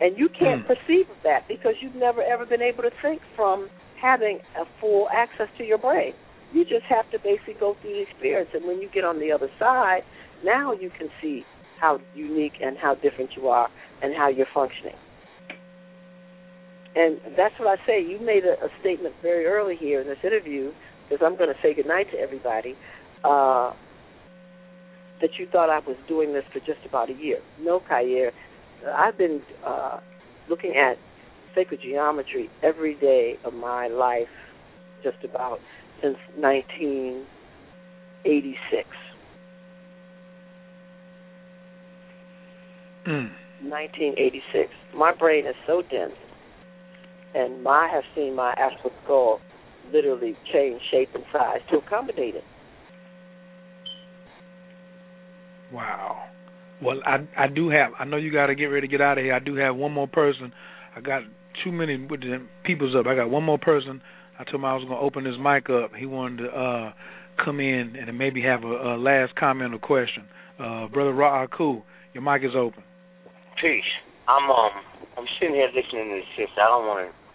[0.00, 0.66] And you can't Hmm.
[0.74, 5.08] perceive of that because you've never ever been able to think from having a full
[5.10, 6.14] access to your brain.
[6.52, 8.50] You just have to basically go through the experience.
[8.54, 10.04] And when you get on the other side,
[10.44, 11.44] now you can see
[11.80, 13.68] how unique and how different you are
[14.02, 14.94] and how you're functioning.
[16.96, 18.02] And that's what I say.
[18.02, 20.72] You made a, a statement very early here in this interview,
[21.08, 22.74] because I'm going to say goodnight to everybody,
[23.22, 23.72] uh,
[25.20, 27.40] that you thought I was doing this for just about a year.
[27.60, 28.32] No, Khayr.
[28.94, 29.98] I've been uh,
[30.48, 30.96] looking at
[31.54, 34.28] sacred geometry every day of my life,
[35.02, 35.58] just about
[36.02, 38.88] since 1986.
[43.06, 43.30] Mm.
[43.62, 44.70] 1986.
[44.94, 46.14] My brain is so dense,
[47.36, 49.40] and I have seen my astral skull
[49.92, 52.44] literally change shape and size to accommodate it.
[55.72, 56.24] Wow.
[56.82, 57.92] Well, I I do have.
[57.98, 59.34] I know you got to get ready to get out of here.
[59.34, 60.52] I do have one more person.
[60.96, 61.22] I got
[61.64, 63.06] too many with the people's up.
[63.06, 64.00] I got one more person.
[64.38, 65.92] I told him I was going to open his mic up.
[65.96, 66.92] He wanted to uh
[67.44, 70.24] come in and maybe have a, a last comment or question.
[70.58, 71.82] Uh Brother Ra'aku,
[72.14, 72.82] your mic is open.
[73.60, 73.84] Peace.
[74.28, 74.70] I'm um
[75.18, 76.50] I'm sitting here listening to this.
[76.56, 77.25] I don't want to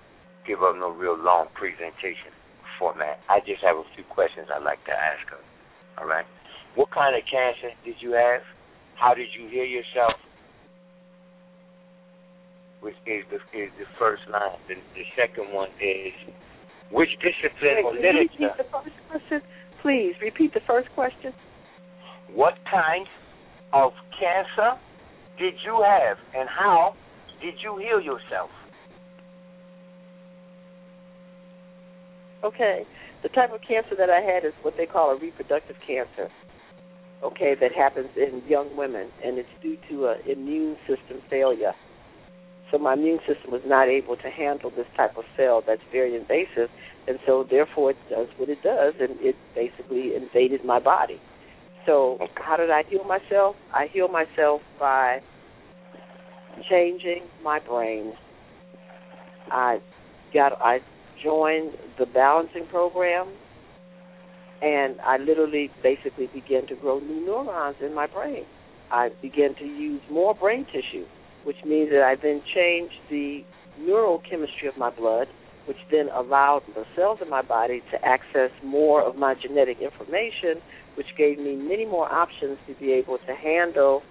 [0.48, 2.34] give up no real long presentation
[2.80, 3.20] format.
[3.30, 5.42] I just have a few questions I'd like to ask her.
[6.02, 6.26] All right.
[6.76, 8.42] What kind of cancer did you have?
[8.96, 10.18] How did you hear yourself?
[12.82, 14.58] Which is the is the first line.
[14.68, 16.14] The, the second one is
[16.92, 19.42] which discipline or Wait, repeat the first question.
[19.82, 21.34] Please repeat the first question.
[22.34, 23.06] What kind
[23.74, 24.80] of cancer
[25.38, 26.96] did you have, and how
[27.42, 28.50] did you heal yourself?
[32.44, 32.86] Okay.
[33.24, 36.30] The type of cancer that I had is what they call a reproductive cancer.
[37.24, 41.74] Okay, that happens in young women, and it's due to an immune system failure.
[42.72, 46.16] So my immune system was not able to handle this type of cell that's very
[46.16, 46.70] invasive,
[47.08, 51.22] and so therefore it does what it does, and it basically invaded my body.
[51.86, 53.56] So how did I heal myself?
[53.72, 55.22] I heal myself by
[56.70, 58.14] changing my brain.
[59.52, 59.80] I
[60.34, 60.80] got I
[61.24, 63.28] joined the balancing program
[64.62, 68.46] and I literally basically began to grow new neurons in my brain.
[68.92, 71.06] I began to use more brain tissue,
[71.44, 73.44] which means that I then changed the
[73.80, 75.28] neurochemistry of my blood,
[75.66, 80.62] which then allowed the cells in my body to access more of my genetic information,
[80.96, 84.04] which gave me many more options to be able to handle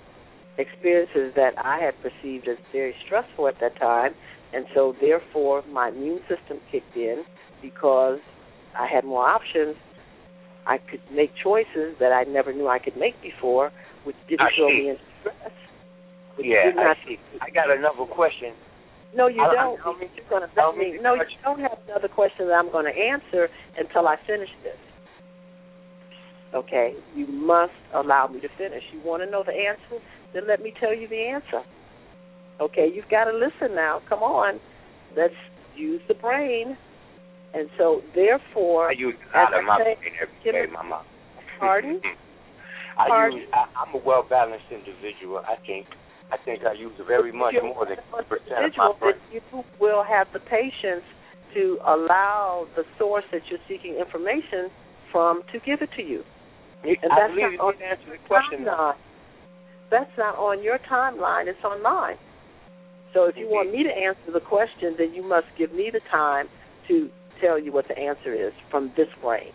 [0.59, 4.15] experiences that I had perceived as very stressful at that time.
[4.53, 7.25] And so, therefore, my immune system kicked in
[7.63, 8.19] because
[8.79, 9.77] I had more options.
[10.67, 13.71] I could make choices that I never knew I could make before,
[14.05, 14.75] which didn't I throw see.
[14.75, 15.53] me in stress.
[16.39, 17.19] Yeah, I see.
[17.41, 18.55] I got another question.
[19.15, 19.81] no, you I- I- don't.
[19.87, 20.99] I mean- You're going to I let me.
[21.03, 23.49] No, you don't have another question that I'm going to answer
[23.79, 24.79] until I finish this.
[26.55, 28.83] Okay, you must allow me to finish.
[28.93, 30.03] You want to know the answer?
[30.35, 31.63] Then let me tell you the answer.
[32.61, 34.01] Okay, you've got to listen now.
[34.09, 34.61] Come on,
[35.17, 35.35] let's
[35.77, 36.77] use the brain.
[37.55, 41.03] And so, therefore, I use a lot of my say- brain every day, Mama.
[41.59, 42.01] Pardon?
[42.99, 43.39] I Pardon?
[43.41, 43.49] use.
[43.53, 45.39] I, I'm a well balanced individual.
[45.39, 45.87] I think.
[46.33, 49.15] I think I use very much You're more than an percent of my brain.
[49.33, 49.41] you
[49.81, 51.03] will have the patience
[51.55, 54.71] to allow the source that you're seeking information
[55.11, 56.23] from to give it to you.
[56.85, 58.65] And I that's believe you not on didn't answer the question.
[58.65, 58.95] timeline.
[59.91, 61.49] That's not on your timeline.
[61.49, 62.15] It's on mine.
[63.13, 66.01] So if you want me to answer the question, then you must give me the
[66.11, 66.47] time
[66.89, 67.11] to
[67.41, 69.53] tell you what the answer is from this brain.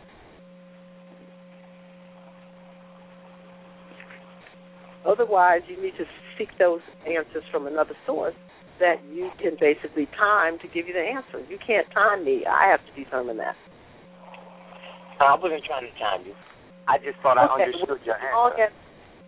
[5.08, 6.06] Otherwise, you need to
[6.38, 8.34] seek those answers from another source
[8.80, 11.40] that you can basically time to give you the answer.
[11.50, 12.44] You can't time me.
[12.46, 13.56] I have to determine that.
[15.22, 16.34] I wasn't trying to time you.
[16.88, 18.64] I just thought I Okay, understood your as long answer.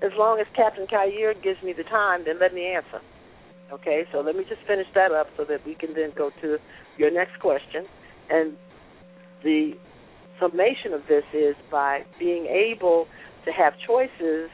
[0.04, 3.00] as, as long as Captain Khayr gives me the time, then let me answer.
[3.72, 6.58] Okay, so let me just finish that up so that we can then go to
[6.98, 7.86] your next question.
[8.30, 8.54] And
[9.44, 9.74] the
[10.40, 13.08] summation of this is by being able
[13.46, 14.50] to have choices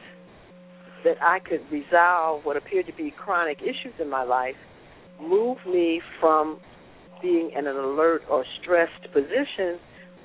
[1.04, 4.56] that I could resolve what appeared to be chronic issues in my life,
[5.20, 6.58] move me from
[7.22, 9.78] being in an alert or stressed position,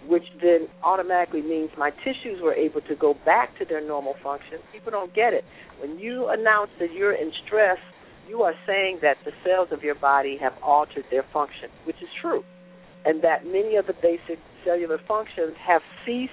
[0.07, 4.57] which then automatically means my tissues were able to go back to their normal function.
[4.71, 5.43] People don't get it.
[5.79, 7.77] When you announce that you're in stress,
[8.29, 12.09] you are saying that the cells of your body have altered their function, which is
[12.21, 12.43] true,
[13.05, 16.31] and that many of the basic cellular functions have ceased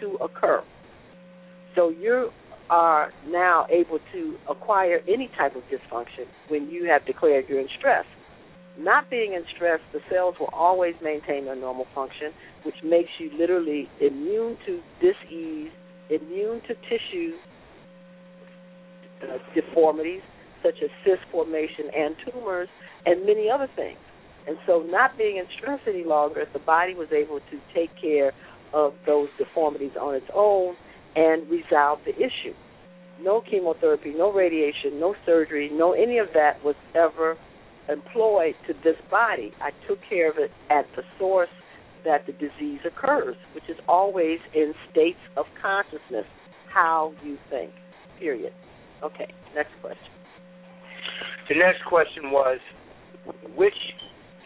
[0.00, 0.62] to occur.
[1.74, 2.30] So you
[2.70, 7.68] are now able to acquire any type of dysfunction when you have declared you're in
[7.78, 8.04] stress.
[8.78, 12.32] Not being in stress, the cells will always maintain their normal function,
[12.64, 15.70] which makes you literally immune to dis-ease,
[16.10, 17.36] immune to tissue
[19.22, 20.20] uh, deformities
[20.62, 22.68] such as cyst formation and tumors,
[23.04, 23.98] and many other things.
[24.46, 28.32] And so, not being in stress any longer, the body was able to take care
[28.72, 30.76] of those deformities on its own
[31.16, 32.54] and resolve the issue.
[33.20, 37.36] No chemotherapy, no radiation, no surgery, no any of that was ever
[37.88, 39.52] employed to this body.
[39.60, 41.48] I took care of it at the source
[42.04, 46.26] that the disease occurs, which is always in states of consciousness,
[46.72, 47.72] how you think,
[48.18, 48.52] period.
[49.02, 50.15] Okay, next question.
[51.48, 52.58] The next question was,
[53.54, 53.74] which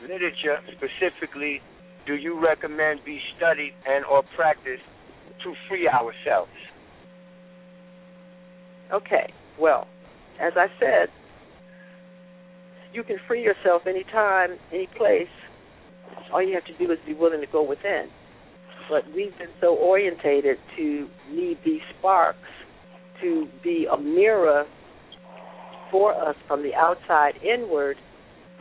[0.02, 1.60] literature specifically
[2.06, 4.82] do you recommend be studied and or practiced
[5.44, 6.50] to free ourselves?
[8.92, 9.86] Okay, well,
[10.40, 11.08] as I said,
[12.92, 15.28] you can free yourself anytime, any place.
[16.32, 18.08] All you have to do is be willing to go within.
[18.88, 22.38] But we've been so orientated to need these sparks
[23.22, 24.66] to be a mirror
[25.90, 27.96] for us from the outside inward.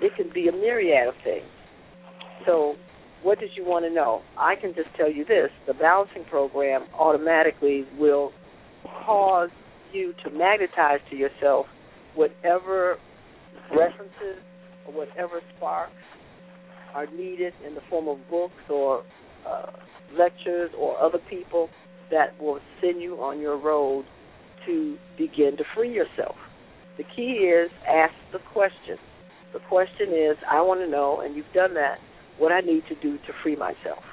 [0.02, 1.46] It can be a myriad of things.
[2.46, 2.76] So,
[3.22, 4.22] what did you want to know?
[4.38, 8.32] I can just tell you this the balancing program automatically will
[9.06, 9.50] cause
[9.92, 11.66] you to magnetize to yourself
[12.16, 12.98] whatever
[13.76, 14.42] references
[14.88, 15.92] or whatever sparks
[16.94, 19.04] are needed in the form of books or
[19.48, 19.72] uh,
[20.18, 21.70] lectures or other people
[22.12, 24.06] that will send you on your road
[24.66, 26.36] to begin to free yourself.
[27.00, 28.98] The key is ask the question.
[29.54, 31.98] The question is, I want to know, and you've done that,
[32.38, 34.04] what I need to do to free myself.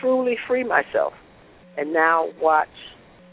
[0.00, 1.12] Truly free myself.
[1.76, 2.72] And now watch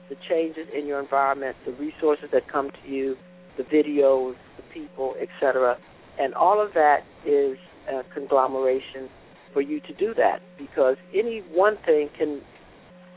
[0.09, 3.15] the changes in your environment, the resources that come to you,
[3.55, 5.77] the videos, the people, etc.
[6.19, 7.57] And all of that is
[7.87, 9.07] a conglomeration
[9.53, 12.41] for you to do that because any one thing can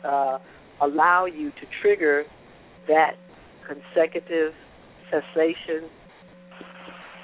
[0.04, 0.38] uh,
[0.80, 2.22] allow you to trigger
[2.86, 3.16] that
[3.66, 4.54] consecutive
[5.10, 5.88] cessation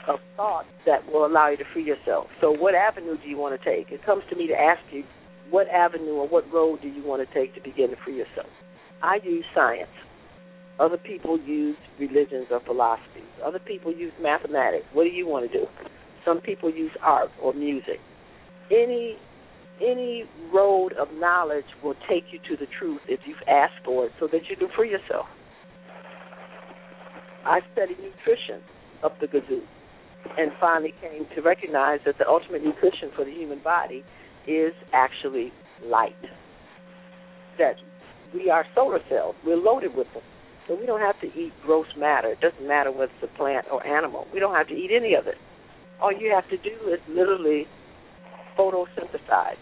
[0.08, 2.26] of thought that will allow you to free yourself.
[2.40, 3.92] So, what avenue do you want to take?
[3.92, 5.04] It comes to me to ask you,
[5.50, 8.48] what avenue or what road do you want to take to begin to free yourself?
[9.02, 9.90] I use science.
[10.78, 13.28] Other people use religions or philosophies.
[13.44, 14.86] Other people use mathematics.
[14.92, 15.66] What do you want to do?
[16.24, 18.00] Some people use art or music.
[18.70, 19.16] Any
[19.82, 24.12] any road of knowledge will take you to the truth if you've asked for it
[24.20, 25.26] so that you can free yourself.
[27.44, 28.62] I studied nutrition
[29.02, 29.62] up the gazoo
[30.38, 34.04] and finally came to recognize that the ultimate nutrition for the human body
[34.46, 35.52] is actually
[35.84, 36.14] light.
[37.58, 37.76] That
[38.34, 40.22] we are solar cells, we're loaded with them.
[40.68, 42.28] So we don't have to eat gross matter.
[42.28, 44.26] It doesn't matter whether it's a plant or animal.
[44.32, 45.34] We don't have to eat any of it.
[46.00, 47.66] All you have to do is literally
[48.56, 49.58] photosynthesize.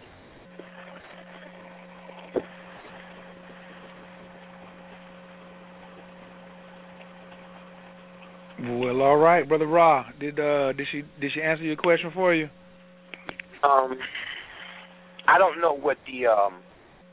[8.60, 10.06] Well, all right, brother Ra.
[10.18, 12.48] Did uh did she did she answer your question for you?
[13.62, 13.98] Um,
[15.28, 16.60] I don't know what the um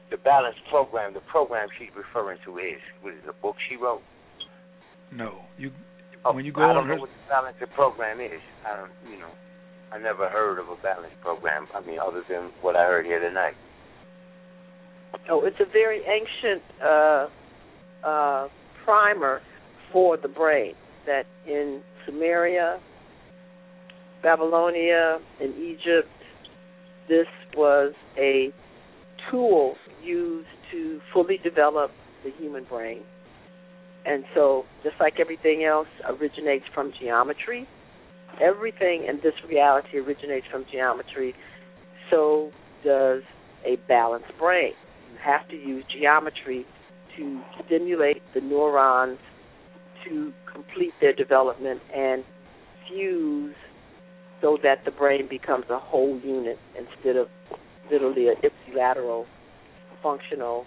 [0.09, 2.81] the balance program, the program she's referring to is.
[3.03, 4.01] Was it a book she wrote?
[5.11, 5.71] No, you
[6.25, 8.41] oh, when you go I on don't her know what the balance program is.
[8.65, 9.31] I don't, you know,
[9.91, 11.67] I never heard of a balance program.
[11.75, 13.53] I mean, other than what I heard here tonight.
[15.29, 17.27] Oh, it's a very ancient uh,
[18.03, 18.47] uh,
[18.83, 19.41] primer
[19.93, 20.73] for the brain
[21.05, 22.79] that in Sumeria,
[24.23, 26.09] Babylonia, in Egypt,
[27.07, 28.51] this was a
[29.29, 31.91] tool used to fully develop
[32.23, 33.01] the human brain.
[34.05, 37.67] And so, just like everything else originates from geometry,
[38.41, 41.33] everything in this reality originates from geometry,
[42.11, 42.51] so
[42.83, 43.23] does
[43.65, 44.73] a balanced brain.
[45.11, 46.65] You have to use geometry
[47.17, 49.17] to stimulate the neurons
[50.07, 52.23] to complete their development and
[52.87, 53.55] fuse
[54.41, 57.27] so that the brain becomes a whole unit instead of
[57.91, 59.25] literally an ipsilateral
[60.01, 60.65] functional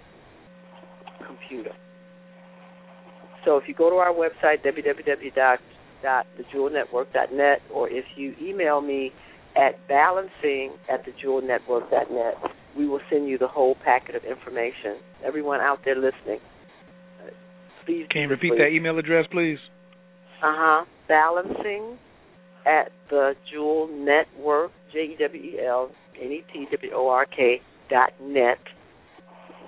[1.27, 1.73] computer.
[3.45, 9.13] So if you go to our website, www.thejewelnetwork.net, or if you email me
[9.57, 12.35] at balancing at thejewelnetwork.net,
[12.77, 14.99] we will send you the whole packet of information.
[15.25, 16.39] Everyone out there listening,
[17.89, 18.07] please.
[18.11, 19.59] Can you repeat that email address, please?
[20.43, 20.85] Uh huh.
[21.09, 21.99] Balancing
[22.67, 25.91] at the Jewel Network, J E W E L
[26.21, 27.61] N E T W O R K
[27.91, 28.59] dot net,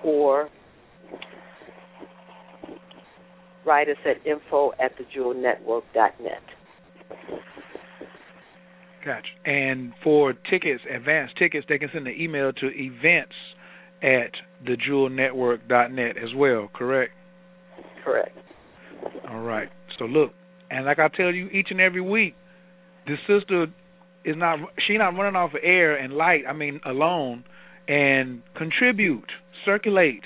[0.05, 0.49] or
[3.67, 6.43] write us at info at the Jewel Network dot net.
[9.05, 9.29] Gotcha.
[9.47, 13.33] And for tickets, advance tickets, they can send an email to events
[14.03, 14.33] at
[14.67, 17.13] thejewelnetwork.net as well, correct?
[18.05, 18.37] Correct.
[19.29, 19.69] All right.
[19.99, 20.33] So look,
[20.71, 22.35] and like I tell you each and every week,
[23.07, 23.67] this sister
[24.25, 27.45] is not she not running off of air and light, I mean alone
[27.89, 29.31] and contribute,
[29.65, 30.23] circulate.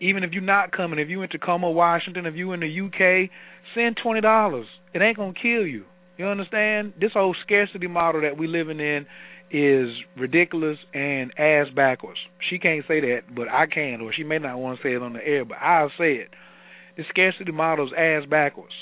[0.00, 3.30] Even if you're not coming, if you in Tacoma, Washington, if you in the UK,
[3.74, 4.66] send twenty dollars.
[4.94, 5.84] It ain't gonna kill you.
[6.18, 6.94] You understand?
[7.00, 9.06] This whole scarcity model that we living in
[9.50, 12.18] is ridiculous and ass backwards.
[12.48, 15.02] She can't say that, but I can, or she may not want to say it
[15.02, 16.28] on the air, but I'll say it.
[16.96, 18.74] The scarcity model is ass backwards.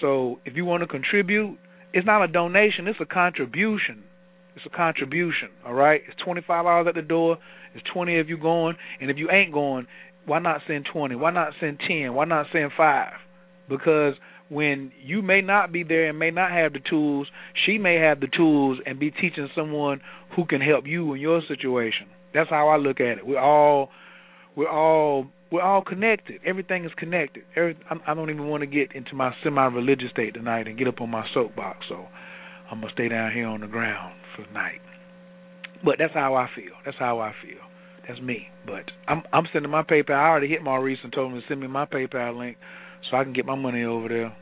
[0.00, 1.58] So if you want to contribute,
[1.92, 4.04] it's not a donation, it's a contribution.
[4.56, 6.00] It's a contribution, all right?
[6.06, 7.38] It's twenty five dollars at the door.
[7.74, 9.86] It's twenty if you're going, and if you ain't going,
[10.26, 11.16] why not send twenty?
[11.16, 12.14] Why not send ten?
[12.14, 13.14] Why not send five?
[13.68, 14.14] Because
[14.48, 17.26] when you may not be there and may not have the tools,
[17.66, 20.00] she may have the tools and be teaching someone
[20.36, 22.06] who can help you in your situation.
[22.32, 23.26] That's how I look at it.
[23.26, 23.90] We're all
[24.54, 26.40] we're all we're all connected.
[26.44, 27.44] Everything is connected.
[27.54, 27.78] Every,
[28.08, 31.10] I don't even want to get into my semi-religious state tonight and get up on
[31.10, 31.86] my soapbox.
[31.88, 32.06] So
[32.68, 34.80] I'm gonna stay down here on the ground for the night.
[35.84, 36.72] But that's how I feel.
[36.84, 37.60] That's how I feel.
[38.08, 38.48] That's me.
[38.66, 40.16] But I'm I'm sending my PayPal.
[40.16, 42.56] I already hit Maurice and told him to send me my PayPal link.
[43.08, 44.36] so I can get my money over there.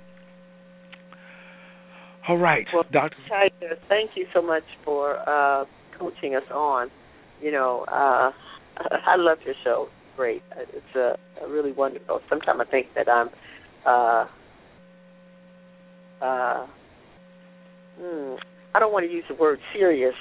[2.27, 3.19] All right, well, Doctor.
[3.87, 5.67] Thank you so much for uh,
[5.99, 6.91] coaching us on.
[7.43, 8.31] You know, uh,
[9.07, 9.89] I love your show.
[10.17, 10.43] Great.
[10.57, 12.21] It's a, a really wonderful.
[12.29, 13.31] Sometimes I think that I'm.
[13.85, 14.27] Uh,
[16.23, 16.67] uh,
[17.99, 18.35] hmm,
[18.75, 20.15] I don't want to use the word serious,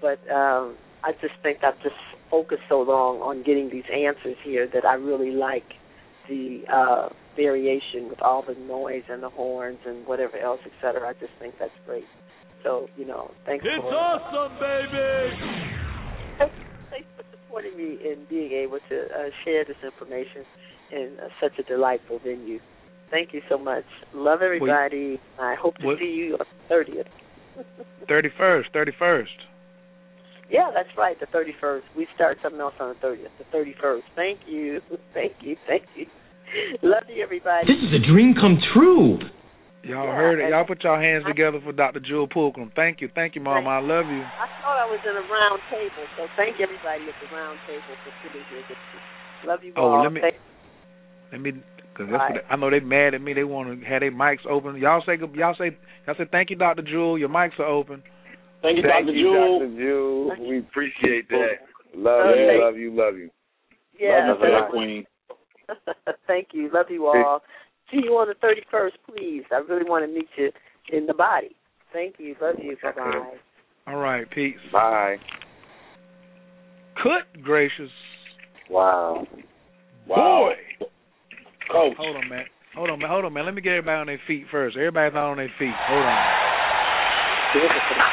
[0.00, 1.96] but um, I just think I've just
[2.30, 5.64] focused so long on getting these answers here that I really like
[6.28, 11.08] the uh, variation with all the noise and the horns and whatever else, et cetera.
[11.08, 12.04] I just think that's great.
[12.62, 14.96] So, you know, thanks it's for awesome, baby.
[17.56, 20.44] Thanks for supporting me in being able to uh, share this information
[20.92, 22.60] in uh, such a delightful venue.
[23.10, 23.84] Thank you so much.
[24.14, 25.20] Love everybody.
[25.40, 25.98] I hope to what?
[25.98, 27.06] see you on the 30th.
[28.08, 29.24] 31st, 31st.
[30.50, 31.82] Yeah, that's right, the 31st.
[31.96, 34.00] We start something else on the 30th, the 31st.
[34.16, 34.80] Thank you.
[35.14, 35.56] Thank you.
[35.66, 36.06] Thank you.
[36.82, 37.66] Love you, everybody.
[37.66, 39.18] This is a dream come true.
[39.86, 40.50] Y'all Yeah, heard it.
[40.50, 42.00] Y'all put your hands together for Dr.
[42.00, 42.74] Jewel Pookrum.
[42.74, 43.08] Thank you.
[43.14, 43.70] Thank you, Mama.
[43.70, 44.22] I love you.
[44.22, 47.82] I thought I was in a round table, so thank everybody at the round table
[48.02, 48.76] for sitting here.
[49.46, 50.02] Love you Oh, all.
[50.02, 50.40] let me- Thank-
[51.32, 51.52] Let me,
[51.94, 52.32] cause that's Right.
[52.34, 53.32] what they, I know they mad at me.
[53.32, 54.76] They want to have their mics open.
[54.76, 55.76] Y'all say, good- y'all say,
[56.06, 56.82] y'all say, thank you, Dr.
[56.82, 57.18] Jewel.
[57.18, 58.02] Your mics are open.
[58.62, 59.16] Thank you, Thank Dr.
[59.16, 59.58] you, Jewel.
[59.60, 59.76] Dr.
[59.76, 60.36] Jewel.
[60.48, 61.58] We appreciate that.
[61.94, 62.54] Love Okay.
[62.54, 63.30] you, love you, love you.
[63.98, 65.06] yeah, love you, Queen.
[66.26, 66.70] Thank you.
[66.72, 67.42] Love you all.
[67.90, 69.42] See you on the 31st, please.
[69.52, 70.50] I really want to meet you
[70.92, 71.54] in the body.
[71.92, 72.34] Thank you.
[72.40, 72.76] Love you.
[72.82, 73.34] Bye bye.
[73.86, 74.56] All right, peace.
[74.72, 75.16] Bye.
[77.02, 77.90] Good gracious.
[78.68, 79.26] Wow.
[80.08, 80.54] Boy.
[81.70, 81.94] Coach.
[81.96, 82.44] Hold on, man.
[82.74, 83.08] Hold on, man.
[83.08, 83.44] Hold on, man.
[83.44, 84.76] Let me get everybody on their feet first.
[84.76, 85.72] Everybody's not on their feet.
[85.88, 86.26] Hold on.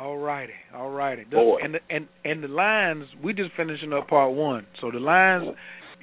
[0.00, 1.24] All righty, all righty.
[1.62, 4.66] And the and and the lines, we just finishing up part one.
[4.80, 5.48] So the lines,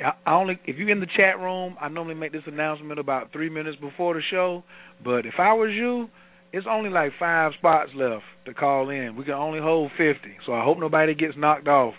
[0.03, 3.31] I I only if you're in the chat room, I normally make this announcement about
[3.31, 4.64] three minutes before the show.
[5.03, 6.10] But if I was you,
[6.53, 9.15] it's only like five spots left to call in.
[9.15, 11.93] We can only hold fifty, so I hope nobody gets knocked off.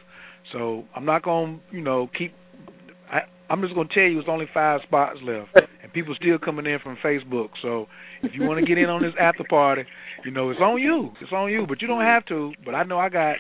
[0.53, 2.35] So I'm not gonna, you know, keep.
[3.11, 5.49] I, I'm just gonna tell you it's only five spots left,
[5.91, 7.49] and people still coming in from Facebook.
[7.63, 7.87] So
[8.23, 9.83] if you want to get in on this after party,
[10.25, 11.11] you know it's on you.
[11.21, 12.53] It's on you, but you don't have to.
[12.65, 13.37] But I know I got,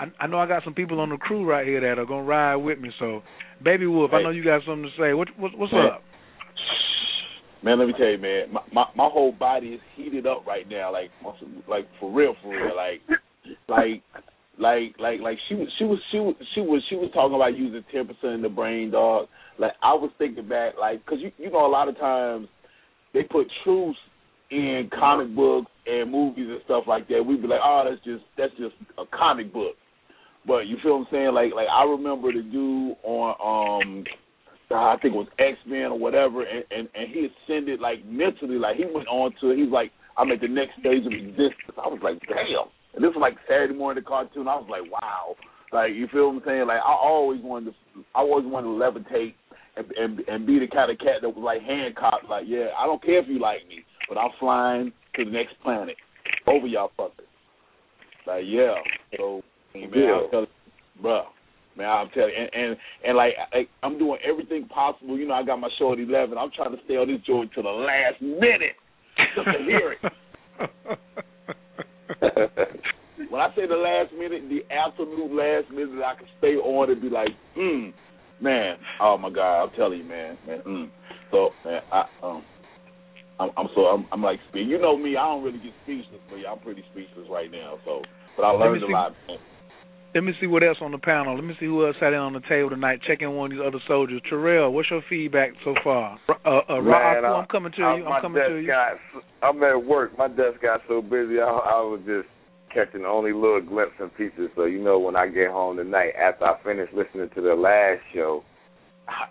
[0.00, 2.24] I, I know I got some people on the crew right here that are gonna
[2.24, 2.90] ride with me.
[2.98, 3.22] So,
[3.62, 5.14] Baby Wolf, I know you got something to say.
[5.14, 5.86] What, what what's Man.
[5.86, 6.02] up?
[7.64, 10.68] Man, let me tell you, man, my, my my whole body is heated up right
[10.68, 11.10] now, like
[11.68, 13.00] like for real, for real, like
[13.68, 14.02] like
[14.58, 17.56] like like like she was she was she was she was she was talking about
[17.56, 19.28] using ten percent of the brain, dog.
[19.58, 22.48] Like I was thinking back, like because you you know a lot of times
[23.14, 23.98] they put truths
[24.50, 27.24] in comic books and movies and stuff like that.
[27.24, 29.74] We'd be like, oh, that's just that's just a comic book.
[30.46, 31.34] But you feel what I'm saying?
[31.34, 34.04] Like like I remember the dude on um
[34.70, 38.56] I think it was X Men or whatever, and, and and he ascended like mentally,
[38.56, 41.76] like he went on to he was like I'm at the next stage of existence.
[41.76, 42.68] I was like, damn.
[42.94, 44.48] And this was like Saturday morning the cartoon.
[44.48, 45.36] I was like, wow.
[45.72, 46.66] Like you feel what I'm saying?
[46.66, 49.34] Like I always wanted to, I always wanted to levitate
[49.76, 52.28] and and, and be the kind of cat that was like Hancock.
[52.28, 55.54] Like yeah, I don't care if you like me, but I'm flying to the next
[55.62, 55.96] planet
[56.46, 57.24] over y'all fuckers.
[58.26, 58.74] Like yeah.
[59.16, 59.42] So
[59.74, 60.20] man, Yeah.
[60.24, 60.46] I'm telling,
[61.02, 61.24] bruh.
[61.74, 65.16] Man, I'm telling you, and, and and like I, I'm doing everything possible.
[65.16, 66.36] You know, I got my show at eleven.
[66.36, 68.76] I'm trying to stay on this joint to the last minute
[69.34, 70.12] just to hear it.
[73.30, 77.00] when I say the last minute, the absolute last minute, I can stay on and
[77.00, 77.92] be like, mm,
[78.40, 80.60] man, oh my God, I'm telling you, man, man.
[80.66, 80.90] Mm.
[81.30, 82.44] So, man, I um,
[83.38, 86.20] I'm, I'm so I'm, I'm like, spe- you know me, I don't really get speechless,
[86.30, 87.78] but yeah, I'm pretty speechless right now.
[87.84, 88.02] So,
[88.36, 89.14] but I learned a lot.
[89.28, 89.38] Man.
[90.14, 91.34] Let me see what else on the panel.
[91.34, 93.00] Let me see who else sat in on the table tonight.
[93.06, 94.20] Checking one of these other soldiers.
[94.28, 96.18] Terrell, what's your feedback so far?
[96.28, 98.06] Uh, uh, Man, I- I'm coming to I- you.
[98.06, 98.66] I'm coming to you.
[98.66, 98.98] Got,
[99.42, 100.16] I'm at work.
[100.18, 102.28] My desk got so busy, I, I was just
[102.74, 104.50] catching only little glimpses and pieces.
[104.54, 108.00] So you know, when I get home tonight, after I finish listening to the last
[108.12, 108.44] show,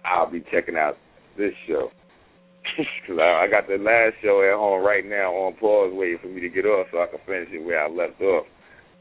[0.04, 0.98] I'll be checking out
[1.38, 1.92] this show.
[3.08, 6.28] Cause I, I got the last show at home right now on pause, waiting for
[6.28, 8.46] me to get off so I can finish it where I left off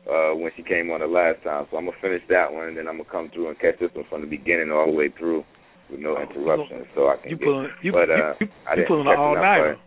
[0.08, 1.66] uh, when she came on the last time.
[1.70, 3.90] So I'm gonna finish that one, and then I'm gonna come through and catch this
[3.94, 5.44] one from the beginning all the way through
[5.90, 7.44] with no interruptions, so I can You get.
[7.44, 9.74] pulling you, but uh, you, I you didn't pulling an catch all enough, nighter.
[9.76, 9.86] but-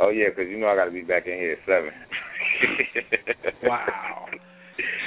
[0.00, 1.90] Oh yeah, 'cause you know I got to be back in here at seven.
[3.64, 4.26] Wow.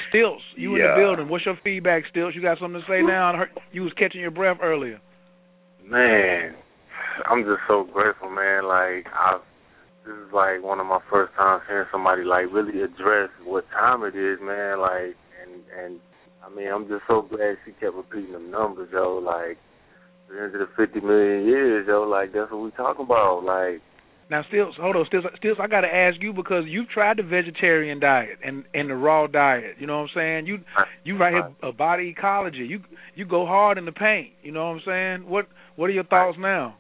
[0.10, 1.30] Stilts, you in the building.
[1.30, 2.36] What's your feedback, Stilts?
[2.36, 3.34] You got something to say now?
[3.34, 5.00] Heard you was catching your breath earlier.
[5.88, 6.54] Man,
[7.30, 8.66] I'm just so grateful, man.
[8.68, 9.40] Like I've
[10.06, 14.04] this is like one of my first times hearing somebody like really address what time
[14.04, 14.80] it is, man.
[14.80, 16.00] Like, and and
[16.44, 19.22] I mean, I'm just so glad she kept repeating them numbers, yo.
[19.22, 19.58] Like,
[20.30, 22.04] the end of the 50 million years, yo.
[22.04, 23.44] Like, that's what we talking about.
[23.46, 23.82] Like,
[24.32, 27.24] now, still, hold on, still, still, I got to ask you because you've tried the
[27.24, 29.76] vegetarian diet and and the raw diet.
[29.78, 30.46] You know what I'm saying?
[30.48, 30.60] You
[31.04, 32.66] you right here a body ecology.
[32.66, 32.80] You
[33.14, 34.30] you go hard in the paint.
[34.42, 35.30] You know what I'm saying?
[35.30, 36.78] What what are your thoughts now?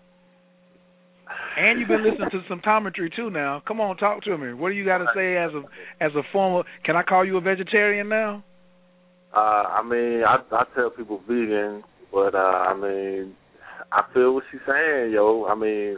[1.57, 3.61] And you've been listening to some symptometry too now.
[3.67, 4.53] Come on, talk to me.
[4.53, 5.63] What do you got to say as a
[6.03, 6.63] as a former?
[6.85, 8.43] Can I call you a vegetarian now?
[9.33, 13.35] Uh, I mean, I I tell people vegan, but uh, I mean,
[13.91, 15.45] I feel what she's saying, yo.
[15.45, 15.97] I mean,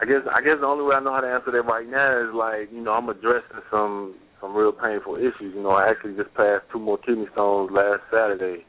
[0.00, 2.28] I guess I guess the only way I know how to answer that right now
[2.28, 5.54] is like, you know, I'm addressing some some real painful issues.
[5.54, 8.64] You know, I actually just passed two more kidney stones last Saturday.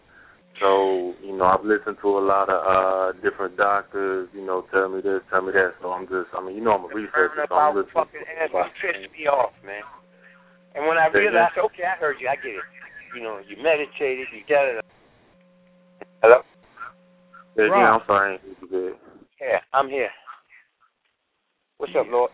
[0.60, 4.90] So, you know, I've listened to a lot of uh different doctors, you know, tell
[4.90, 5.74] me this, tell me that.
[5.82, 7.46] So I'm just, I mean, you know, I'm a researcher.
[7.50, 9.84] So I'm listening fucking ass you pissed me off, man.
[10.76, 12.64] And when I realized, okay, I heard you, I get it.
[13.16, 14.86] You know, you meditated, you got it.
[16.22, 16.42] Hello.
[17.58, 18.40] Yeah, yeah, I'm sorry.
[19.40, 20.10] Yeah, I'm here.
[21.78, 22.32] What's up, Lord?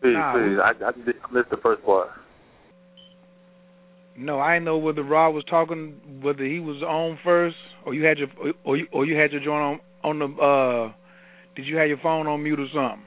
[0.00, 0.58] Please, nah, please.
[0.58, 2.08] I, I missed the first part.
[4.16, 7.56] No, I know whether Rob was talking, whether he was on first,
[7.86, 8.28] or you had your,
[8.64, 10.42] or you, or you had your joint on on the.
[10.42, 10.92] uh
[11.56, 13.02] Did you have your phone on mute or something?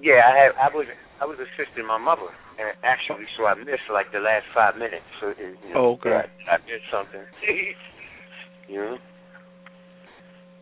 [0.00, 0.50] Yeah, I had.
[0.60, 0.86] I was
[1.20, 2.28] I was assisting my mother,
[2.58, 5.04] and actually, so I missed like the last five minutes.
[5.20, 6.28] So you know, oh, okay.
[6.48, 7.24] I, I did something.
[8.68, 8.98] you know.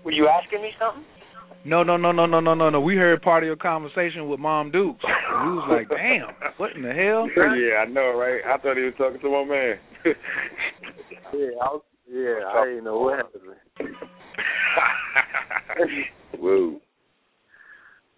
[0.05, 1.05] Were you asking me something?
[1.69, 2.81] No, no, no, no, no, no, no, no.
[2.81, 5.05] We heard part of your conversation with Mom Dukes.
[5.05, 7.28] we was like, damn, what in the hell?
[7.36, 8.40] yeah, I know, right?
[8.43, 9.77] I thought he was talking to my man.
[11.35, 13.43] yeah, I was, yeah, I didn't know what happened.
[16.39, 16.81] Whoa.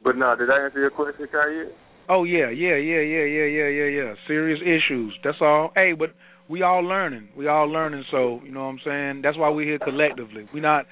[0.05, 1.70] But no, did I answer your question, Kanye?
[2.09, 4.14] Oh yeah, yeah, yeah, yeah, yeah, yeah, yeah, yeah.
[4.28, 5.12] Serious issues.
[5.24, 5.72] That's all.
[5.74, 6.10] Hey, but
[6.48, 7.28] we all learning.
[7.36, 8.05] We all learning.
[8.12, 9.22] So you know what I'm saying.
[9.22, 10.47] That's why we're here collectively.
[10.55, 10.86] We're not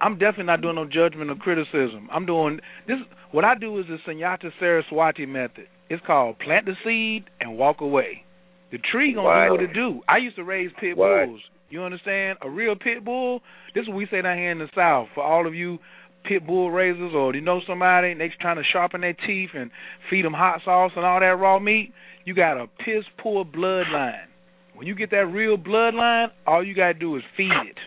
[0.00, 2.08] I'm definitely not doing no judgment or criticism.
[2.12, 2.98] I'm doing this.
[3.32, 5.66] What I do is the Sunyata Saraswati method.
[5.88, 8.24] It's called plant the seed and walk away.
[8.72, 10.00] The tree gonna do what it do.
[10.08, 11.40] I used to raise pit bulls.
[11.70, 12.38] You understand?
[12.42, 13.40] A real pit bull.
[13.74, 15.08] This is what we say down here in the South.
[15.14, 15.78] For all of you
[16.24, 19.70] pit bull raisers, or you know somebody and they trying to sharpen their teeth and
[20.10, 21.92] feed them hot sauce and all that raw meat,
[22.24, 24.26] you got a piss poor bloodline.
[24.74, 27.78] When you get that real bloodline, all you gotta do is feed it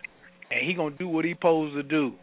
[0.51, 2.13] and he gonna do what he supposed to do.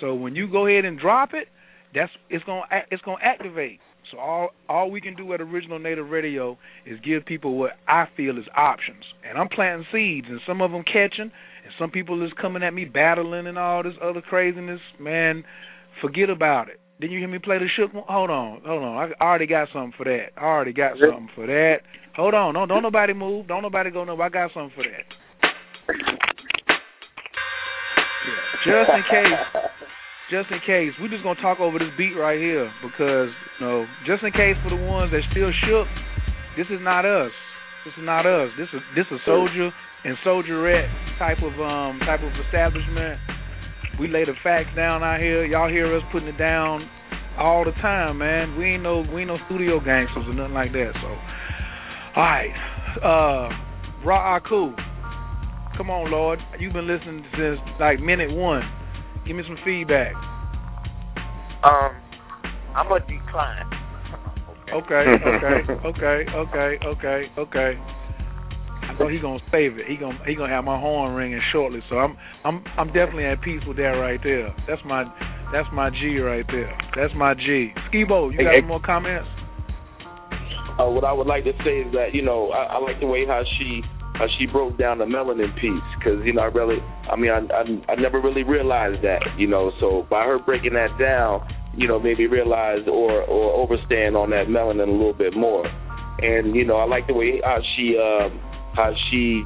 [0.00, 1.48] So when you go ahead and drop it,
[1.94, 3.80] that's it's gonna it's gonna activate.
[4.10, 8.06] So all all we can do at Original Native Radio is give people what I
[8.16, 12.24] feel is options, and I'm planting seeds, and some of them catching, and some people
[12.24, 14.80] is coming at me battling and all this other craziness.
[14.98, 15.44] Man,
[16.00, 16.80] forget about it.
[17.00, 17.90] Didn't you hear me play the shook?
[17.92, 19.12] Hold on, hold on.
[19.20, 20.28] I already got something for that.
[20.36, 21.78] I already got something for that.
[22.16, 23.48] Hold on, don't don't nobody move.
[23.48, 24.20] Don't nobody go no.
[24.20, 25.04] I got something for that
[28.64, 29.40] just in case,
[30.30, 33.86] just in case, we're just gonna talk over this beat right here because you know,
[34.06, 35.88] just in case for the ones that still shook,
[36.56, 37.32] this is not us.
[37.84, 38.50] This is not us.
[38.58, 39.70] This is this is soldier
[40.04, 43.18] and soldierette type of um type of establishment.
[43.98, 45.44] We lay the facts down out here.
[45.44, 46.88] Y'all hear us putting it down
[47.38, 48.56] all the time, man.
[48.56, 50.92] We ain't no we ain't no studio gangsters or nothing like that.
[50.94, 51.08] So,
[52.16, 52.54] all right,
[53.02, 54.74] uh, Ra Aku.
[55.76, 56.38] Come on, Lord.
[56.58, 58.62] You've been listening since like minute one.
[59.26, 60.14] Give me some feedback.
[61.64, 61.92] Um,
[62.74, 63.66] I'm gonna decline.
[64.72, 67.78] okay, okay, okay, okay, okay, okay.
[68.82, 69.86] I know he gonna save it.
[69.86, 71.80] He gonna he gonna have my horn ringing shortly.
[71.88, 74.54] So I'm I'm I'm definitely at peace with that right there.
[74.68, 75.04] That's my
[75.52, 76.76] that's my G right there.
[76.96, 77.72] That's my G.
[77.88, 79.28] Skibo, you got hey, any more comments?
[80.80, 83.06] Uh, what I would like to say is that you know I, I like the
[83.06, 83.82] way how she
[84.38, 85.88] she broke down the melanin piece.
[85.98, 86.78] Because you know I really,
[87.10, 89.72] I mean I, I I never really realized that you know.
[89.80, 94.30] So by her breaking that down, you know made me realize or or overstand on
[94.30, 95.66] that melanin a little bit more,
[96.18, 98.28] and you know I like the way how she uh,
[98.74, 99.42] how she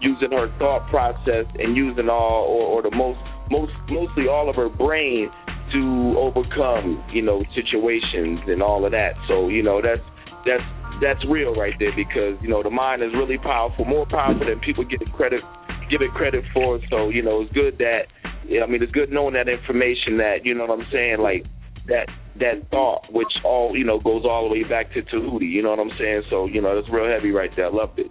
[0.00, 3.18] using her thought process and using all or, or the most
[3.50, 5.30] most mostly all of her brain
[5.72, 9.14] to overcome you know situations and all of that.
[9.28, 10.04] So you know that's
[10.46, 10.64] that's
[11.00, 14.60] that's real right there because you know the mind is really powerful, more powerful than
[14.60, 15.42] people give it credit
[15.90, 16.78] give it credit for.
[16.90, 20.54] So you know it's good that I mean it's good knowing that information that you
[20.54, 21.44] know what I'm saying like
[21.86, 22.08] that
[22.40, 25.46] that thought which all you know goes all the way back to Tahuti.
[25.46, 26.22] You know what I'm saying?
[26.30, 27.66] So you know that's real heavy right there.
[27.66, 28.10] I loved it.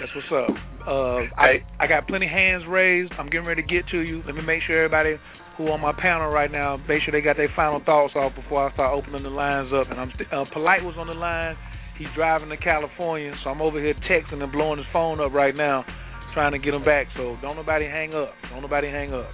[0.00, 0.56] That's what's up.
[0.86, 3.12] Uh, I I got plenty hands raised.
[3.18, 4.22] I'm getting ready to get to you.
[4.24, 5.16] Let me make sure everybody
[5.58, 6.78] who on my panel right now.
[6.88, 9.90] Make sure they got their final thoughts off before I start opening the lines up.
[9.90, 11.56] And I'm st- uh, Polight was on the line.
[11.98, 15.54] He's driving to California, so I'm over here texting and blowing his phone up right
[15.54, 15.84] now,
[16.32, 17.08] trying to get him back.
[17.16, 18.30] So don't nobody hang up.
[18.50, 19.26] Don't nobody hang up.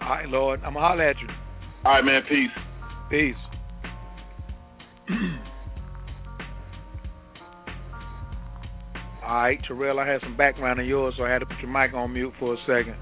[0.00, 0.60] All right, Lord.
[0.64, 1.28] I'm going to holler at you.
[1.84, 2.22] All right, man.
[2.28, 2.50] Peace.
[3.10, 3.34] Peace.
[9.24, 11.70] All right, Terrell, I had some background in yours, so I had to put your
[11.70, 12.96] mic on mute for a second.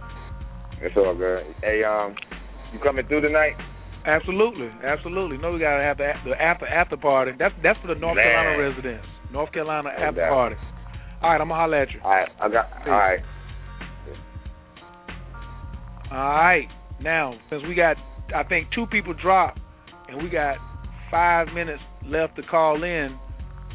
[0.83, 1.43] It's all good.
[1.63, 2.15] Hey, um,
[2.73, 3.55] you coming through tonight?
[4.05, 5.39] Absolutely, absolutely.
[5.39, 7.33] No, we gotta have the, the after after party.
[7.39, 8.25] That's that's for the North Man.
[8.25, 9.07] Carolina residents.
[9.33, 10.31] North Carolina No after doubt.
[10.31, 10.57] party.
[11.23, 12.01] All right, I'm gonna holler at you.
[12.05, 12.67] All right, I got.
[12.87, 13.21] All right.
[16.13, 16.69] All right.
[17.01, 17.97] Now, since we got,
[18.35, 19.61] I think two people dropped,
[20.09, 20.59] and we got
[21.11, 23.19] five minutes left to call in.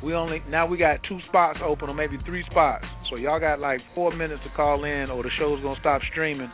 [0.04, 2.86] We only now we got two spots open, or maybe three spots.
[3.10, 6.52] So y'all got like four minutes to call in, or the show's gonna stop streaming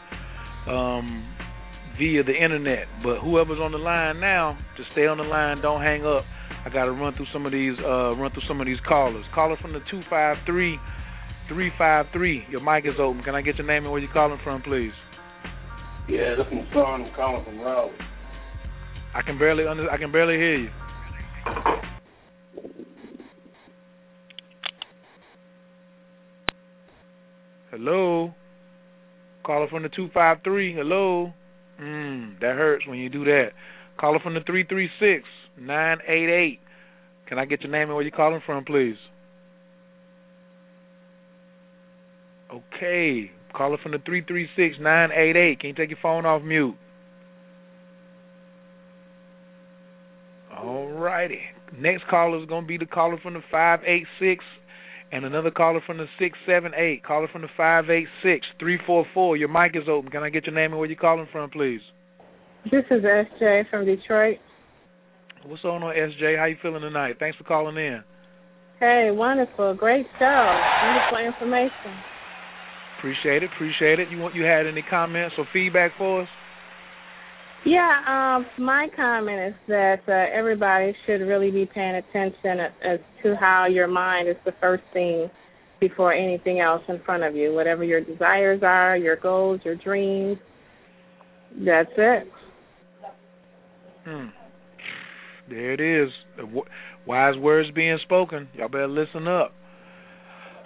[0.67, 1.25] um,
[1.97, 2.85] via the internet.
[3.03, 6.23] But whoever's on the line now, just stay on the line, don't hang up.
[6.65, 9.25] I got to run through some of these, uh, run through some of these callers.
[9.33, 10.77] Caller from the two five three
[11.47, 12.43] three five three.
[12.51, 13.23] Your mic is open.
[13.23, 14.91] Can I get your name and where you're calling from, please?
[16.09, 17.03] Yeah, this is Son.
[17.05, 17.91] I'm calling from Raleigh.
[19.13, 20.69] I can barely under, I can barely hear you.
[27.69, 28.33] Hello.
[29.43, 30.73] Caller from the two five three.
[30.73, 31.31] Hello.
[31.79, 33.49] Mm, that hurts when you do that.
[33.99, 35.25] Caller from the three three six
[35.59, 36.59] nine eight eight.
[37.27, 38.97] Can I get your name and where you're calling from, please?
[42.51, 43.29] Okay.
[43.53, 45.59] Caller from the three three six nine eight eight.
[45.59, 46.75] Can you take your phone off mute?
[50.57, 51.39] All righty.
[51.77, 54.43] Next caller is going to be the caller from the 586
[55.11, 57.03] and another caller from the 678.
[57.03, 59.37] Caller from the 586 344.
[59.37, 60.11] Your mic is open.
[60.11, 61.81] Can I get your name and where you're calling from, please?
[62.65, 64.37] This is SJ from Detroit.
[65.45, 66.37] What's on uh, on SJ?
[66.37, 67.15] How you feeling tonight?
[67.19, 68.03] Thanks for calling in.
[68.79, 72.18] Hey, wonderful, great show, wonderful information.
[72.99, 73.49] Appreciate it.
[73.55, 74.09] Appreciate it.
[74.11, 76.27] You want you had any comments or feedback for us?
[77.65, 83.35] Yeah, um, my comment is that uh, everybody should really be paying attention as to
[83.35, 85.29] how your mind is the first thing
[85.79, 87.53] before anything else in front of you.
[87.53, 90.37] Whatever your desires are, your goals, your dreams,
[91.65, 92.27] that's it.
[94.05, 94.27] Hmm.
[95.49, 96.09] There it is.
[97.05, 98.49] Wise words being spoken.
[98.55, 99.53] Y'all better listen up.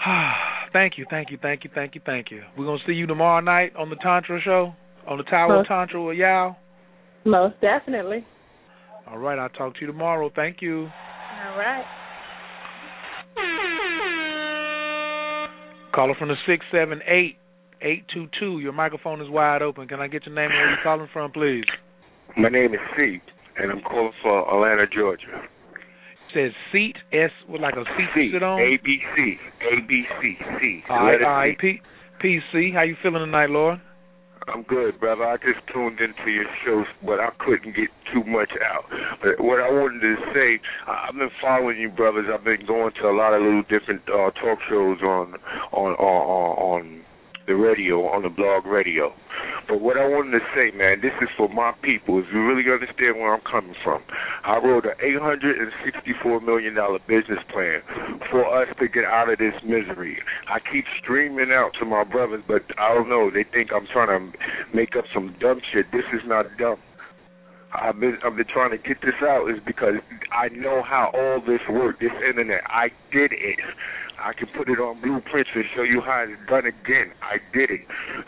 [0.73, 2.41] thank you, thank you, thank you, thank you, thank you.
[2.57, 4.73] We're gonna see you tomorrow night on the Tantra show,
[5.07, 6.57] on the Tower of Most- Tantra with Yao.
[7.25, 8.25] Most definitely.
[9.07, 10.29] All right, I'll talk to you tomorrow.
[10.35, 10.89] Thank you.
[11.45, 11.85] All right.
[15.93, 17.37] Caller from the six seven eight
[17.81, 18.59] eight two two.
[18.59, 19.87] Your microphone is wide open.
[19.87, 21.65] Can I get your name and where you're calling from, please?
[22.35, 23.21] My name is C,
[23.57, 25.43] and I'm calling from Atlanta, Georgia.
[26.33, 28.59] Says seat S with like a seat to sit on.
[28.59, 30.83] A B C, A B C, C.
[30.89, 31.57] all right, all right.
[31.61, 31.79] C.
[32.21, 32.73] P PC.
[32.73, 33.79] How you feeling tonight, Lord?
[34.47, 35.23] I'm good, brother.
[35.23, 38.83] I just tuned into your shows, but I couldn't get too much out.
[39.21, 42.25] But what I wanted to say, I've been following you, brothers.
[42.33, 45.35] I've been going to a lot of little different uh, talk shows on
[45.71, 47.01] on on on
[47.47, 49.13] the radio, on the blog radio.
[49.67, 52.19] But what I wanted to say, man, this is for my people.
[52.19, 54.01] If you really understand where I'm coming from,
[54.43, 56.75] I wrote an $864 million
[57.07, 57.81] business plan
[58.29, 60.19] for us to get out of this misery.
[60.47, 63.31] I keep streaming out to my brothers, but I don't know.
[63.31, 64.37] They think I'm trying to
[64.75, 65.91] make up some dumb shit.
[65.91, 66.79] This is not dumb.
[67.73, 69.95] I've been I've been trying to get this out is because
[70.31, 71.97] I know how all this works.
[71.99, 73.59] This internet, I did it.
[74.23, 77.11] I can put it on blueprints and show you how it's done again.
[77.19, 77.83] I did it.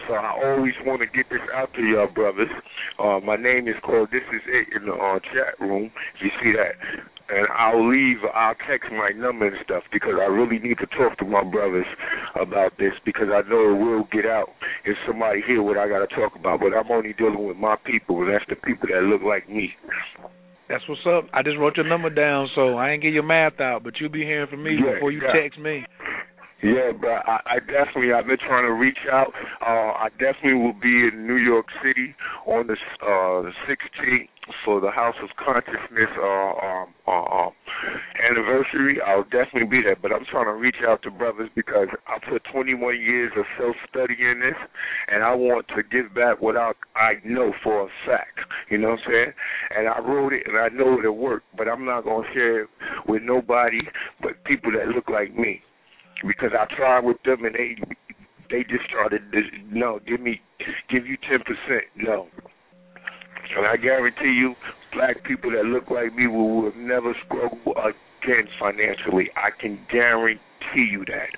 [0.08, 2.52] So I always want to get this out to y'all brothers.
[3.00, 5.92] Uh, my name is called This Is It in the uh, chat room.
[6.20, 6.76] You see that.
[7.32, 11.18] And I'll leave, I'll text my number and stuff because I really need to talk
[11.20, 11.88] to my brothers
[12.36, 14.50] about this because I know it will get out
[14.84, 16.60] if somebody hear what I got to talk about.
[16.60, 19.74] But I'm only dealing with my people, and that's the people that look like me.
[20.68, 21.30] That's what's up.
[21.34, 24.10] I just wrote your number down, so I ain't get your math out, but you'll
[24.10, 25.86] be hearing from me before you text me.
[26.64, 29.32] Yeah, but I, I definitely I've been trying to reach out.
[29.62, 32.16] Uh, I definitely will be in New York City
[32.48, 34.30] on the uh, 16th
[34.64, 37.52] for the House of Consciousness uh, um, uh, um,
[38.24, 39.00] anniversary.
[39.06, 42.42] I'll definitely be there, but I'm trying to reach out to brothers because I put
[42.54, 44.58] 21 years of self study in this,
[45.12, 48.40] and I want to give back what I I know for a fact.
[48.72, 49.34] You know what I'm saying?
[49.78, 52.70] And I wrote it, and I know it'll work, but I'm not gonna share it
[53.08, 53.82] with nobody
[54.22, 55.62] but people that look like me
[56.28, 57.76] because I tried with them and they
[58.50, 59.24] they just started
[59.72, 60.42] no give me
[60.90, 62.28] give you ten percent no.
[63.58, 64.56] And I guarantee you
[64.94, 69.30] black people that look like me will, will never struggle again financially.
[69.36, 71.30] I can guarantee you that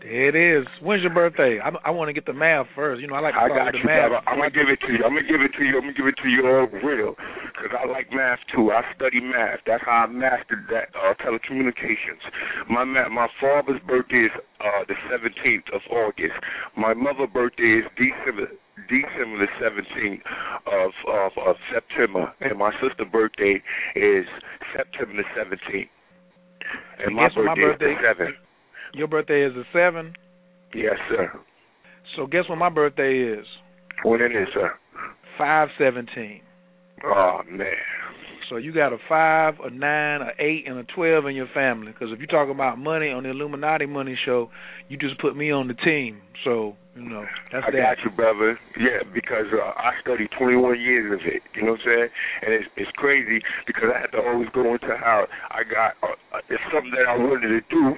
[0.00, 0.66] there it is.
[0.80, 1.58] When's your birthday?
[1.58, 3.00] I, I want to get the math first.
[3.00, 4.10] You know, I like to I got you, the math.
[4.10, 4.28] Brother.
[4.28, 5.02] I'm gonna give it to you.
[5.04, 5.74] I'm gonna give it to you.
[5.74, 7.14] I'm gonna give it to you all real,
[7.50, 8.70] because I like math too.
[8.70, 9.60] I study math.
[9.66, 12.22] That's how I mastered that uh, telecommunications.
[12.70, 16.38] My ma- my father's birthday is uh, the 17th of August.
[16.76, 18.54] My mother's birthday is December
[18.86, 20.22] December the 17th
[20.70, 23.58] of, of of September, and my sister's birthday
[23.96, 24.26] is
[24.76, 25.90] September the 17th.
[27.04, 28.47] And my Guess what my birthday, birthday is the 7th.
[28.94, 30.14] Your birthday is the seven.
[30.74, 31.32] Yes, sir.
[32.16, 33.46] So guess what my birthday is?
[34.04, 34.72] When it is, sir?
[35.36, 36.40] Five seventeen.
[37.04, 37.66] Oh man.
[38.48, 41.92] So you got a five, a nine, a eight, and a twelve in your family.
[41.92, 44.50] Because if you talk about money on the Illuminati Money Show,
[44.88, 46.22] you just put me on the team.
[46.44, 47.78] So know that's I that.
[47.78, 48.58] got you, brother.
[48.78, 51.42] Yeah, because uh, I studied 21 years of it.
[51.54, 52.08] You know what I'm saying?
[52.42, 55.94] And it's it's crazy because I had to always go into how I got.
[56.02, 56.16] Uh,
[56.48, 57.94] it's something that I wanted to do,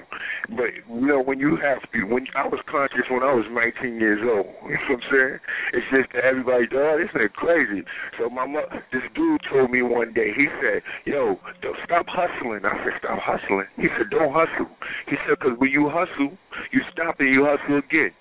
[0.55, 2.03] but you know when you have to.
[2.05, 4.47] When I was conscious when I was 19 years old.
[4.71, 5.39] You know what I'm saying?
[5.73, 7.83] It's just that everybody, oh, this is crazy.
[8.17, 10.31] So my mo- this dude told me one day.
[10.35, 14.71] He said, "Yo, don't stop hustling." I said, "Stop hustling." He said, "Don't hustle."
[15.07, 16.37] He said, "Because when you hustle,
[16.71, 18.11] you stop and you hustle again."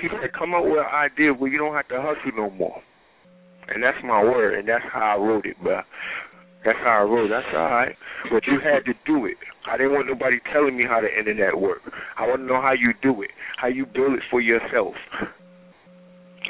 [0.00, 2.82] He said, come up with an idea where you don't have to hustle no more.
[3.68, 5.84] And that's my word, and that's how I wrote it, but
[6.64, 7.30] that's how I wrote it.
[7.30, 7.94] That's all right.
[8.32, 9.36] But you had to do it.
[9.68, 11.80] I didn't want nobody telling me how the internet work.
[12.18, 14.94] I want to know how you do it, how you build it for yourself.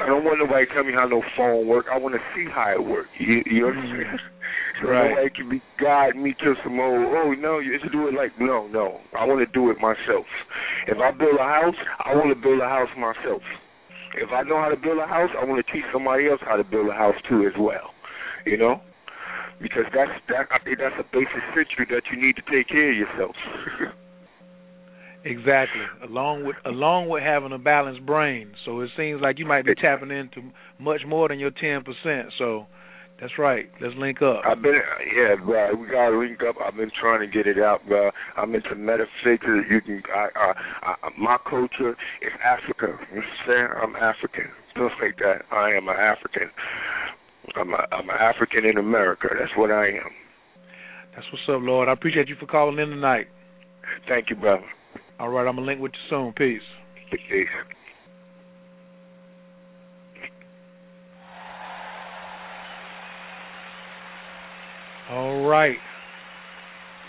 [0.01, 1.87] I don't want nobody tell me how no phone work.
[1.93, 3.11] I want to see how it works.
[3.19, 3.79] You, you mm-hmm.
[3.79, 4.21] understand?
[4.81, 5.11] So Right.
[5.11, 7.07] nobody can be guide me to some old.
[7.15, 9.01] Oh no, you should do it like no, no.
[9.19, 10.27] I want to do it myself.
[10.87, 13.43] If I build a house, I want to build a house myself.
[14.17, 16.57] If I know how to build a house, I want to teach somebody else how
[16.57, 17.95] to build a house too as well.
[18.47, 18.81] You know,
[19.61, 20.49] because that's that.
[20.51, 23.37] I think that's a basic feature that you need to take care of yourself.
[25.25, 25.83] Exactly.
[26.03, 28.53] Along with along with having a balanced brain.
[28.65, 30.41] So it seems like you might be tapping into
[30.79, 32.33] much more than your ten percent.
[32.39, 32.67] So
[33.21, 33.69] that's right.
[33.81, 34.43] Let's link up.
[34.47, 34.81] I've been,
[35.15, 35.75] yeah, bro.
[35.75, 36.57] We gotta link up.
[36.65, 38.11] I've been trying to get it out, bro.
[38.37, 39.45] I'm into metaphysics.
[39.71, 40.53] You can, I, I,
[40.83, 42.99] I, my culture is Africa.
[43.13, 43.69] You know what I'm saying?
[43.83, 45.43] I'm African, stuff like that.
[45.53, 46.51] I am an African.
[47.57, 49.29] I'm a, I'm an African in America.
[49.39, 50.11] That's what I am.
[51.15, 51.89] That's what's up, Lord.
[51.89, 53.27] I appreciate you for calling in tonight.
[54.09, 54.65] Thank you, brother.
[55.19, 56.33] All right, I'm gonna link with you soon.
[56.33, 56.63] Peace.
[57.11, 57.49] Peace.
[65.11, 65.77] All right.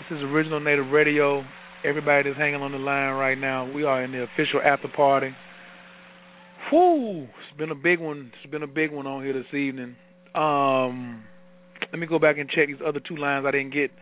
[0.00, 1.44] This is Original Native Radio.
[1.84, 5.28] Everybody that's hanging on the line right now, we are in the official after party.
[6.72, 7.22] Whoo!
[7.22, 8.32] It's been a big one.
[8.42, 9.94] It's been a big one on here this evening.
[10.34, 11.22] Um,
[11.92, 13.92] let me go back and check these other two lines I didn't get.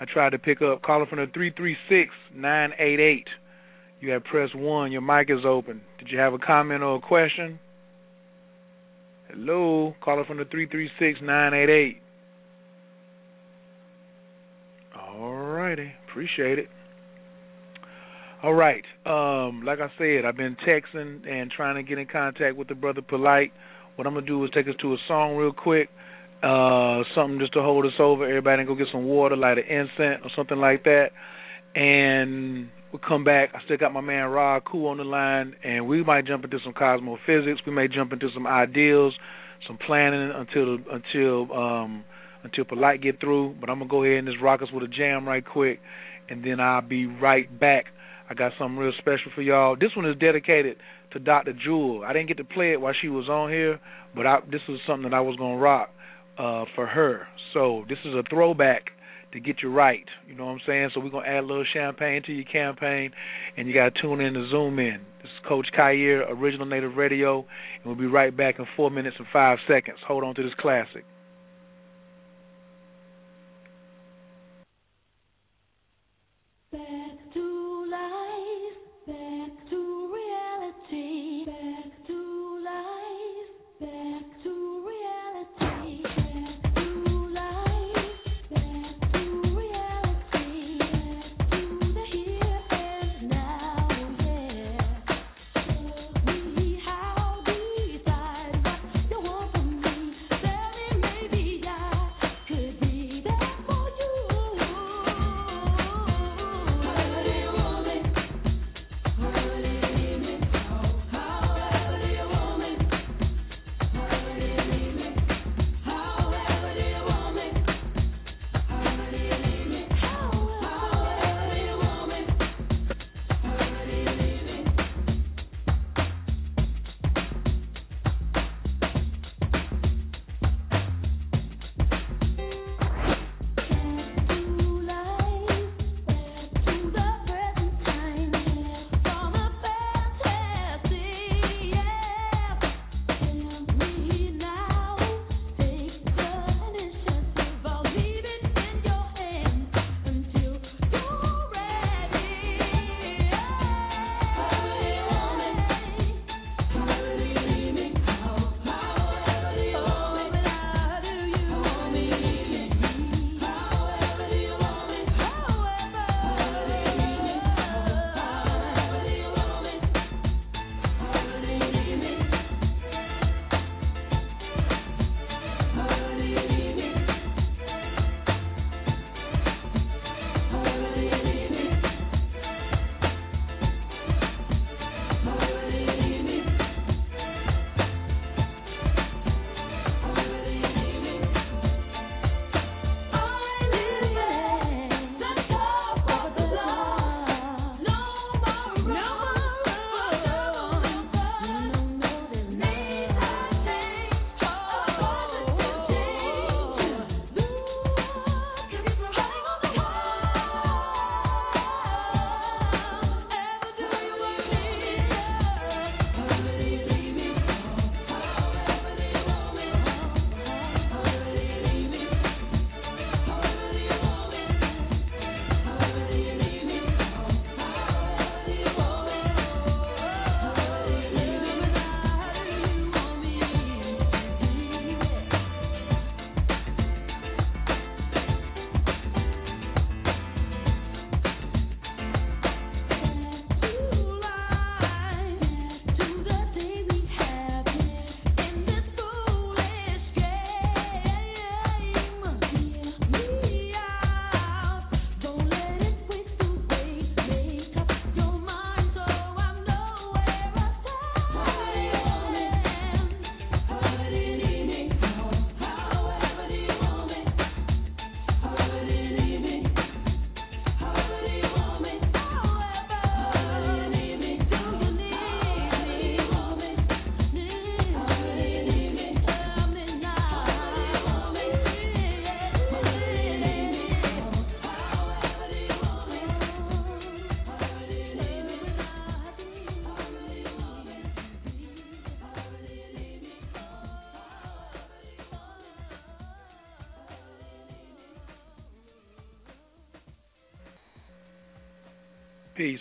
[0.00, 0.80] I tried to pick up.
[0.80, 3.28] Caller from the three three six nine eight eight.
[4.00, 4.90] You have pressed one.
[4.90, 5.82] Your mic is open.
[5.98, 7.58] Did you have a comment or a question?
[9.28, 12.00] Hello, caller from the three three six nine eight eight.
[15.18, 16.68] All righty, appreciate it.
[18.42, 22.56] All right, um, like I said, I've been texting and trying to get in contact
[22.56, 23.50] with the brother Polight.
[23.96, 25.90] What I'm gonna do is take us to a song real quick,
[26.42, 28.26] uh, something just to hold us over.
[28.26, 31.10] Everybody go get some water, light an incense or something like that,
[31.74, 33.50] and we'll come back.
[33.54, 36.58] I still got my man Ra Aku on the line, and we might jump into
[36.64, 37.66] some cosmophysics.
[37.66, 39.12] We may jump into some ideals,
[39.66, 42.04] some planning until until um,
[42.42, 43.56] until Polight get through.
[43.60, 45.80] But I'm gonna go ahead and just rock us with a jam right quick,
[46.28, 47.86] and then I'll be right back.
[48.28, 49.76] I got something real special for y'all.
[49.78, 50.76] This one is dedicated
[51.12, 51.52] to Dr.
[51.52, 52.04] Jewel.
[52.06, 53.80] I didn't get to play it while she was on here,
[54.14, 55.90] but I, this is something that I was gonna rock
[56.38, 57.26] uh, for her.
[57.52, 58.90] So this is a throwback
[59.32, 60.04] to get you right.
[60.26, 60.90] You know what I'm saying?
[60.94, 63.10] So we're gonna add a little champagne to your campaign,
[63.56, 65.00] and you gotta tune in to zoom in.
[65.22, 69.16] This is Coach Khayr, Original Native Radio, and we'll be right back in four minutes
[69.18, 69.98] and five seconds.
[70.06, 71.04] Hold on to this classic.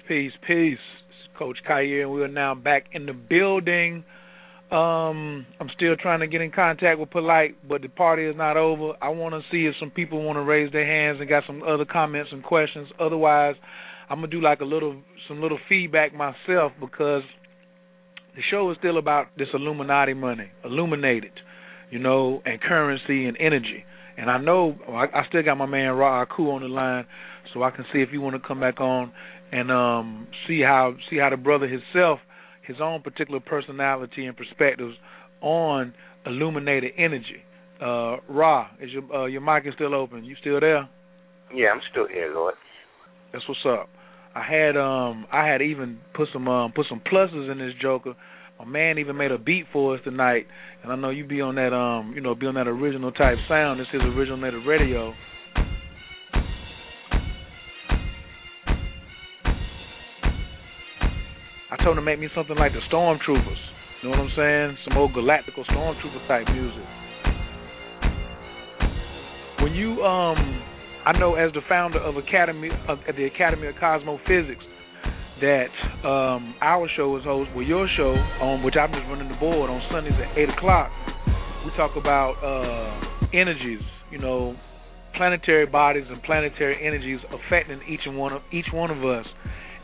[0.10, 0.80] Peace, peace.
[1.38, 4.04] Coach Khayr, and we are now back in the building.
[4.72, 8.58] Um, I'm still trying to get in contact with Polight, but the party is not
[8.58, 8.94] over.
[9.04, 11.62] I want to see if some people want to raise their hands and got some
[11.62, 12.88] other comments and questions.
[13.00, 13.54] Otherwise,
[14.10, 17.22] I'm gonna do like a little some little feedback myself because
[18.36, 21.34] the show is still about this Illuminati money, illuminated,
[21.92, 23.86] you know, and currency and energy.
[24.18, 27.06] And I know I, I still got my man Ra Aku on the line,
[27.54, 29.12] so I can see if you want to come back on
[29.52, 32.20] and um, see how see how the brother himself,
[32.66, 34.96] his own particular personality and perspectives
[35.42, 35.94] on
[36.26, 37.44] illuminated energy.
[37.82, 40.24] Uh, Ra, is your uh, your mic is still open?
[40.26, 40.90] You still there?
[41.54, 42.56] Yeah, I'm still here, Lord.
[43.34, 43.90] That's what's up.
[44.36, 48.16] I had um I had even put some um put some pluses in this Joker.
[48.60, 50.46] My man even made a beat for us tonight,
[50.84, 53.38] and I know you be on that um you know be on that original type
[53.48, 53.80] sound.
[53.80, 55.14] This is original native radio.
[61.90, 63.58] Told him to make me something like the Stormtroopers.
[64.04, 64.78] You know what I'm saying?
[64.86, 66.86] Some old galactical Stormtrooper type music.
[69.64, 70.38] When you um,
[71.08, 74.62] I know as the founder of Academy of the Academy of Cosmophysics,
[75.42, 75.74] that
[76.08, 79.72] um our show is host, well your show on which I'm just running the board
[79.72, 80.92] on Sundays at eight o'clock.
[81.66, 84.56] We talk about uh energies, you know,
[85.18, 89.26] planetary bodies and planetary energies affecting each and one of each one of us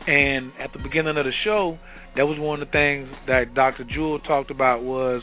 [0.06, 1.78] and at the beginning of the show,
[2.16, 3.84] that was one of the things that Dr.
[3.84, 5.22] Jewel talked about was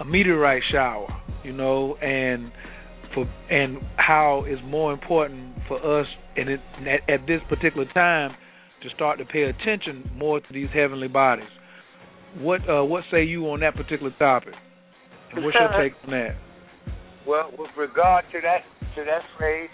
[0.00, 1.08] a meteorite shower,
[1.44, 2.50] you know, and
[3.14, 6.06] for and how it's more important for us
[6.36, 8.30] and it, at, at this particular time
[8.82, 11.48] to start to pay attention more to these heavenly bodies.
[12.38, 14.54] What uh, what say you on that particular topic?
[15.32, 16.36] And what's your take on that?
[17.26, 18.64] Well, with regard to that
[18.96, 19.70] to that phrase,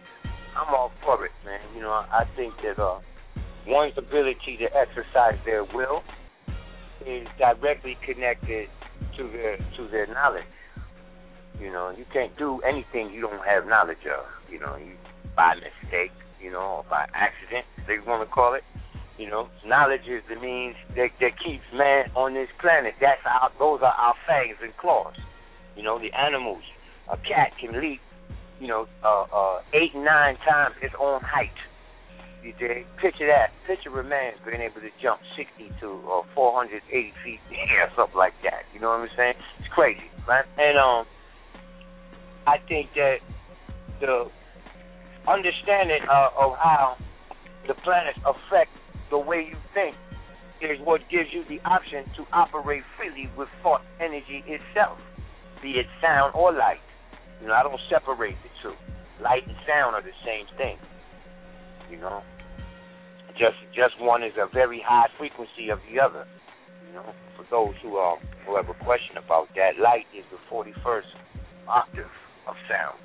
[0.56, 1.60] I'm all for it, man.
[1.74, 2.98] You know, I think that uh,
[3.66, 6.02] one's ability to exercise their will
[7.06, 8.68] is directly connected
[9.16, 10.44] to their to their knowledge.
[11.60, 14.24] You know, you can't do anything you don't have knowledge of.
[14.50, 14.94] You know, you
[15.36, 18.62] by mistake, you know, or by accident, they want to call it.
[19.18, 22.94] You know, knowledge is the means that, that keeps man on this planet.
[23.00, 25.14] That's our those are our fangs and claws.
[25.76, 26.62] You know, the animals.
[27.10, 28.00] A cat can leap,
[28.60, 31.56] you know, uh, uh, eight nine times its own height
[32.48, 32.88] you dig?
[32.96, 33.52] Picture that.
[33.68, 36.80] Picture a man being able to jump 60 to or 480
[37.22, 38.64] feet in the air, something like that.
[38.72, 39.36] You know what I'm saying?
[39.60, 40.44] It's crazy, right?
[40.56, 41.04] And um,
[42.46, 43.20] I think that
[44.00, 44.32] the
[45.28, 46.96] understanding uh, of how
[47.68, 48.72] the planets affect
[49.10, 49.94] the way you think
[50.60, 54.98] is what gives you the option to operate freely with thought energy itself,
[55.62, 56.82] be it sound or light.
[57.40, 58.74] You know, I don't separate the two.
[59.22, 60.78] Light and sound are the same thing.
[61.90, 62.22] You know,
[63.38, 66.26] just just one is a very high frequency of the other.
[66.86, 70.38] You know, for those who um who have a question about that, light is the
[70.50, 71.08] forty first
[71.68, 72.10] octave
[72.46, 72.98] of sound.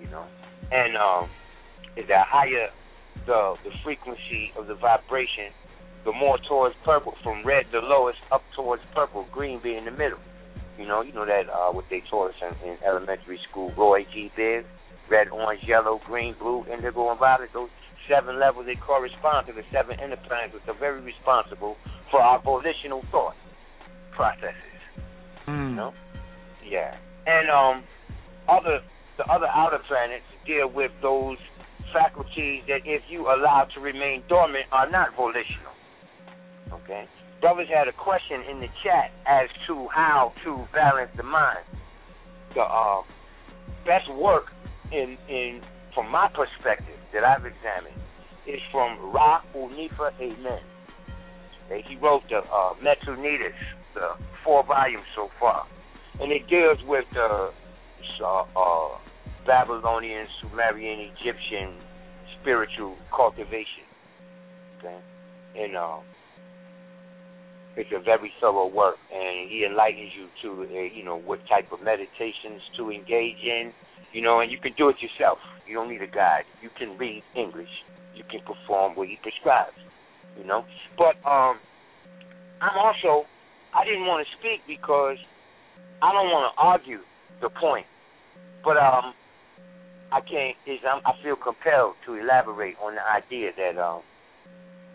[0.00, 0.26] You know,
[0.72, 1.30] and um,
[1.96, 2.68] is that higher
[3.26, 5.54] the the frequency of the vibration,
[6.04, 9.96] the more towards purple, from red the lowest up towards purple, green being in the
[9.96, 10.20] middle.
[10.78, 14.02] You know, you know that uh, what they taught us in, in elementary school, Roy
[14.12, 14.32] G.
[14.36, 14.64] Biv,
[15.08, 17.50] red, orange, yellow, green, blue, indigo, and violet.
[17.54, 17.70] Those
[18.08, 21.76] seven levels they correspond to the seven inner planets, which are very responsible
[22.10, 23.36] for our volitional thought
[24.12, 24.78] processes.
[25.46, 25.70] Mm.
[25.70, 25.92] You know?
[26.68, 26.96] Yeah.
[27.26, 27.84] And um
[28.48, 28.80] other
[29.16, 31.38] the other outer planets deal with those
[31.92, 35.72] faculties that if you allow to remain dormant are not volitional.
[36.72, 37.06] Okay?
[37.40, 41.64] Brothers had a question in the chat as to how to balance the mind.
[42.54, 43.02] The uh,
[43.84, 44.46] best work
[44.92, 45.60] in in
[45.94, 47.96] from my perspective that I've examined
[48.46, 50.60] is from Ra Un Nefer Amen.
[51.88, 52.74] He wrote the uh,
[53.94, 54.08] the
[54.44, 55.66] four volumes so far,
[56.20, 57.50] and it deals with the
[58.22, 58.98] uh, uh,
[59.46, 61.80] Babylonian, Sumerian, Egyptian
[62.40, 63.88] spiritual cultivation.
[64.78, 64.98] Okay,
[65.56, 65.98] and uh,
[67.76, 71.72] it's a very thorough work, and he enlightens you to, uh, you know, what type
[71.72, 73.72] of meditations to engage in,
[74.12, 75.38] you know, and you can do it yourself.
[75.66, 76.44] You don't need a guide.
[76.62, 77.72] You can read English.
[78.14, 79.76] You can perform what he prescribes.
[80.38, 80.64] You know.
[80.96, 81.58] But um
[82.60, 83.26] I'm also
[83.74, 85.16] I didn't want to speak because
[86.02, 87.00] I don't want to argue
[87.40, 87.86] the point.
[88.64, 89.14] But um
[90.12, 94.02] I can't is I'm, I feel compelled to elaborate on the idea that um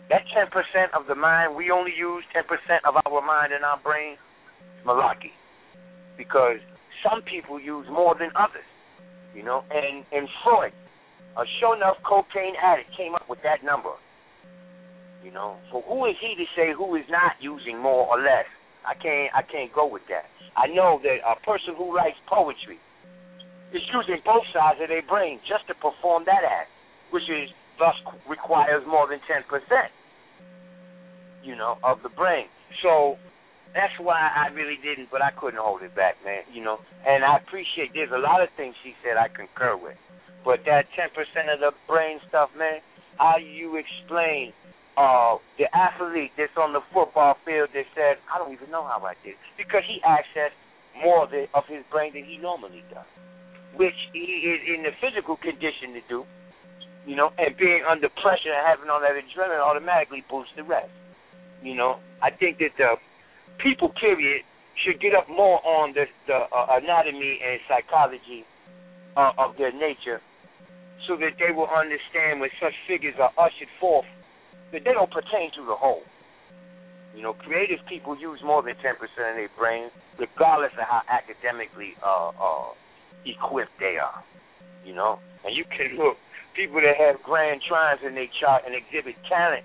[0.08, 3.64] that ten percent of the mind we only use ten percent of our mind and
[3.64, 4.16] our brain,
[4.86, 5.34] Malaki.
[6.16, 6.62] Because
[7.02, 8.69] some people use more than others.
[9.34, 10.72] You know, and and Freud,
[11.36, 13.94] a sure enough cocaine addict, came up with that number.
[15.22, 18.48] You know, so who is he to say who is not using more or less?
[18.86, 20.26] I can't I can't go with that.
[20.56, 22.80] I know that a person who writes poetry
[23.72, 26.70] is using both sides of their brain just to perform that act,
[27.12, 27.94] which is thus
[28.28, 29.92] requires more than ten percent.
[31.44, 32.46] You know, of the brain.
[32.82, 33.16] So
[33.74, 36.42] that's why I really didn't, but I couldn't hold it back, man.
[36.52, 37.94] You know, and I appreciate.
[37.94, 39.98] There's a lot of things she said I concur with,
[40.44, 42.80] but that ten percent of the brain stuff, man.
[43.18, 44.52] How you explain
[44.96, 49.04] uh, the athlete that's on the football field that said, I don't even know how
[49.04, 50.56] I did, because he accessed
[51.04, 53.04] more of, the, of his brain than he normally does,
[53.76, 56.24] which he is in the physical condition to do,
[57.04, 60.90] you know, and being under pressure and having all that adrenaline automatically boosts the rest.
[61.62, 62.96] You know, I think that the
[63.58, 64.42] people, period,
[64.84, 68.44] should get up more on the, the uh, anatomy and psychology
[69.16, 70.20] uh, of their nature
[71.06, 74.06] so that they will understand when such figures are ushered forth
[74.72, 76.02] that they don't pertain to the whole.
[77.14, 81.94] You know, creative people use more than 10% of their brains, regardless of how academically
[82.04, 82.70] uh, uh,
[83.26, 84.22] equipped they are.
[84.84, 86.16] You know, and you can look
[86.54, 89.64] people that have grand trines in their chart and exhibit talent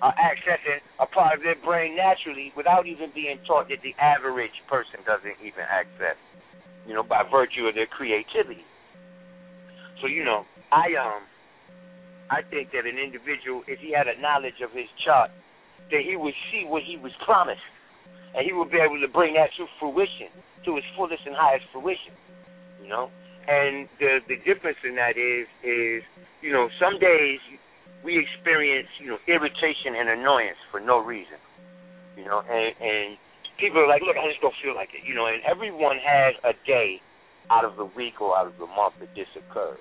[0.00, 4.56] are accessing a part of their brain naturally without even being taught that the average
[4.68, 6.16] person doesn't even access.
[6.86, 8.66] You know, by virtue of their creativity.
[10.00, 11.22] So you know, I um
[12.30, 15.30] I think that an individual, if he had a knowledge of his chart,
[15.90, 17.62] that he would see what he was promised,
[18.34, 20.32] and he would be able to bring that to fruition,
[20.64, 22.16] to his fullest and highest fruition.
[22.82, 23.10] You know,
[23.46, 26.02] and the the difference in that is is
[26.40, 27.38] you know some days
[28.04, 31.38] we experience you know irritation and annoyance for no reason.
[32.16, 33.16] You know, and and
[33.58, 35.06] people are like, look, I just don't feel like it.
[35.06, 37.00] You know, and everyone has a day
[37.50, 39.80] out of the week or out of the month that this occurs.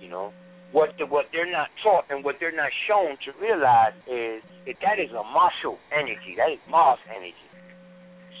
[0.00, 0.32] You know,
[0.72, 4.76] what the, what they're not taught and what they're not shown to realize is that
[4.82, 6.36] that is a martial energy.
[6.36, 7.48] That is Mars energy.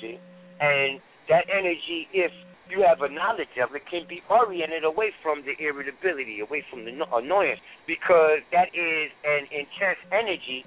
[0.00, 0.20] See,
[0.60, 2.30] and that energy, if
[2.70, 6.84] you have a knowledge of it, can be oriented away from the irritability, away from
[6.84, 10.64] the annoyance, because that is an intense energy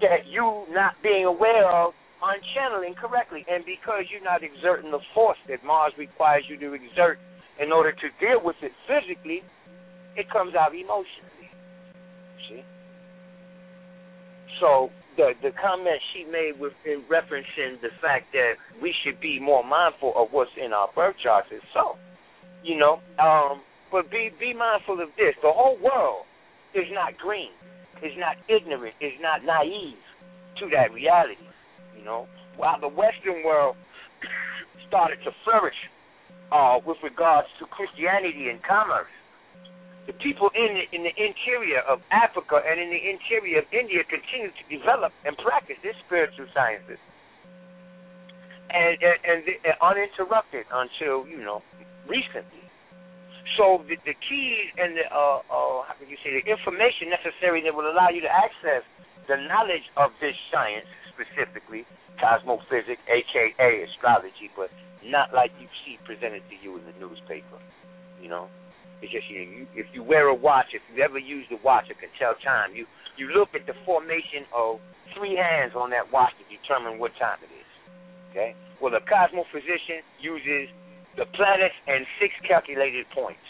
[0.00, 1.92] that you not being aware of
[2.22, 7.18] unchanneling correctly, and because you're not exerting the force that Mars requires you to exert
[7.60, 9.42] in order to deal with it physically,
[10.16, 11.48] it comes out emotionally.
[12.48, 12.64] See?
[14.60, 14.90] So
[15.20, 19.62] the the comment she made with in referencing the fact that we should be more
[19.62, 21.96] mindful of what's in our birth charts so.
[22.64, 23.60] You know, um,
[23.92, 25.36] but be be mindful of this.
[25.42, 26.24] The whole world
[26.74, 27.52] is not green,
[28.02, 30.00] is not ignorant, is not naive
[30.60, 31.44] to that reality.
[31.96, 32.26] You know,
[32.56, 33.76] while the Western world
[34.88, 35.76] started to flourish
[36.52, 39.12] uh, with regards to Christianity and commerce,
[40.06, 44.00] the people in the, in the interior of Africa and in the interior of India
[44.08, 46.98] continue to develop and practice their spiritual sciences,
[48.70, 51.62] and and, and, uninterrupted until you know
[52.08, 52.64] recently.
[53.58, 57.60] So the, the keys and the uh, uh, how can you say the information necessary
[57.66, 58.86] that will allow you to access
[59.28, 61.84] the knowledge of this science specifically
[62.20, 64.70] cosmophysics, aka astrology, but
[65.04, 67.58] not like you see presented to you in the newspaper.
[68.20, 68.48] You know,
[69.02, 71.88] it's just you, you if you wear a watch, if you ever use the watch,
[71.88, 72.76] it can tell time.
[72.76, 74.80] You you look at the formation of
[75.16, 77.70] three hands on that watch to determine what time it is.
[78.30, 78.54] Okay.
[78.80, 80.72] Well, the cosmophysician uses
[81.16, 83.44] the planets and six calculated points,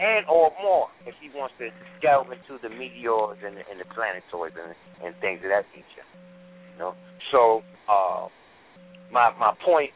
[0.00, 1.70] and or more if he wants to
[2.02, 4.74] delve into the meteors and the, and the planetoids and,
[5.04, 6.08] and things of that nature.
[6.74, 6.92] You know.
[7.32, 8.28] So uh,
[9.12, 9.92] my my point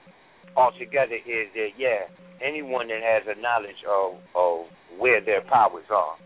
[0.56, 2.08] altogether is that yeah,
[2.42, 4.66] anyone that has a knowledge of, of
[4.98, 6.16] where their powers are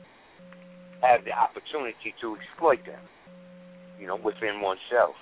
[1.03, 3.03] have the opportunity to exploit them,
[3.99, 5.19] you know, within oneself.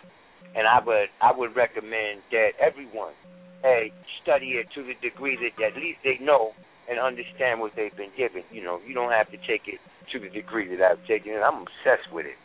[0.55, 3.15] And I would I would recommend that everyone,
[3.63, 6.53] hey, study it to the degree that at least they know
[6.91, 8.43] and understand what they've been given.
[8.51, 9.79] You know, you don't have to take it
[10.13, 11.39] to the degree that I've taken it.
[11.39, 12.37] I'm obsessed with it.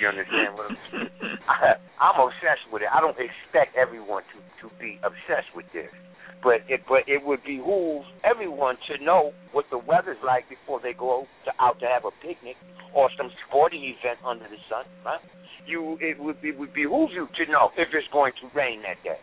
[0.00, 1.12] You understand what I'm saying?
[1.44, 2.88] I, I'm obsessed with it.
[2.88, 5.92] I don't expect everyone to to be obsessed with this.
[6.40, 10.96] But it but it would behoove everyone to know what the weather's like before they
[10.96, 12.56] go to, out to have a picnic
[12.96, 15.20] or some sporting event under the sun, right?
[15.68, 19.04] You it would be would behoove you to know if it's going to rain that
[19.04, 19.20] day.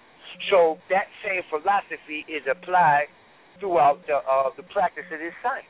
[0.54, 3.10] So that same philosophy is applied
[3.58, 5.66] throughout the uh, the practice of this science,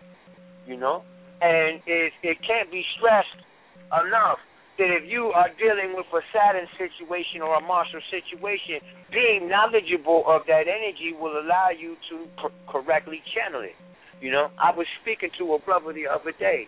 [0.67, 1.07] you know,
[1.39, 3.39] and it it can't be stressed
[3.87, 4.43] enough
[4.77, 8.77] that if you are dealing with a Saturn situation or a Martial situation,
[9.09, 12.29] being knowledgeable of that energy will allow you to
[12.69, 13.75] correctly channel it.
[14.21, 16.67] You know, I was speaking to a brother the other day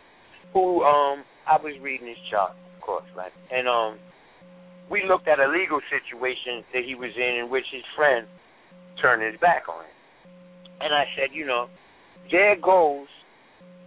[0.54, 3.34] who um I was reading his chart, of course, right?
[3.52, 3.98] And um,
[4.90, 8.28] we looked at a legal situation that he was in, in which his friend
[9.02, 9.98] turned his back on him.
[10.82, 11.68] And I said, you know,
[12.32, 13.08] there goes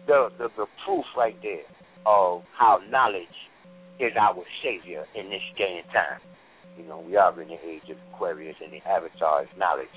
[0.07, 1.67] the the, the proof right there
[2.07, 3.39] of how knowledge
[4.01, 6.21] is our savior in this day and time.
[6.79, 9.93] You know, we are in the age of Aquarius and the avatar is knowledge.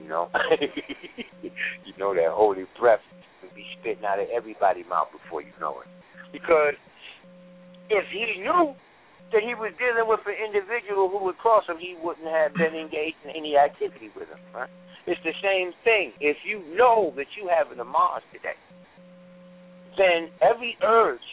[0.00, 0.30] You know,
[1.42, 3.04] you know that holy breath
[3.42, 5.88] will be spitting out of everybody's mouth before you know it.
[6.32, 6.74] Because
[7.90, 8.74] if he knew
[9.32, 12.74] that he was dealing with an individual who would cross him, he wouldn't have been
[12.74, 14.40] engaged in any activity with him.
[14.54, 14.70] Right?
[15.06, 16.12] It's the same thing.
[16.20, 18.58] If you know that you have an Mars today,
[19.98, 21.28] then every urge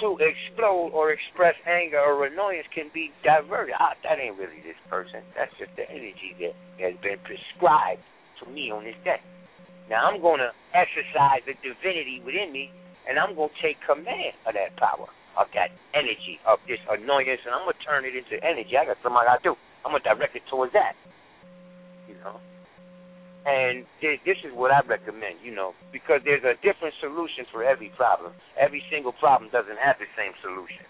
[0.00, 3.74] to explode or express anger or annoyance can be diverted.
[3.78, 5.22] Ah, that ain't really this person.
[5.36, 8.02] That's just the energy that has been prescribed
[8.40, 9.20] to me on this day.
[9.88, 12.70] Now I'm going to exercise the divinity within me,
[13.08, 17.40] and I'm going to take command of that power, of that energy, of this annoyance,
[17.44, 18.76] and I'm going to turn it into energy.
[18.76, 19.54] I got something I got to do.
[19.84, 20.92] I'm going to direct it towards that.
[22.04, 22.36] You know?
[23.48, 27.88] And this is what I recommend, you know, because there's a different solution for every
[27.96, 28.34] problem.
[28.60, 30.84] Every single problem doesn't have the same solution.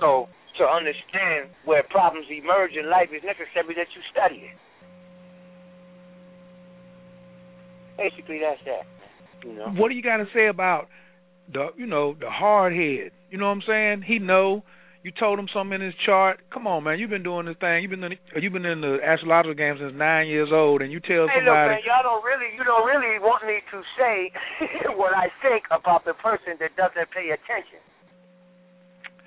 [0.00, 4.56] So to understand where problems emerge in life is necessary that you study it.
[7.98, 8.88] Basically, that's that.
[9.46, 9.68] You know.
[9.76, 10.88] What do you got to say about
[11.52, 13.12] the, you know, the hard head?
[13.30, 14.02] You know what I'm saying?
[14.06, 14.62] He know
[15.04, 16.40] you told him something in his chart.
[16.48, 16.96] Come on, man.
[16.96, 17.84] You've been doing this thing.
[17.84, 20.88] You've been in, the, you've been in the astrological game since nine years old, and
[20.88, 21.76] you tell hey, somebody.
[21.76, 24.32] Look, man, y'all don't really, you don't really want me to say
[24.96, 27.84] what I think about the person that doesn't pay attention.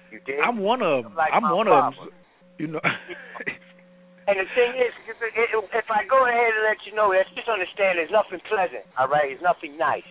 [0.10, 0.42] You did.
[0.42, 1.14] I'm one of them.
[1.14, 1.94] Like I'm one problem.
[1.94, 2.18] of them.
[2.58, 2.82] You know.
[4.26, 8.02] and the thing is, if I go ahead and let you know, let's just understand,
[8.02, 8.82] there's nothing pleasant.
[8.98, 10.10] All right, it's nothing nice.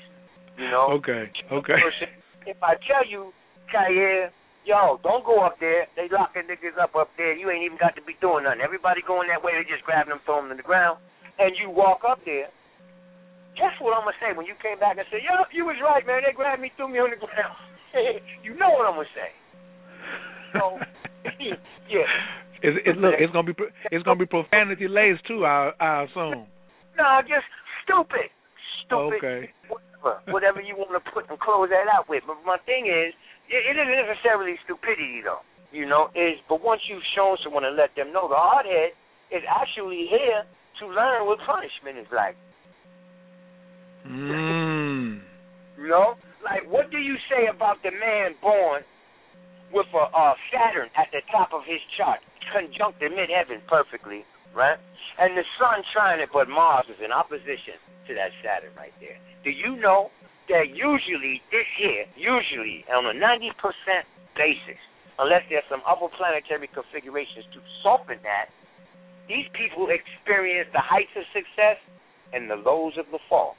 [0.54, 0.94] You know.
[1.02, 1.26] Okay.
[1.50, 1.82] Okay.
[2.46, 3.34] If I tell you,
[3.66, 4.30] Kaye,
[4.66, 5.86] yo, don't go up there.
[5.94, 7.32] They locking niggas up up there.
[7.32, 8.60] You ain't even got to be doing nothing.
[8.60, 10.98] Everybody going that way, they just grabbing them, throwing them to the ground.
[11.38, 12.50] And you walk up there.
[13.54, 16.04] Guess what I'm gonna say when you came back and say, yo, you was right,
[16.04, 16.20] man.
[16.26, 17.56] They grabbed me, threw me on the ground.
[18.44, 19.32] you know what I'm gonna say.
[20.52, 20.76] So,
[21.88, 22.04] yeah.
[22.60, 23.56] It, it, look, it's gonna be
[23.92, 25.44] it's gonna be profanity laced too.
[25.44, 26.48] I I assume.
[26.96, 27.48] No, just
[27.84, 28.32] stupid,
[28.84, 29.20] stupid.
[29.24, 29.52] Okay.
[30.02, 32.22] Whatever, whatever you want to put and close that out with.
[32.26, 33.14] But my thing is,
[33.48, 35.42] it, it isn't necessarily stupidity though.
[35.72, 38.94] You know, is but once you've shown someone and let them know, the hardhead
[39.34, 40.44] is actually here
[40.80, 42.36] to learn what punishment is like.
[44.06, 45.22] Mm.
[45.76, 48.80] You know, like what do you say about the man born
[49.72, 54.24] with a uh, Saturn at the top of his chart, conjunct in midheaven perfectly,
[54.56, 54.80] right?
[55.20, 57.76] And the sun trying it, but Mars is in opposition
[58.08, 59.20] to that Saturn right there.
[59.44, 60.08] Do you know
[60.48, 63.52] that usually this year, usually on a 90%
[64.34, 64.80] basis,
[65.20, 68.48] unless there's some other planetary configurations to soften that,
[69.28, 71.76] these people experience the heights of success
[72.32, 73.56] and the lows of the fall.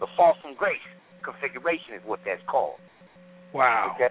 [0.00, 0.82] The fall from grace
[1.22, 2.82] configuration is what that's called.
[3.54, 3.94] Wow.
[3.94, 4.10] Okay.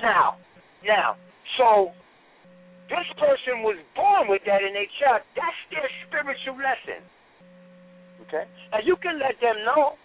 [0.00, 0.38] Now,
[0.84, 1.16] now,
[1.58, 1.90] so
[2.92, 5.24] this person was born with that in their chart.
[5.32, 7.00] That's their spiritual lesson.
[8.28, 8.44] Okay.
[8.68, 9.96] Now you can let them know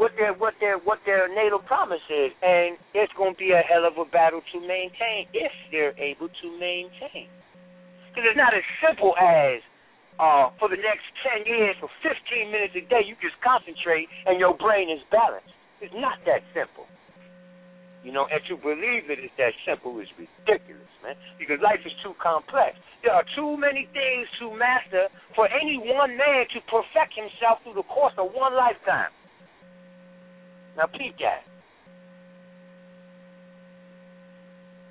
[0.00, 3.60] what their what their what their natal promise is, and it's going to be a
[3.60, 7.28] hell of a battle to maintain if they're able to maintain.
[8.08, 9.60] Because it's not as simple as
[10.16, 14.40] uh, for the next ten years for 15 minutes a day you just concentrate and
[14.40, 15.52] your brain is balanced.
[15.84, 16.88] It's not that simple.
[18.02, 21.14] You know, and to believe that it's that simple is ridiculous, man.
[21.38, 22.74] Because life is too complex.
[23.06, 25.06] There are too many things to master
[25.38, 29.14] for any one man to perfect himself through the course of one lifetime.
[30.74, 31.46] Now, peep that.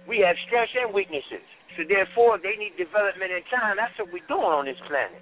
[0.07, 1.43] We have strengths and weaknesses.
[1.75, 3.75] So, therefore, they need development and time.
[3.75, 5.19] That's what we're doing on this planet.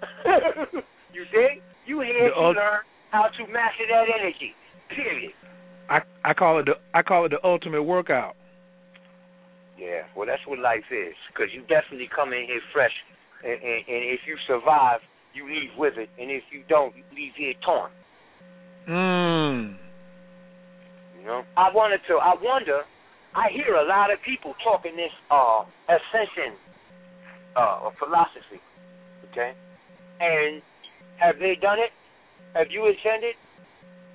[1.16, 1.64] you dig?
[1.88, 4.52] You here to learn how to master that energy.
[4.92, 5.32] Period.
[5.90, 8.36] I I call it the I call it the ultimate workout.
[9.76, 11.14] Yeah, well, that's what life is.
[11.32, 12.92] Because you definitely come in here fresh,
[13.42, 15.00] and, and, and if you survive,
[15.34, 17.90] you leave with it, and if you don't, you leave here torn.
[18.88, 19.76] Mm.
[21.18, 22.14] You know, I wanted to.
[22.14, 22.82] I wonder.
[23.34, 26.58] I hear a lot of people talking this uh, ascension
[27.56, 28.60] uh, philosophy.
[29.30, 29.54] Okay,
[30.20, 30.62] and
[31.18, 31.90] have they done it?
[32.54, 33.34] Have you attended?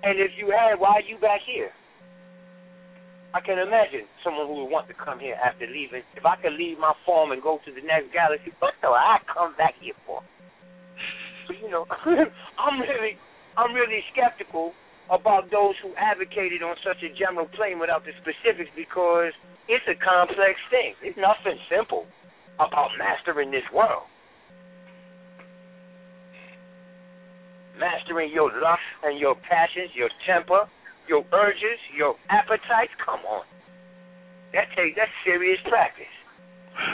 [0.06, 1.74] And if you have, why are you back here?
[3.34, 6.06] I can imagine someone who would want to come here after leaving.
[6.16, 9.18] If I could leave my farm and go to the next galaxy, what do I
[9.26, 10.22] come back here for?
[11.50, 11.90] So you know,
[12.62, 13.18] I'm really,
[13.58, 14.72] I'm really skeptical
[15.10, 19.34] about those who advocated on such a general plane without the specifics because
[19.68, 20.94] it's a complex thing.
[21.02, 22.06] It's nothing simple
[22.62, 24.06] about mastering this world.
[27.80, 30.68] Mastering your lust and your passions, your temper,
[31.08, 32.94] your urges, your appetites.
[33.04, 33.44] Come on.
[34.54, 36.12] That takes that's serious practice.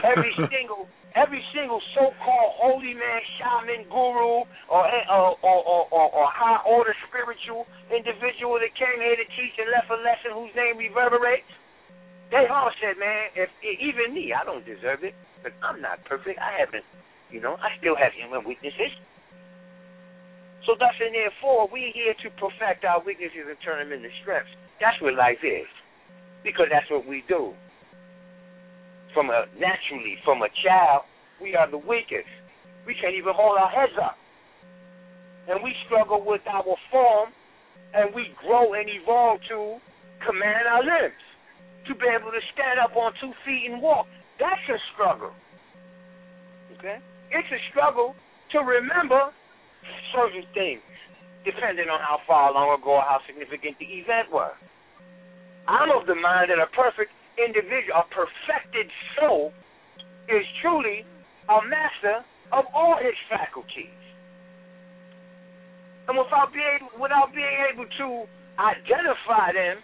[0.01, 6.25] Every single every single so-called holy man, shaman, guru, or or, or, or, or, or
[6.31, 10.79] high order spiritual individual that came here to teach and left a lesson whose name
[10.79, 11.49] reverberates,
[12.31, 16.39] they all said, man, if even me, I don't deserve it, but I'm not perfect.
[16.39, 16.87] I haven't,
[17.29, 18.95] you know, I still have human weaknesses.
[20.65, 24.53] So thus and therefore, we're here to perfect our weaknesses and turn them into strengths.
[24.79, 25.65] That's what life is,
[26.43, 27.53] because that's what we do.
[29.13, 31.03] From a naturally, from a child,
[31.41, 32.29] we are the weakest.
[32.85, 34.17] We can't even hold our heads up,
[35.49, 37.29] and we struggle with our form,
[37.93, 39.77] and we grow and evolve to
[40.25, 41.21] command our limbs
[41.87, 44.05] to be able to stand up on two feet and walk.
[44.39, 45.33] That's a struggle.
[46.77, 46.97] Okay?
[47.31, 48.15] It's a struggle
[48.53, 49.33] to remember
[50.13, 50.81] certain things,
[51.45, 54.53] depending on how far long ago or how significant the event was.
[55.67, 59.53] I'm of the mind that a perfect individual, a perfected soul,
[60.29, 61.05] is truly
[61.49, 63.93] a master of all his faculties.
[66.07, 68.07] And without being, without being able to
[68.59, 69.79] identify them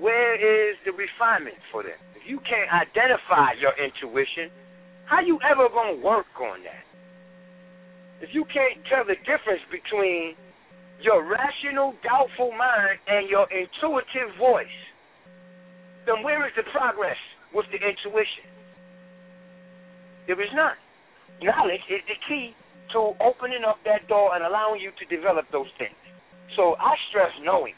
[0.00, 1.98] where is the refinement for them?
[2.14, 4.50] If you can't identify your intuition,
[5.06, 6.87] how you ever gonna work on that?
[8.20, 10.34] If you can't tell the difference between
[11.00, 14.78] your rational, doubtful mind and your intuitive voice,
[16.06, 17.18] then where is the progress
[17.54, 18.46] with the intuition?
[20.26, 20.76] There is none.
[21.40, 22.54] Knowledge is the key
[22.92, 25.94] to opening up that door and allowing you to develop those things.
[26.56, 27.74] So I stress knowing.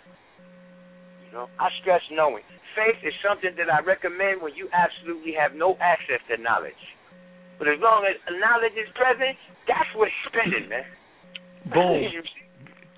[1.26, 2.42] You know, I stress knowing.
[2.74, 6.80] Faith is something that I recommend when you absolutely have no access to knowledge.
[7.60, 9.36] But as long as knowledge is present,
[9.68, 10.82] that's what's spending, man.
[11.70, 12.08] Boom.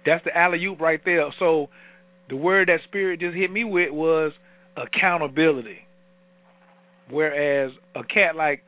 [0.06, 1.26] that's the alley oop right there.
[1.40, 1.66] So
[2.28, 4.30] the word that spirit just hit me with was
[4.76, 5.78] accountability.
[7.10, 8.62] Whereas a cat like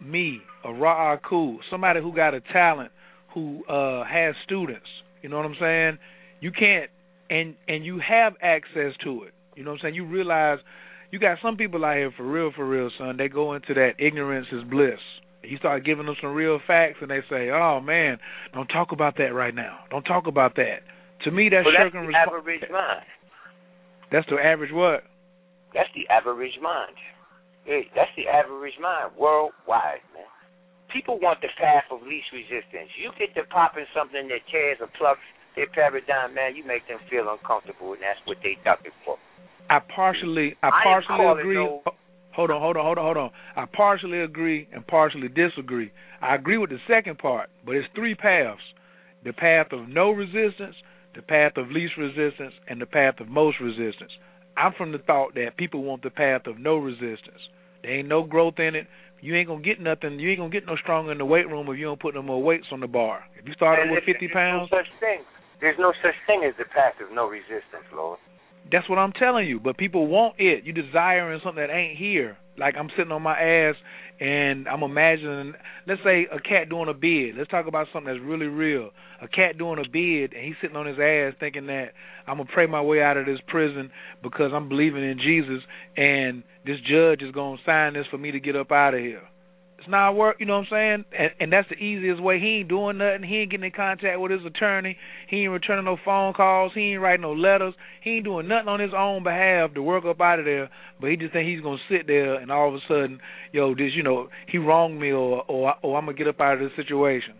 [0.00, 2.92] me, a Ra Aku, somebody who got a talent,
[3.34, 4.86] who uh has students,
[5.20, 5.98] you know what I'm saying?
[6.40, 6.90] You can't
[7.28, 9.34] and and you have access to it.
[9.56, 9.94] You know what I'm saying?
[9.96, 10.58] You realize
[11.10, 13.16] you got some people out here for real, for real, son.
[13.16, 15.00] They go into that ignorance is bliss.
[15.46, 18.18] You start giving them some real facts, and they say, "Oh man,
[18.52, 19.80] don't talk about that right now.
[19.90, 20.80] Don't talk about that."
[21.24, 23.06] To me, that's well, that's the average mind.
[24.12, 25.04] That's the average what?
[25.72, 26.96] That's the average mind.
[27.64, 30.28] Hey, that's the average mind worldwide, man.
[30.92, 32.92] People want the path of least resistance.
[33.00, 35.24] You get to popping something that tears or plucks
[35.56, 39.18] their paradigm, man, you make them feel uncomfortable, and that's what they ducking for.
[39.70, 41.54] I partially, I, I partially agree.
[41.54, 41.82] No,
[42.34, 43.30] hold on, hold on, hold on, hold on.
[43.56, 45.92] I partially agree and partially disagree.
[46.20, 48.60] I agree with the second part, but it's three paths:
[49.24, 50.76] the path of no resistance,
[51.14, 54.12] the path of least resistance, and the path of most resistance.
[54.56, 57.42] I'm from the thought that people want the path of no resistance.
[57.82, 58.86] There ain't no growth in it.
[59.20, 60.18] You ain't gonna get nothing.
[60.18, 62.22] You ain't gonna get no stronger in the weight room if you don't put no
[62.22, 63.24] more weights on the bar.
[63.38, 65.20] If you start with 50 pounds, no such thing.
[65.60, 68.18] There's no such thing as the path of no resistance, Lord.
[68.70, 69.60] That's what I'm telling you.
[69.60, 70.64] But people want it.
[70.64, 72.36] You desiring something that ain't here.
[72.58, 73.74] Like I'm sitting on my ass
[74.20, 75.54] and I'm imagining,
[75.88, 77.36] let's say a cat doing a bid.
[77.36, 78.90] Let's talk about something that's really real.
[79.20, 81.88] A cat doing a bid and he's sitting on his ass thinking that
[82.26, 83.90] I'm gonna pray my way out of this prison
[84.22, 85.62] because I'm believing in Jesus
[85.96, 89.22] and this judge is gonna sign this for me to get up out of here.
[89.84, 91.04] It's not work, you know what I'm saying?
[91.18, 92.40] And, and that's the easiest way.
[92.40, 93.22] He ain't doing nothing.
[93.22, 94.96] He ain't getting in contact with his attorney.
[95.28, 96.72] He ain't returning no phone calls.
[96.74, 97.74] He ain't writing no letters.
[98.02, 100.70] He ain't doing nothing on his own behalf to work up out of there.
[101.02, 103.20] But he just think he's gonna sit there and all of a sudden,
[103.52, 106.54] yo, this, you know, he wronged me or or or I'm gonna get up out
[106.54, 107.34] of this situation.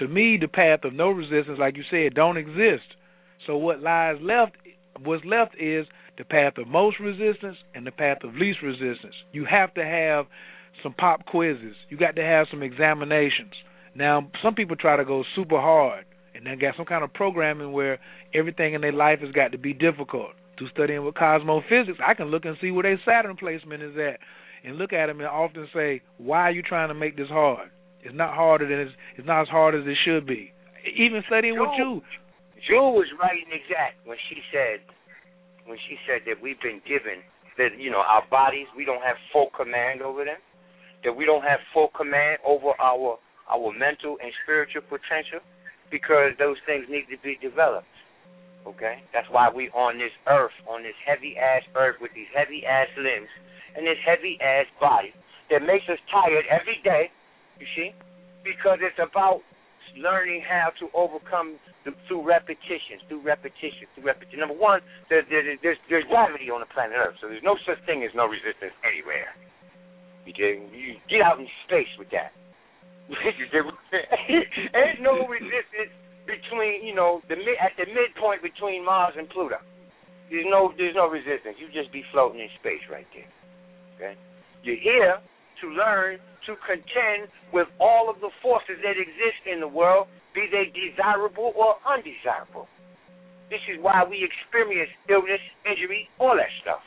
[0.00, 2.90] To me, the path of no resistance, like you said, don't exist.
[3.46, 4.56] So what lies left,
[5.00, 5.86] what's left is
[6.18, 9.14] the path of most resistance and the path of least resistance.
[9.30, 10.26] You have to have
[10.82, 11.76] some pop quizzes.
[11.88, 13.52] You got to have some examinations.
[13.94, 16.04] Now, some people try to go super hard,
[16.34, 17.98] and they got some kind of programming where
[18.34, 20.30] everything in their life has got to be difficult.
[20.58, 24.20] To studying with cosmophysics, I can look and see where their Saturn placement is at,
[24.62, 27.70] and look at them and often say, "Why are you trying to make this hard?
[28.04, 30.52] It's not harder than it's, it's not as hard as it should be."
[30.94, 32.02] Even studying Jewel, with you,
[32.68, 34.78] Jewel was right and exact when she said,
[35.66, 37.18] when she said that we've been given
[37.58, 40.38] that you know our bodies, we don't have full command over them
[41.04, 43.18] that we don't have full command over our
[43.50, 45.40] our mental and spiritual potential
[45.90, 47.86] because those things need to be developed.
[48.66, 49.04] Okay?
[49.12, 52.88] That's why we on this earth, on this heavy ass earth with these heavy ass
[52.96, 53.28] limbs
[53.76, 55.12] and this heavy ass body
[55.52, 57.12] that makes us tired every day,
[57.60, 57.92] you see?
[58.40, 59.44] Because it's about
[60.00, 64.40] learning how to overcome the, through repetition, through repetition, through repetition.
[64.40, 64.80] Number one,
[65.12, 68.10] there, there, there's, there's gravity on the planet Earth, so there's no such thing as
[68.16, 69.36] no resistance anywhere.
[70.24, 72.32] You get, you get out in space with that.
[73.52, 75.92] There's no resistance
[76.24, 79.60] between, you know, the mid, at the midpoint between Mars and Pluto.
[80.30, 81.60] There's no, there's no resistance.
[81.60, 83.28] You just be floating in space right there.
[83.96, 84.18] Okay,
[84.64, 85.20] you're here
[85.60, 90.48] to learn to contend with all of the forces that exist in the world, be
[90.50, 92.66] they desirable or undesirable.
[93.48, 96.80] This is why we experience illness, injury, all that stuff.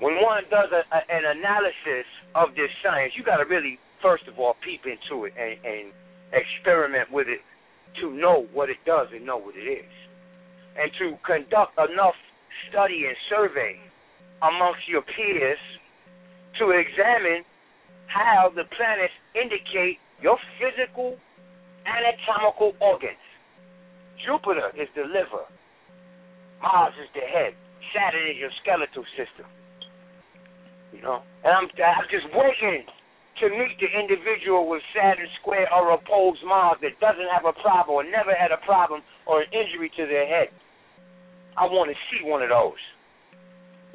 [0.00, 4.28] When one does a, a, an analysis of this science, you got to really, first
[4.28, 5.92] of all, peep into it and, and
[6.36, 7.40] experiment with it
[8.00, 9.92] to know what it does and know what it is.
[10.76, 12.16] And to conduct enough
[12.68, 13.80] study and survey
[14.44, 15.58] amongst your peers
[16.60, 17.44] to examine
[18.06, 21.16] how the planets indicate your physical
[21.88, 23.20] anatomical organs.
[24.24, 25.44] Jupiter is the liver,
[26.62, 27.52] Mars is the head,
[27.92, 29.46] Saturn is your skeletal system.
[30.92, 35.92] You know, and I'm, I'm just waiting to meet the individual with Saturn square or
[35.92, 39.90] opposed Mars that doesn't have a problem or never had a problem or an injury
[39.96, 40.48] to their head.
[41.58, 42.80] I want to see one of those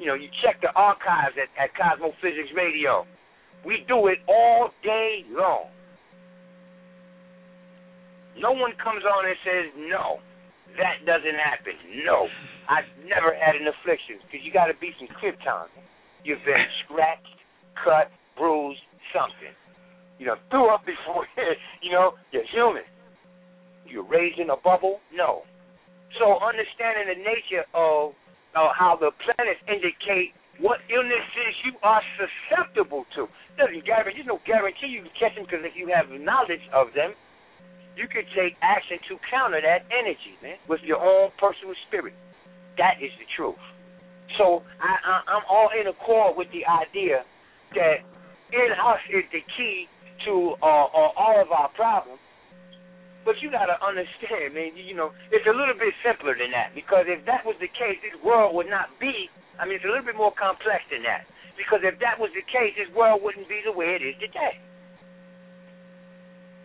[0.02, 3.06] you know, you check the archives at, at Cosmophysics Radio.
[3.62, 5.70] We do it all day long.
[8.34, 10.18] No one comes on and says, no,
[10.74, 11.78] that doesn't happen.
[12.02, 12.26] No,
[12.66, 15.70] I've never had an affliction because you got to be some krypton.
[16.24, 17.38] You've been scratched,
[17.82, 19.54] cut, bruised, something.
[20.18, 21.26] You know, threw up before,
[21.82, 22.86] you know, you're human.
[23.86, 25.00] You're raised in a bubble?
[25.12, 25.42] No.
[26.20, 28.12] So understanding the nature of
[28.54, 33.26] uh, how the planets indicate what illnesses you are susceptible to.
[33.56, 36.92] Doesn't guarantee, there's no guarantee you can catch them because if you have knowledge of
[36.94, 37.16] them,
[37.96, 42.14] you can take action to counter that energy, man, with your own personal spirit.
[42.78, 43.60] That is the truth.
[44.38, 47.24] So I, I, I'm all in accord with the idea
[47.74, 48.00] that
[48.52, 49.88] in us is the key
[50.28, 52.20] to uh, uh, all of our problems.
[53.24, 56.74] But you got to understand, man, you know, it's a little bit simpler than that.
[56.74, 59.30] Because if that was the case, this world would not be,
[59.62, 61.30] I mean, it's a little bit more complex than that.
[61.54, 64.58] Because if that was the case, this world wouldn't be the way it is today.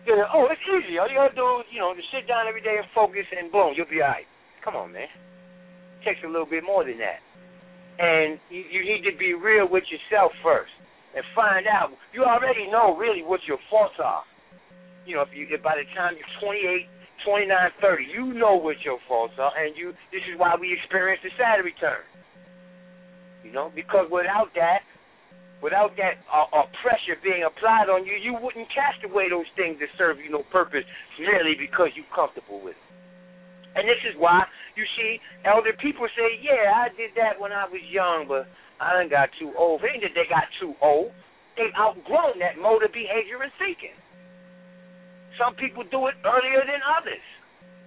[0.02, 0.98] You know, oh, it's easy.
[0.98, 3.28] All you got to do is, you know, to sit down every day and focus
[3.30, 4.26] and boom, you'll be all right.
[4.64, 5.06] Come on, man.
[5.06, 7.22] It takes a little bit more than that.
[7.98, 10.70] And you, you need to be real with yourself first
[11.16, 11.90] and find out.
[12.14, 14.22] You already know really what your faults are
[15.08, 16.84] you know, if you if by the time you're 28,
[17.24, 17.48] 29,
[17.80, 19.96] 30, you know what your faults are, and you.
[20.12, 22.04] This is why we experience the Saturn return.
[23.42, 24.84] You know, because without that,
[25.64, 29.80] without that uh, uh, pressure being applied on you, you wouldn't cast away those things
[29.80, 30.84] that serve you no purpose
[31.16, 32.87] merely because you're comfortable with it.
[33.76, 34.44] And this is why
[34.76, 38.46] you see elder people say, "Yeah, I did that when I was young, but
[38.80, 41.12] I done got too old." It ain't that they got too old;
[41.56, 43.94] they've outgrown that mode of behavior and thinking.
[45.36, 47.22] Some people do it earlier than others,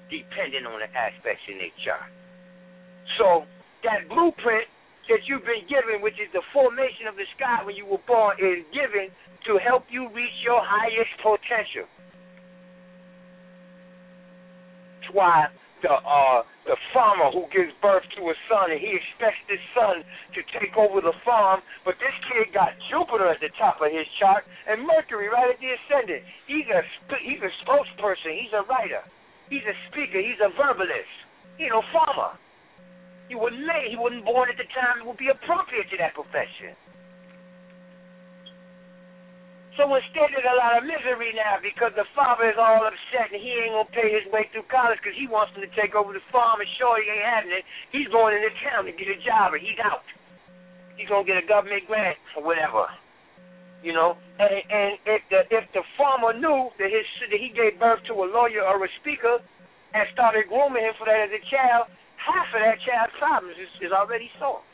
[0.09, 2.11] depending on the aspects in their chart.
[3.17, 3.45] So
[3.83, 4.67] that blueprint
[5.09, 8.37] that you've been given, which is the formation of the sky when you were born,
[8.39, 9.11] is given
[9.47, 11.89] to help you reach your highest potential.
[15.01, 15.47] That's why
[15.81, 20.05] the uh, the farmer who gives birth to a son and he expects this son
[20.37, 24.05] to take over the farm, but this kid got Jupiter at the top of his
[24.21, 26.21] chart and Mercury right at the ascendant.
[26.45, 26.81] He's a
[27.25, 28.37] he's a spokesperson.
[28.37, 29.01] He's a writer.
[29.49, 30.21] He's a speaker.
[30.21, 31.11] He's a verbalist.
[31.57, 32.37] You know, farmer.
[33.27, 33.89] He wasn't made.
[33.89, 35.01] He wasn't born at the time.
[35.01, 36.77] It would be appropriate to that profession.
[39.79, 43.39] So instead, there's a lot of misery now because the father is all upset and
[43.39, 46.11] he ain't gonna pay his way through college because he wants him to take over
[46.11, 47.63] the farm and sure he ain't having it.
[47.95, 50.03] He's going into town to get a job or he's out.
[50.99, 52.83] He's gonna get a government grant or whatever.
[53.79, 57.79] You know, and and if the if the farmer knew that his that he gave
[57.79, 59.39] birth to a lawyer or a speaker
[59.95, 61.87] and started grooming him for that as a child,
[62.19, 64.67] half of that child's problems is, is already solved.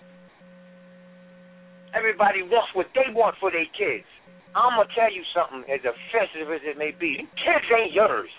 [1.94, 4.10] Everybody wants what they want for their kids.
[4.58, 7.22] I'm gonna tell you something as offensive as it may be.
[7.22, 8.30] These kids ain't yours.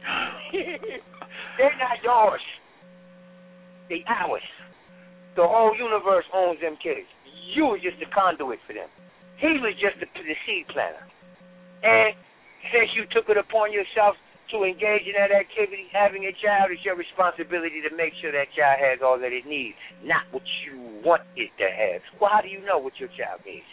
[0.52, 2.40] They're not yours.
[3.92, 4.48] They ours.
[5.36, 7.04] The whole universe owns them kids.
[7.52, 8.88] You are just a conduit for them.
[9.36, 11.04] He was just the, the seed planter.
[11.84, 12.16] And
[12.72, 14.16] since you took it upon yourself
[14.56, 18.48] to engage in that activity, having a child, is your responsibility to make sure that
[18.56, 22.00] child has all that it needs, not what you want it to have.
[22.16, 23.68] Well, how do you know what your child needs?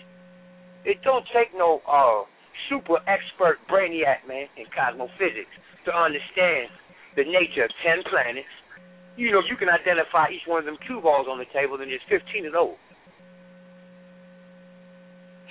[0.86, 2.26] It don't take no uh,
[2.70, 5.54] super expert brainiac, man, in cosmophysics
[5.86, 6.70] to understand
[7.16, 8.50] the nature of 10 planets.
[9.18, 11.92] You know, you can identify each one of them cue balls on the table, and
[11.92, 12.80] there's 15 of those.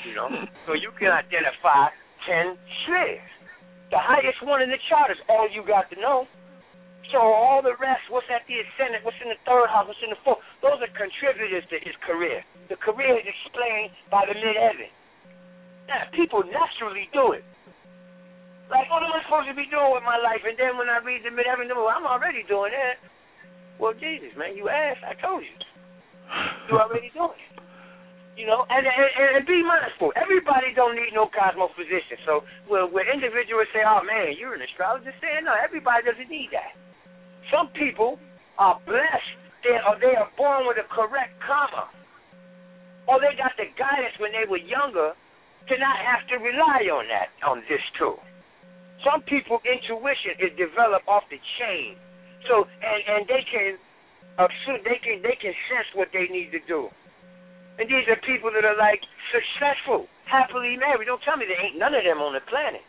[0.09, 0.29] You know,
[0.67, 1.93] so you can identify
[2.27, 3.31] 10 spheres.
[3.91, 6.27] The highest one in the chart is all you got to know.
[7.11, 10.15] So all the rest, what's at the ascendant, what's in the third house, what's in
[10.15, 12.47] the fourth, those are contributors to his career.
[12.71, 14.95] The career is explained by the midheaven.
[15.91, 17.43] Now, people naturally do it.
[18.71, 20.47] Like, oh, what am I supposed to be doing with my life?
[20.47, 23.03] And then when I read the midheaven, I'm already doing that.
[23.83, 25.51] Well, Jesus, man, you asked, I told you.
[26.71, 27.59] You already doing it.
[28.39, 30.15] You know, and, and and be mindful.
[30.17, 32.17] Everybody don't need no cosmophysician.
[32.25, 36.73] So where individuals say, "Oh man, you're an astrologer," saying no, everybody doesn't need that.
[37.53, 38.17] Some people
[38.57, 39.35] are blessed.
[39.61, 41.91] They are they are born with a correct karma,
[43.11, 45.13] or they got the guidance when they were younger
[45.69, 48.19] to not have to rely on that on this tool.
[49.05, 51.97] Some people intuition is developed off the chain,
[52.49, 53.77] so and and they can
[54.41, 56.89] assume they can they can sense what they need to do.
[57.81, 59.01] And these are people that are like
[59.33, 61.09] successful, happily married.
[61.09, 62.85] Don't tell me there ain't none of them on the planet.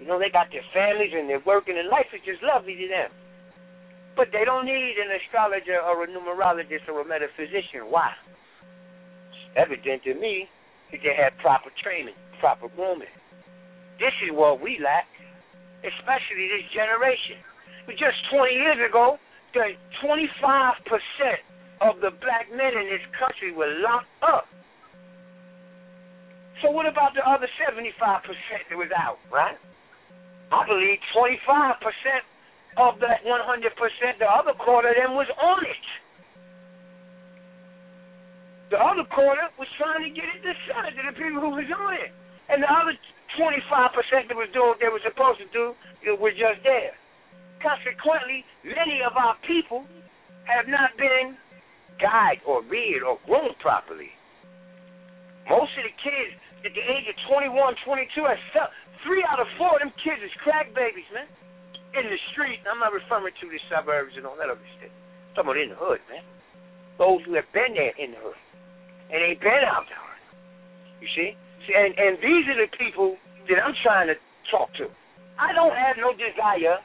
[0.00, 2.86] You know, they got their families and they're working and life is just lovely to
[2.88, 3.10] them.
[4.16, 7.90] But they don't need an astrologer or a numerologist or a metaphysician.
[7.90, 8.10] Why?
[9.30, 10.48] It's evident to me
[10.92, 13.12] that they had proper training, proper grooming.
[13.98, 15.06] This is what we lack,
[15.82, 17.42] especially this generation.
[17.86, 19.18] But just 20 years ago,
[19.54, 20.28] the 25%
[21.80, 24.46] of the black men in this country were locked up.
[26.62, 29.56] So what about the other 75% that was out, right?
[30.50, 31.78] I believe 25%
[32.78, 35.86] of that 100%, the other quarter of them was on it.
[38.68, 41.96] The other quarter was trying to get it decided to the people who was on
[41.96, 42.12] it.
[42.52, 42.92] And the other
[43.40, 45.72] 25% that was doing what they were supposed to do
[46.04, 46.92] uh, were just there.
[47.64, 49.88] Consequently, many of our people
[50.44, 51.36] have not been
[51.96, 54.12] guided or reared or grown properly.
[55.48, 57.48] Most of the kids at the age of 21,
[57.88, 58.20] 22,
[59.08, 61.28] three out of four of them kids is crack babies, man.
[61.96, 62.60] In the street.
[62.68, 64.92] I'm not referring to the suburbs and all that other shit.
[64.92, 66.20] I'm talking about in the hood, man.
[67.00, 68.36] Those who have been there in the hood
[69.10, 70.04] and ain't been out there.
[71.00, 71.30] You see?
[71.66, 73.16] see and, and these are the people
[73.48, 74.16] that I'm trying to
[74.50, 74.88] talk to.
[75.38, 76.82] I don't have no desire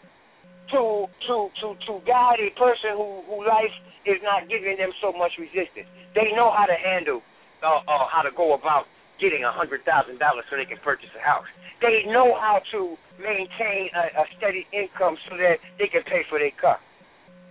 [0.72, 3.74] to to to to guide a person who who life
[4.06, 5.88] is not giving them so much resistance.
[6.16, 7.24] They know how to handle,
[7.64, 8.86] uh, uh, how to go about
[9.20, 11.48] getting a hundred thousand dollars so they can purchase a house.
[11.82, 16.40] They know how to maintain a, a steady income so that they can pay for
[16.40, 16.80] their car.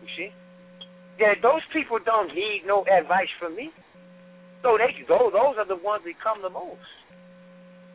[0.00, 0.30] You see?
[1.20, 3.70] Yeah, those people don't need no advice from me.
[4.62, 5.30] So they go.
[5.34, 6.86] Those are the ones that come the most.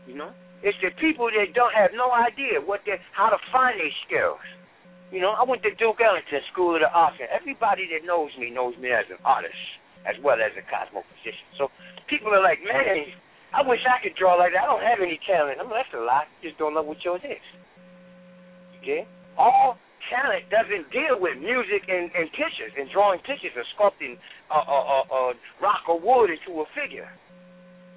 [0.06, 0.32] You know,
[0.64, 4.44] it's the people that don't have no idea what they how to find their skills.
[5.12, 8.32] You know, I went to Duke Ellington School of the Arts, and everybody that knows
[8.36, 9.56] me knows me as an artist
[10.04, 11.48] as well as a cosmophysician.
[11.58, 11.72] So
[12.08, 13.08] people are like, man,
[13.56, 14.64] I wish I could draw like that.
[14.64, 15.60] I don't have any talent.
[15.60, 16.28] I'm like, that's a lie.
[16.44, 17.44] Just don't know what yours is.
[18.84, 19.08] Okay?
[19.38, 19.80] All
[20.10, 24.18] talent doesn't deal with music and, and pictures and drawing pictures or sculpting
[24.52, 25.22] a, a, a, a
[25.62, 27.08] rock or wood into a figure.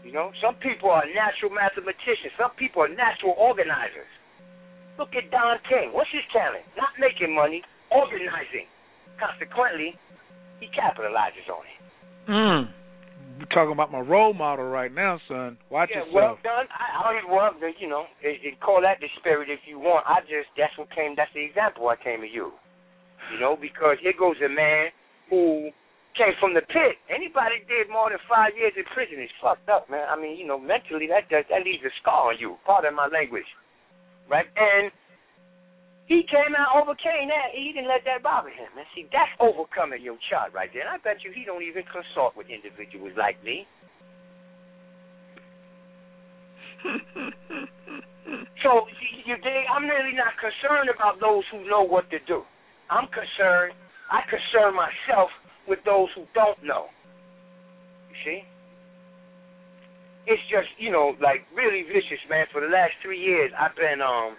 [0.05, 2.33] You know, some people are natural mathematicians.
[2.39, 4.09] Some people are natural organizers.
[4.99, 5.93] Look at Don King.
[5.93, 6.65] What's his talent?
[6.77, 8.69] Not making money, organizing.
[9.21, 9.97] Consequently,
[10.61, 11.81] he capitalizes on it.
[12.29, 12.80] Mm.
[13.49, 15.57] Talking about my role model right now, son.
[15.71, 16.15] Watch yeah, yourself.
[16.15, 16.67] well done.
[16.69, 20.05] I, I well, you know, it, it, call that the spirit if you want.
[20.07, 21.15] I just that's what came.
[21.17, 22.53] That's the example I came to you.
[23.33, 24.91] You know, because here goes a man
[25.31, 25.71] who
[26.19, 26.99] came from the pit.
[27.09, 30.09] Anybody did more than five years in prison is fucked up, man.
[30.11, 32.57] I mean, you know, mentally that that, that leaves a scar on you.
[32.67, 33.49] Pardon my language
[34.31, 34.47] right?
[34.55, 34.95] And
[36.11, 37.55] he came out, overcame that.
[37.55, 38.75] He didn't let that bother him.
[38.75, 40.83] And see, that's overcoming your child right there.
[40.83, 43.63] And I bet you he don't even consult with individuals like me.
[48.67, 48.91] so
[49.23, 49.63] you dig?
[49.71, 52.43] I'm really not concerned about those who know what to do.
[52.91, 53.79] I'm concerned.
[54.11, 55.31] I concern myself
[55.71, 56.91] with those who don't know.
[58.11, 58.43] You see?
[60.27, 62.47] it's just you know like really vicious, man.
[62.51, 64.35] For the last three years, I've been um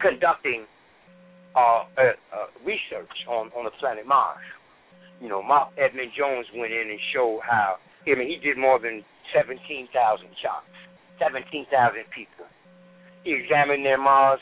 [0.00, 0.64] conducting
[1.58, 4.38] uh, uh, uh research on on the planet Mars.
[5.20, 7.82] You know, Marc Edmund Jones went in and showed how.
[8.06, 9.02] I mean, he did more than
[9.34, 10.70] seventeen thousand charts,
[11.18, 12.46] seventeen thousand people.
[13.26, 14.40] He examined their Mars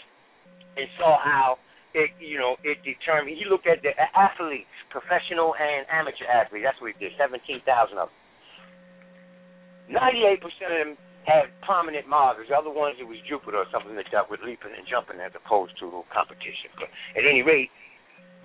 [0.76, 1.56] and saw how
[1.96, 3.40] it, you know, it determined.
[3.40, 6.68] He looked at the athletes, professional and amateur athletes.
[6.68, 7.16] That's what he did.
[7.16, 9.96] Seventeen thousand of them.
[9.96, 10.92] Ninety-eight percent of them
[11.26, 12.38] had prominent Mars.
[12.46, 15.34] The other ones, it was Jupiter or something that dealt with leaping and jumping as
[15.34, 16.70] opposed to competition.
[16.78, 16.88] But
[17.18, 17.68] at any rate,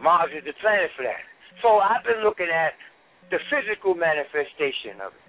[0.02, 1.22] Mars is the planet for that.
[1.62, 2.74] So I've been looking at
[3.30, 5.26] the physical manifestation of it.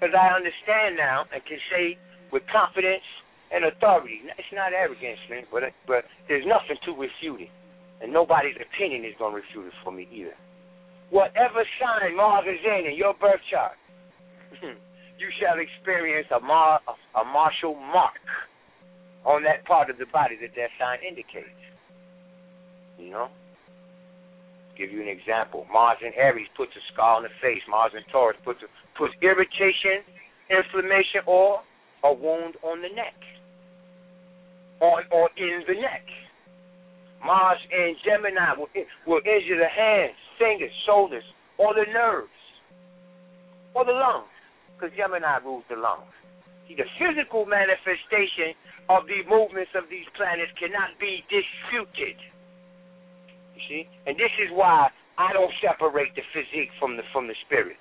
[0.00, 1.98] Because I understand now and can say
[2.32, 3.04] with confidence
[3.50, 4.20] and authority.
[4.36, 7.52] It's not arrogance, man, but but there's nothing to refute it,
[8.00, 10.36] and nobody's opinion is going to refute it for me either.
[11.10, 13.76] Whatever sign Mars is in in your birth chart,
[15.18, 18.22] you shall experience a mar a martial mark
[19.26, 21.60] on that part of the body that that sign indicates.
[22.98, 23.28] You know.
[24.78, 25.66] Give you an example.
[25.72, 27.62] Mars and Aries puts a scar on the face.
[27.68, 30.06] Mars and Taurus puts a, puts irritation,
[30.46, 31.58] inflammation, or
[32.04, 33.18] a wound on the neck,
[34.80, 36.06] or or in the neck.
[37.26, 38.70] Mars and Gemini will,
[39.04, 41.26] will injure the hands, fingers, shoulders,
[41.58, 42.30] or the nerves,
[43.74, 44.30] or the lungs,
[44.78, 45.74] because Gemini rules the.
[46.70, 48.54] See, the physical manifestation
[48.86, 52.14] of the movements of these planets cannot be disputed.
[53.58, 54.86] You see, and this is why
[55.18, 57.74] I don't separate the physique from the from the spirit.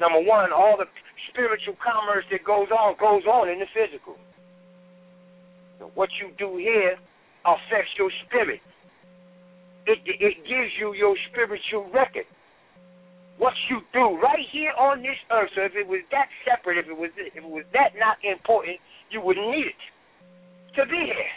[0.00, 0.88] Number one, all the
[1.28, 4.16] spiritual commerce that goes on goes on in the physical.
[5.78, 6.96] So what you do here
[7.44, 8.64] affects your spirit.
[9.84, 12.26] It it gives you your spiritual record.
[13.38, 15.50] What you do right here on this earth.
[15.54, 18.78] So if it was that separate, if it was if it was that not important,
[19.10, 19.82] you wouldn't need it
[20.76, 21.32] to be here.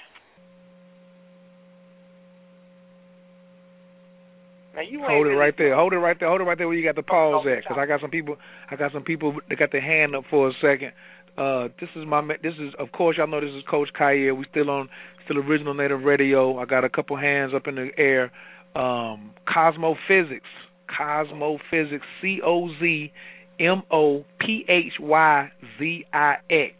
[5.08, 5.76] hold it right there.
[5.76, 6.30] Hold it right there.
[6.30, 8.38] Hold it right there where you got the pause at, because I got some people.
[8.70, 10.94] I got some people that got their hand up for a second.
[11.38, 12.22] Uh, this is my.
[12.42, 14.36] This is of course y'all know this is Coach Khayr.
[14.38, 14.90] We still on
[15.26, 16.58] still original native radio.
[16.58, 18.32] I got a couple hands up in the air.
[18.76, 20.48] Um, Cosmo Physics.
[20.98, 22.06] Cosmo Physics.
[22.22, 23.12] C O Z
[23.60, 26.74] M O P H Y Z I X.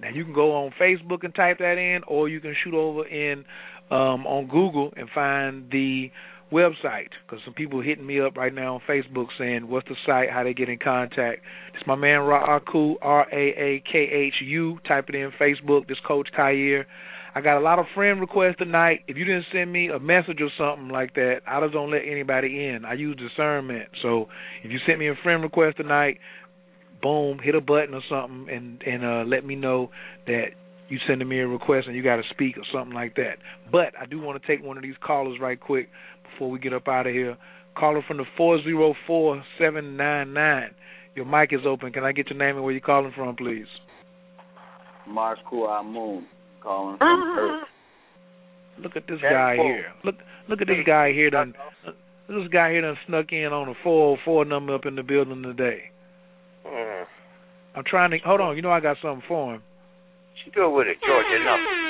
[0.00, 3.06] Now you can go on Facebook and type that in, or you can shoot over
[3.06, 3.44] in
[3.90, 6.10] um, on Google and find the
[6.52, 9.96] website because some people are hitting me up right now on Facebook saying what's the
[10.04, 11.42] site, how they get in contact.
[11.74, 14.78] It's my man Raakhu R A A K H U.
[14.86, 15.88] Type it in Facebook.
[15.88, 16.84] This Coach Khayr.
[17.34, 19.00] I got a lot of friend requests tonight.
[19.08, 22.02] If you didn't send me a message or something like that, I just don't let
[22.06, 22.84] anybody in.
[22.84, 23.88] I use discernment.
[24.02, 24.28] So
[24.62, 26.18] if you sent me a friend request tonight,
[27.00, 29.90] boom, hit a button or something and and uh let me know
[30.26, 30.48] that
[30.88, 33.36] you sending me a request and you got to speak or something like that.
[33.70, 35.88] But I do want to take one of these callers right quick
[36.30, 37.38] before we get up out of here.
[37.76, 40.72] Caller from the four zero four seven nine nine.
[41.14, 41.92] Your mic is open.
[41.92, 43.66] Can I get your name and where you're calling from, please?
[45.08, 46.26] Mars Kua Moon,
[46.62, 47.68] calling from Earth.
[48.78, 49.92] Look at this guy here.
[50.04, 50.16] Look
[50.48, 51.54] look at this guy here done
[52.28, 55.02] this guy here done snuck in on a four oh four number up in the
[55.02, 55.90] building today.
[56.66, 57.04] Mm.
[57.76, 59.62] I'm trying to hold on, you know I got something for him.
[60.44, 61.82] She go with it, Georgia number.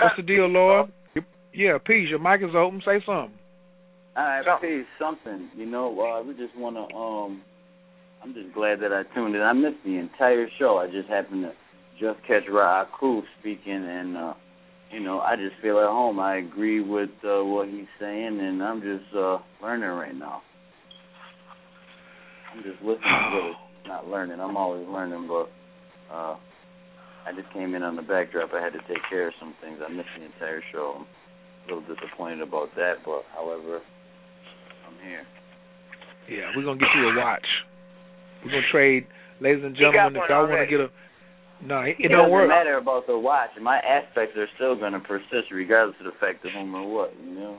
[0.00, 0.90] What's the deal, Lord?
[1.52, 2.08] Yeah, peace.
[2.08, 2.80] Your mic is open.
[2.84, 3.38] Say something.
[4.16, 4.86] All right, peace.
[4.98, 5.50] Something.
[5.54, 6.96] You know, uh, we just want to.
[6.96, 7.42] um
[8.22, 9.42] I'm just glad that I tuned in.
[9.42, 10.78] I missed the entire show.
[10.78, 11.52] I just happened to
[11.98, 14.34] just catch Raakhu speaking, and uh,
[14.90, 16.20] you know, I just feel at home.
[16.20, 20.42] I agree with uh, what he's saying, and I'm just uh learning right now.
[22.52, 23.52] I'm just listening, really,
[23.86, 24.38] not learning.
[24.40, 25.50] I'm always learning, but
[26.14, 26.36] uh
[27.24, 28.52] I just came in on the backdrop.
[28.52, 29.78] I had to take care of some things.
[29.84, 30.94] I missed the entire show.
[30.98, 31.06] I'm
[31.70, 33.80] a little disappointed about that, but however,
[34.86, 35.22] I'm here.
[36.28, 37.46] Yeah, we're gonna get you a watch.
[38.44, 39.06] We're gonna trade,
[39.40, 40.16] ladies and gentlemen.
[40.16, 40.88] If y'all want to get a,
[41.62, 42.48] no, it, it, it don't work.
[42.48, 43.50] matter about the watch.
[43.60, 47.14] My aspects are still gonna persist, regardless of the fact of whom or what.
[47.22, 47.58] You know.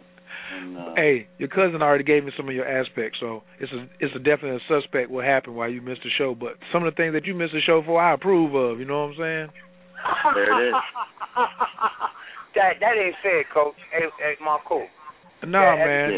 [0.54, 3.88] And, uh, hey, your cousin already gave me some of your aspects, so it's a
[4.00, 6.36] it's a definite suspect what happened while you missed the show.
[6.36, 8.80] But some of the things that you missed the show for, I approve of.
[8.80, 9.48] You know what I'm saying?
[10.36, 10.76] There it is.
[12.56, 13.80] that that ain't fair, Coach.
[13.92, 14.84] Hey, hey Marco.
[15.48, 16.12] No, that, man.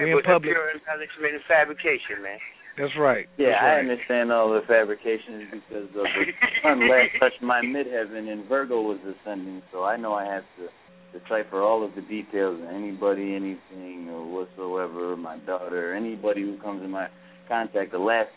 [0.00, 0.52] We in public.
[0.52, 2.40] Pure embellishment and fabrication, man.
[2.78, 3.26] That's right.
[3.36, 3.76] Yeah, That's right.
[3.76, 6.26] I understand all the fabrications because of the
[6.62, 11.18] sun last touched my midheaven and Virgo was ascending, so I know I have to
[11.18, 16.82] decipher all of the details of anybody, anything, or whatsoever, my daughter, anybody who comes
[16.84, 17.08] in my
[17.48, 17.92] contact.
[17.92, 18.30] The last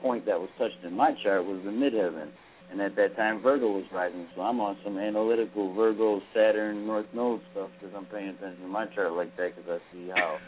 [0.00, 2.30] point that was touched in my chart was the midheaven.
[2.70, 4.26] And at that time, Virgo was rising.
[4.34, 8.68] So I'm on some analytical Virgo, Saturn, North Node stuff because I'm paying attention to
[8.68, 10.38] my chart like that because I see how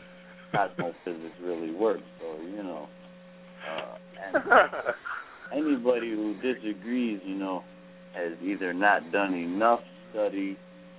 [0.52, 2.04] cosmophysics really works.
[2.20, 2.88] So, you know.
[3.70, 3.96] Uh,
[5.52, 7.62] and anybody who disagrees, you know,
[8.14, 10.56] has either not done enough study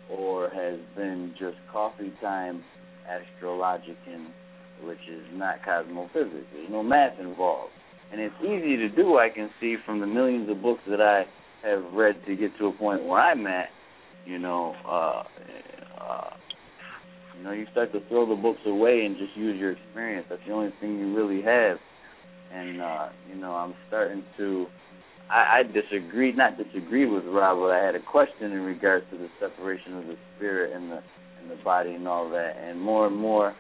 [0.10, 2.64] or has been just coffee time
[3.10, 4.28] astrologicin,
[4.84, 6.46] which is not cosmophysics.
[6.54, 7.72] There's no math involved.
[8.12, 11.26] And it's easy to do, I can see, from the millions of books that I
[11.68, 13.70] have read to get to a point where I'm at.
[14.26, 15.24] You know, uh,
[16.02, 16.30] uh,
[17.38, 20.28] you know, you start to throw the books away and just use your experience.
[20.30, 21.78] That's the only thing you really have.
[22.56, 24.68] And uh, you know, I'm starting to
[25.30, 29.18] I, I disagree, not disagree with Rob, but I had a question in regards to
[29.18, 31.02] the separation of the spirit and the
[31.42, 32.58] and the body and all that.
[32.58, 33.56] And more and more,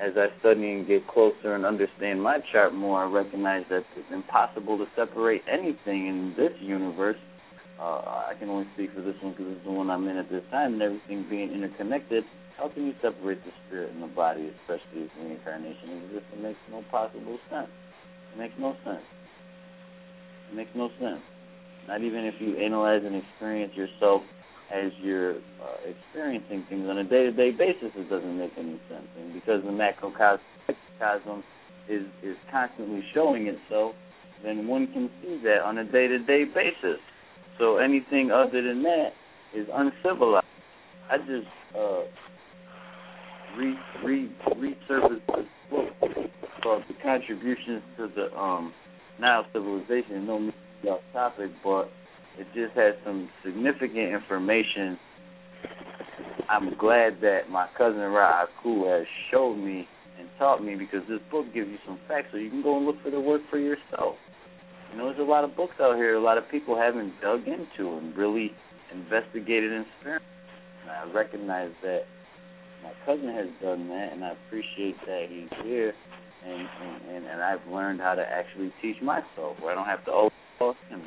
[0.00, 4.12] as I study and get closer and understand my chart more, I recognize that it's
[4.12, 7.18] impossible to separate anything in this universe.
[7.80, 10.30] Uh, I can only speak for this one because it's the one I'm in at
[10.30, 12.24] this time, and everything being interconnected.
[12.56, 16.26] How can you separate the spirit and the body, especially if reincarnation exists?
[16.32, 17.70] It makes no possible sense.
[18.32, 19.04] It makes no sense.
[20.50, 21.20] It makes no sense.
[21.86, 24.22] Not even if you analyze and experience yourself
[24.72, 29.08] as you're uh, experiencing things on a day-to-day basis, it doesn't make any sense.
[29.18, 31.42] And because the macrocosm
[31.88, 33.94] is is constantly showing itself,
[34.44, 37.00] then one can see that on a day-to-day basis.
[37.58, 39.10] So anything other than that
[39.54, 40.46] is uncivilized.
[41.10, 42.02] I just uh,
[43.56, 43.74] re
[44.04, 48.72] re resurfaced called "The Contributions to the um,
[49.20, 50.26] Nile civilization.
[50.26, 50.52] No mean
[50.88, 51.90] off topic, but
[52.38, 54.98] it just has some significant information.
[56.48, 59.86] I'm glad that my cousin Ra Aku has showed me
[60.18, 62.86] and taught me because this book gives you some facts so you can go and
[62.86, 64.16] look for the work for yourself.
[64.92, 67.40] You know, there's a lot of books out here a lot of people haven't dug
[67.46, 68.52] into and really
[68.92, 70.26] investigated and experienced.
[70.82, 72.02] And I recognize that
[72.82, 75.94] my cousin has done that, and I appreciate that he's here
[76.44, 80.04] and, and, and, and I've learned how to actually teach myself where I don't have
[80.06, 81.02] to owe him.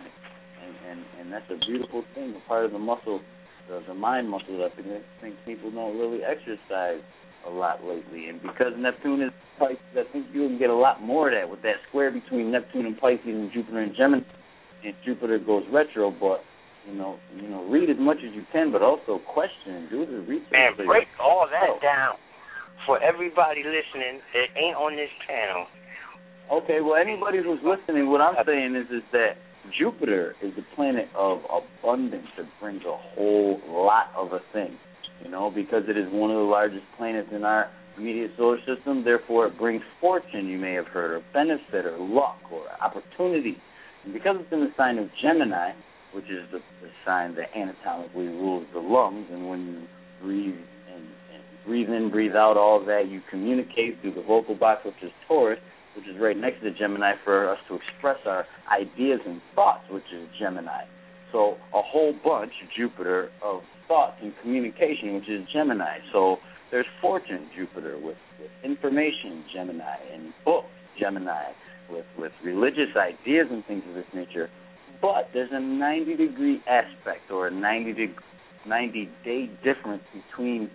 [0.63, 3.21] And, and, and that's a beautiful thing, a part of the muscle,
[3.67, 7.01] the, the mind muscle that I think people don't really exercise
[7.47, 8.27] a lot lately.
[8.27, 11.49] And because Neptune is Pisces, I think you can get a lot more of that
[11.49, 14.23] with that square between Neptune and Pisces and Jupiter and Gemini.
[14.83, 16.41] And Jupiter goes retro, but
[16.87, 20.21] you know, you know, read as much as you can, but also question, do the
[20.21, 20.53] research.
[20.53, 21.79] And break all that oh.
[21.81, 22.15] down
[22.85, 25.67] for everybody listening that ain't on this panel.
[26.51, 29.37] Okay, well, anybody who's listening, what I'm saying is is that
[29.77, 32.27] Jupiter is the planet of abundance.
[32.37, 34.77] It brings a whole lot of a thing,
[35.23, 39.03] you know, because it is one of the largest planets in our immediate solar system.
[39.05, 40.47] Therefore, it brings fortune.
[40.47, 43.57] You may have heard, or benefit, or luck, or opportunity.
[44.03, 45.73] And because it's in the sign of Gemini,
[46.13, 49.81] which is the, the sign that anatomically rules the lungs, and when you
[50.21, 50.59] breathe
[50.93, 51.05] and
[51.65, 53.07] breathe in, breathe out, all that.
[53.07, 55.59] You communicate through the vocal box, which is Taurus,
[55.95, 60.03] which is right next to Gemini, for us to express our ideas and thoughts, which
[60.13, 60.83] is Gemini.
[61.31, 65.99] So a whole bunch, Jupiter, of thoughts and communication, which is Gemini.
[66.11, 66.37] So
[66.71, 70.67] there's fortune, Jupiter, with, with information, Gemini, and books,
[70.99, 71.51] Gemini,
[71.89, 74.49] with, with religious ideas and things of this nature.
[75.01, 78.15] But there's a 90 degree aspect or a 90 degree
[78.65, 80.69] 90 day difference between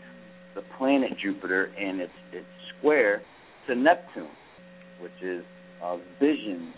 [0.54, 2.46] the planet Jupiter and its its
[2.76, 3.22] square
[3.66, 4.28] to Neptune,
[5.00, 5.44] which is
[5.82, 6.74] uh, visions,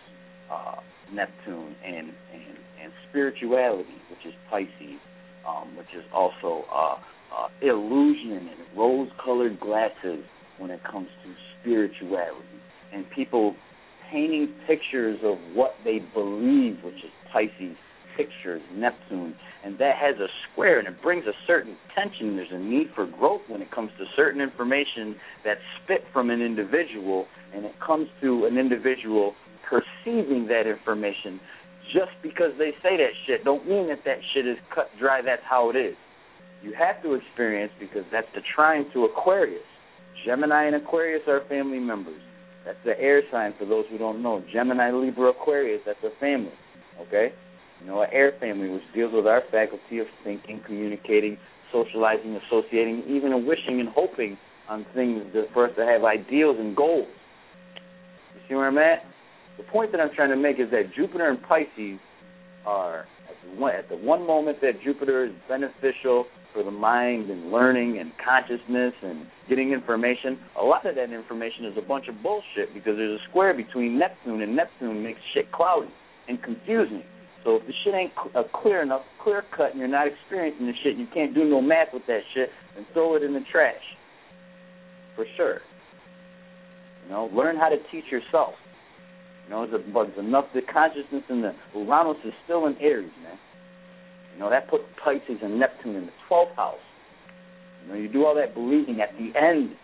[0.51, 0.77] uh,
[1.13, 5.01] Neptune, and, and and spirituality, which is Pisces,
[5.49, 6.97] um, which is also uh,
[7.37, 10.25] uh, illusion and rose-colored glasses
[10.59, 12.61] when it comes to spirituality,
[12.93, 13.55] and people
[14.11, 17.77] painting pictures of what they believe, which is Pisces
[18.19, 22.37] pictures, Neptune, and that has a square and it brings a certain tension.
[22.37, 25.15] There's a need for growth when it comes to certain information
[25.45, 29.35] that's spit from an individual, and it comes to an individual
[29.71, 31.41] perceiving that information.
[31.93, 35.23] Just because they say that shit don't mean that that shit is cut dry.
[35.23, 35.95] That's how it is.
[36.63, 39.63] You have to experience because that's the trine to Aquarius.
[40.27, 42.21] Gemini and Aquarius are family members.
[42.69, 44.45] That's the air sign for those who don't know.
[44.53, 46.53] Gemini, Libra, Aquarius, that's a family.
[47.01, 47.33] Okay?
[47.81, 51.39] You know, an air family, which deals with our faculty of thinking, communicating,
[51.73, 54.37] socializing, associating, even wishing and hoping
[54.69, 57.09] on things that for us to have ideals and goals.
[58.35, 59.03] You see where I'm at?
[59.57, 61.99] The point that I'm trying to make is that Jupiter and Pisces
[62.67, 67.31] are at the one, at the one moment that Jupiter is beneficial for the mind
[67.31, 72.09] and learning and consciousness and getting information, a lot of that information is a bunch
[72.09, 75.93] of bullshit because there's a square between Neptune and Neptune makes shit cloudy
[76.29, 77.03] and confusing.
[77.45, 80.73] So if the shit ain't uh, clear enough, clear cut, and you're not experiencing the
[80.83, 83.41] shit, and you can't do no math with that shit, then throw it in the
[83.51, 83.81] trash.
[85.15, 85.61] For sure.
[87.05, 88.55] You know, learn how to teach yourself.
[89.45, 93.39] You know, there's, there's enough the consciousness in the Uranus is still in Aries, man.
[94.39, 96.79] You know, that puts Pisces and Neptune in the 12th house.
[97.83, 99.75] You know, you do all that believing at the end.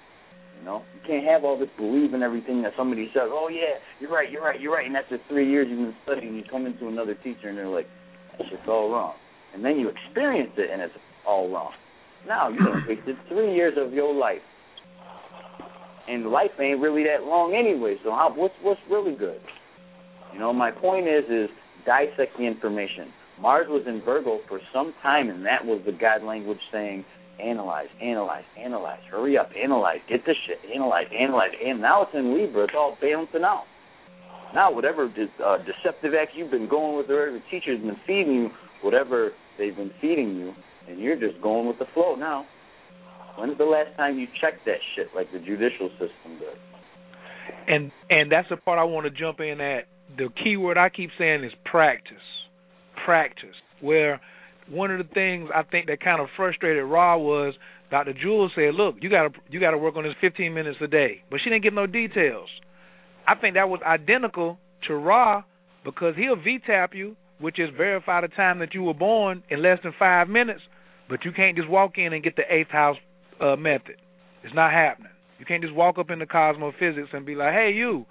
[0.59, 3.35] You know, you can't have all this belief in everything that somebody says.
[3.35, 4.87] Oh yeah, you're right, you're right, you're right.
[4.87, 7.89] And after three years you've been studying, you come into another teacher and they're like,
[8.39, 9.15] that all wrong.
[9.55, 10.95] And then you experience it and it's
[11.27, 11.73] all wrong.
[12.29, 14.39] Now you have wasted three years of your life,
[16.09, 17.97] and life ain't really that long anyway.
[18.05, 19.41] So how, what's what's really good?
[20.33, 21.51] You know, my point is is
[21.85, 23.11] dissect the information.
[23.41, 27.05] Mars was in Virgo for some time, and that was the God language saying,
[27.43, 31.51] analyze, analyze, analyze, hurry up, analyze, get this shit, analyze, analyze.
[31.65, 33.65] And now it's in Libra, it's all balancing out.
[34.55, 38.35] Now, whatever de- uh, deceptive act you've been going with, or whatever teacher's been feeding
[38.35, 38.49] you,
[38.83, 40.53] whatever they've been feeding you,
[40.89, 42.47] and you're just going with the flow now.
[43.37, 46.57] When's the last time you checked that shit like the judicial system does?
[47.67, 49.87] And and that's the part I want to jump in at.
[50.17, 52.17] The key word I keep saying is practice.
[53.05, 53.57] Practice.
[53.81, 54.21] Where
[54.69, 57.55] one of the things I think that kind of frustrated Ra was
[57.91, 58.13] Dr.
[58.15, 60.87] Jewel said, "Look, you got to you got to work on this 15 minutes a
[60.87, 62.49] day," but she didn't give no details.
[63.27, 64.59] I think that was identical
[64.89, 65.43] to Ra
[65.85, 69.79] because he'll VTAP you, which is verify the time that you were born in less
[69.83, 70.61] than five minutes,
[71.09, 72.97] but you can't just walk in and get the eighth house
[73.41, 73.97] uh, method.
[74.43, 75.13] It's not happening.
[75.39, 78.07] You can't just walk up into cosmophysics and be like, "Hey, you,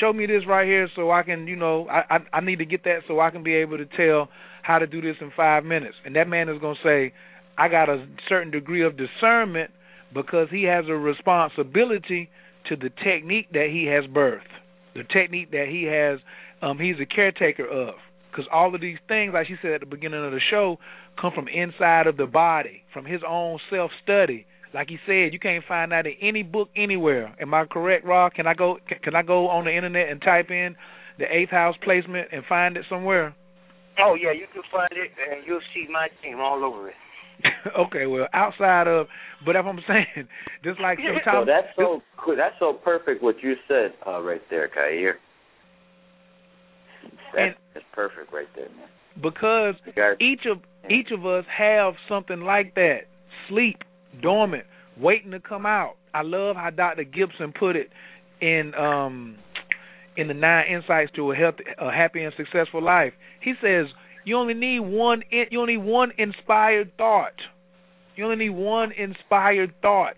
[0.00, 2.64] show me this right here so I can, you know, I, I I need to
[2.64, 4.28] get that so I can be able to tell
[4.62, 5.94] how to do this in five minutes.
[6.04, 7.12] And that man is to say,
[7.58, 9.70] I got a certain degree of discernment
[10.12, 12.30] because he has a responsibility
[12.68, 14.40] to the technique that he has birthed,
[14.94, 16.20] the technique that he has,
[16.62, 17.94] um, he's a caretaker of.
[18.30, 20.78] Because all of these things, like she said at the beginning of the show,
[21.20, 24.46] come from inside of the body, from his own self study.
[24.74, 27.32] Like he said, you can't find that in any book anywhere.
[27.40, 28.34] Am I correct, Rob?
[28.34, 28.78] Can I go?
[29.04, 30.74] Can I go on the internet and type in
[31.16, 33.36] the eighth house placement and find it somewhere?
[34.00, 36.94] Oh yeah, you can find it and you'll see my team all over it.
[37.78, 39.06] okay, well, outside of,
[39.46, 40.28] but if I'm saying,
[40.64, 42.36] just like sometimes so that's so cool.
[42.36, 45.12] That's so perfect what you said uh, right there, Khayr.
[47.02, 48.88] That's, and, that's perfect right there, man.
[49.22, 49.74] Because
[50.20, 50.58] each of
[50.90, 53.02] each of us have something like that,
[53.48, 53.78] sleep,
[54.22, 54.64] dormant,
[54.98, 55.96] waiting to come out.
[56.12, 57.04] I love how Dr.
[57.04, 57.90] Gibson put it
[58.40, 59.36] in um
[60.16, 63.12] in the nine insights to a healthy, a happy and successful life.
[63.40, 63.86] He says
[64.24, 65.22] you only need one.
[65.30, 67.34] You only need one inspired thought.
[68.16, 70.16] You only need one inspired thought.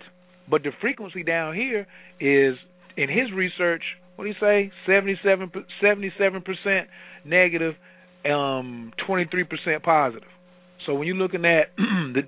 [0.48, 1.86] But the frequency down here
[2.20, 2.56] is
[2.96, 3.82] in his research.
[4.14, 4.70] What do you say?
[4.86, 6.88] 77 percent
[7.24, 7.74] negative,
[8.30, 10.28] um, 23 percent positive.
[10.86, 12.22] So when you're looking at the,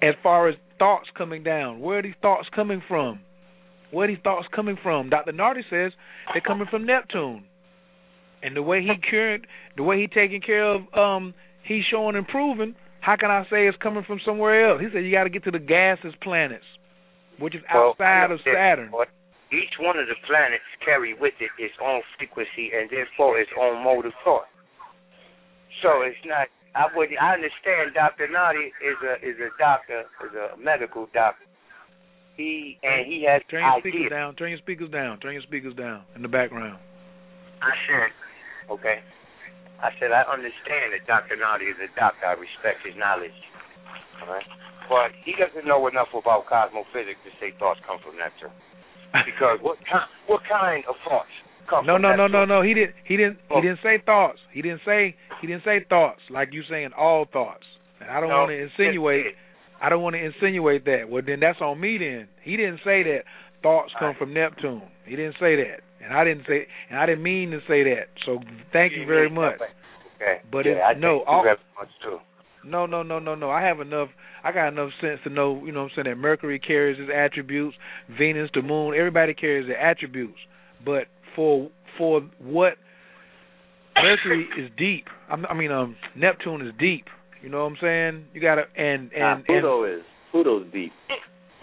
[0.00, 3.20] as far as thoughts coming down, where are these thoughts coming from?
[3.90, 5.10] Where are these thoughts coming from?
[5.10, 5.32] Dr.
[5.32, 5.92] Nardi says
[6.32, 7.44] they're coming from Neptune.
[8.42, 11.34] And the way he cured, the way he taking care of, um,
[11.64, 12.74] he's showing improving.
[13.00, 14.80] How can I say it's coming from somewhere else?
[14.80, 16.64] He said you got to get to the gaseous planets,
[17.38, 18.90] which is outside well, of Saturn.
[19.50, 23.82] Each one of the planets carry with it its own frequency and therefore its own
[23.82, 24.44] mode of thought.
[25.82, 26.48] So it's not.
[26.74, 27.08] I would.
[27.20, 27.94] I understand.
[27.94, 31.44] Doctor Nardi is a is a doctor, is a medical doctor.
[32.36, 33.82] He and he has Turn your ideas.
[33.82, 34.28] speakers down.
[34.36, 35.18] Turn your speakers down.
[35.18, 36.78] Turn your speakers down in the background.
[37.58, 38.10] I said,
[38.70, 39.02] okay.
[39.82, 41.34] I said I understand that Dr.
[41.34, 42.26] Nardi is a doctor.
[42.26, 43.34] I respect his knowledge.
[44.22, 44.46] All right.
[44.86, 48.54] But he doesn't know enough about cosmophysics to say thoughts come from Neptune.
[49.24, 51.32] Because what kind what kind of thoughts
[51.68, 52.62] come no, no, no, no, no.
[52.62, 52.94] He didn't.
[53.04, 53.38] He didn't.
[53.48, 54.38] He didn't say thoughts.
[54.52, 55.14] He didn't say.
[55.40, 57.64] He didn't say thoughts like you saying all thoughts.
[58.00, 59.26] And I don't No, want to insinuate.
[59.80, 61.08] I don't want to insinuate that.
[61.08, 61.98] Well, then that's on me.
[61.98, 63.20] Then he didn't say that
[63.62, 64.82] thoughts come from Neptune.
[65.04, 68.06] He didn't say that, and I didn't say, and I didn't mean to say that.
[68.26, 68.40] So
[68.72, 69.54] thank you very much.
[70.16, 70.38] Okay.
[70.50, 72.18] But yeah, it, I no, all, you have much too.
[72.64, 73.50] no, no, no, no, no.
[73.50, 74.08] I have enough.
[74.42, 77.10] I got enough sense to know, you know, what I'm saying that Mercury carries its
[77.14, 77.76] attributes,
[78.18, 80.38] Venus, the Moon, everybody carries their attributes.
[80.84, 81.06] But
[81.38, 82.74] for for what
[83.94, 85.06] Mercury is deep.
[85.30, 87.06] I'm, I mean, um, Neptune is deep.
[87.42, 88.24] You know what I'm saying?
[88.34, 90.02] You gotta and Nah, and, and Pluto is
[90.32, 90.92] Pluto's deep.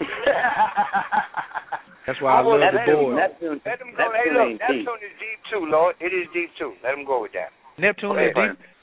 [2.06, 3.16] that's why I, love let the him- board.
[3.16, 4.04] Neptune, Let him go.
[4.04, 4.86] Neptune Hey, look, ain't deep.
[4.86, 5.94] Is deep too, Lord.
[6.00, 6.72] It is deep too.
[6.82, 7.50] Let him go with that.
[7.78, 8.34] Neptune Okay, is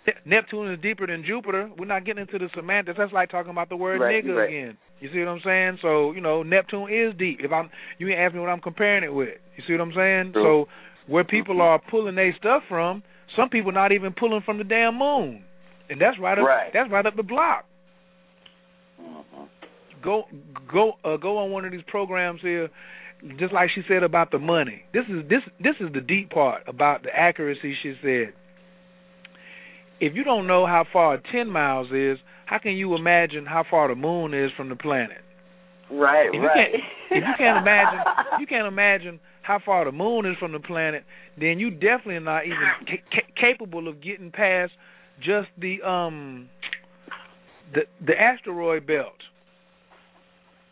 [0.05, 0.15] deep.
[0.25, 1.69] Neptune is deeper than Jupiter.
[1.77, 2.97] We're not getting into the semantics.
[2.97, 4.49] That's like talking about the word Right, nigga right.
[4.49, 4.77] again.
[5.03, 5.79] You see what I'm saying?
[5.81, 7.39] So you know, Neptune is deep.
[7.41, 9.35] If I'm, you ain't ask me what I'm comparing it with.
[9.57, 10.31] You see what I'm saying?
[10.33, 10.67] So
[11.07, 13.03] where people are pulling their stuff from,
[13.35, 15.43] some people not even pulling from the damn moon,
[15.89, 16.45] and that's right up.
[16.45, 16.71] Right.
[16.73, 17.65] That's right up the block.
[18.97, 19.49] Mhm.
[20.01, 20.23] Go
[20.71, 22.69] go uh, go on one of these programs here.
[23.37, 24.83] Just like she said about the money.
[24.93, 27.75] This is this this is the deep part about the accuracy.
[27.83, 28.31] She said
[29.99, 32.17] if you don't know how far 10 miles is,
[32.53, 35.17] how can you imagine how far the moon is from the planet?
[35.89, 36.69] Right, if right.
[36.71, 37.99] You can't, if you can't imagine,
[38.39, 41.03] you can't imagine how far the moon is from the planet,
[41.39, 44.71] then you definitely are not even ca- ca- capable of getting past
[45.19, 46.47] just the um
[47.73, 49.07] the the asteroid belt.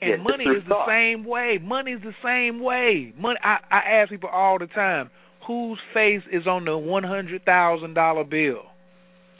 [0.01, 0.87] And Yeah, money is the thought.
[0.87, 1.57] same way.
[1.59, 3.11] Money is the same way.
[3.17, 3.39] Money.
[3.43, 5.09] I, I ask people all the time,
[5.47, 8.70] whose face is on the one hundred thousand dollar bill?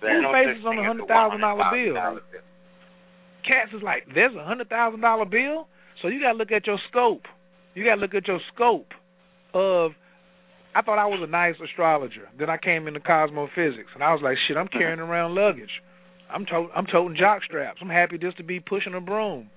[0.01, 1.93] Whose face is on a hundred thousand dollar bill?
[3.47, 5.67] Cats is like, there's a hundred thousand dollar bill.
[6.01, 7.23] So you gotta look at your scope.
[7.75, 8.91] You gotta look at your scope
[9.53, 9.91] of.
[10.73, 12.29] I thought I was a nice astrologer.
[12.39, 15.81] Then I came into cosmophysics, and I was like, shit, I'm carrying around luggage.
[16.33, 17.79] I'm to- I'm toting jock straps.
[17.81, 19.49] I'm happy just to be pushing a broom.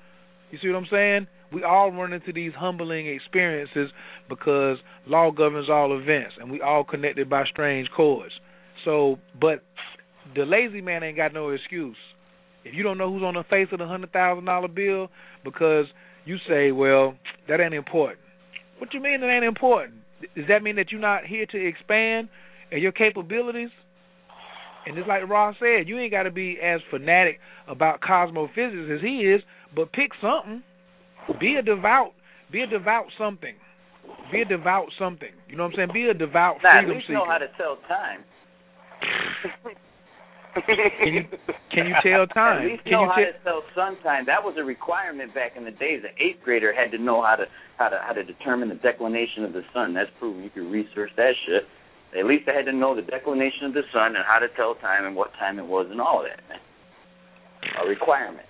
[0.50, 1.26] You see what I'm saying?
[1.52, 3.90] We all run into these humbling experiences
[4.28, 8.32] because law governs all events, and we all connected by strange cords.
[8.84, 9.62] So, but
[10.34, 11.96] the lazy man ain't got no excuse.
[12.64, 15.08] If you don't know who's on the face of the hundred thousand dollar bill,
[15.44, 15.86] because
[16.24, 17.14] you say, well,
[17.48, 18.20] that ain't important.
[18.78, 19.94] What you mean it ain't important?
[20.34, 22.28] Does that mean that you're not here to expand
[22.72, 23.70] and your capabilities?
[24.86, 27.38] And it's like Ross said, you ain't got to be as fanatic
[27.68, 29.40] about cosmophysics as he is,
[29.74, 30.62] but pick something.
[31.40, 32.12] Be a devout.
[32.52, 33.54] Be a devout something.
[34.30, 35.30] Be a devout something.
[35.48, 35.88] You know what I'm saying?
[35.94, 38.24] Be a devout Nah, at least know how to tell time.
[40.54, 41.24] Can you
[41.72, 42.62] can you tell time?
[42.66, 43.32] At least Can know you how tell?
[43.32, 44.24] to tell sun time.
[44.26, 46.02] That was a requirement back in the days.
[46.04, 47.44] An eighth grader had to know how to
[47.78, 49.94] how to how to determine the declination of the sun.
[49.94, 50.42] That's proven.
[50.44, 51.64] You can research that shit.
[52.18, 54.76] At least they had to know the declination of the sun and how to tell
[54.76, 56.40] time and what time it was and all of that.
[56.48, 56.58] Man.
[57.84, 58.46] A requirement.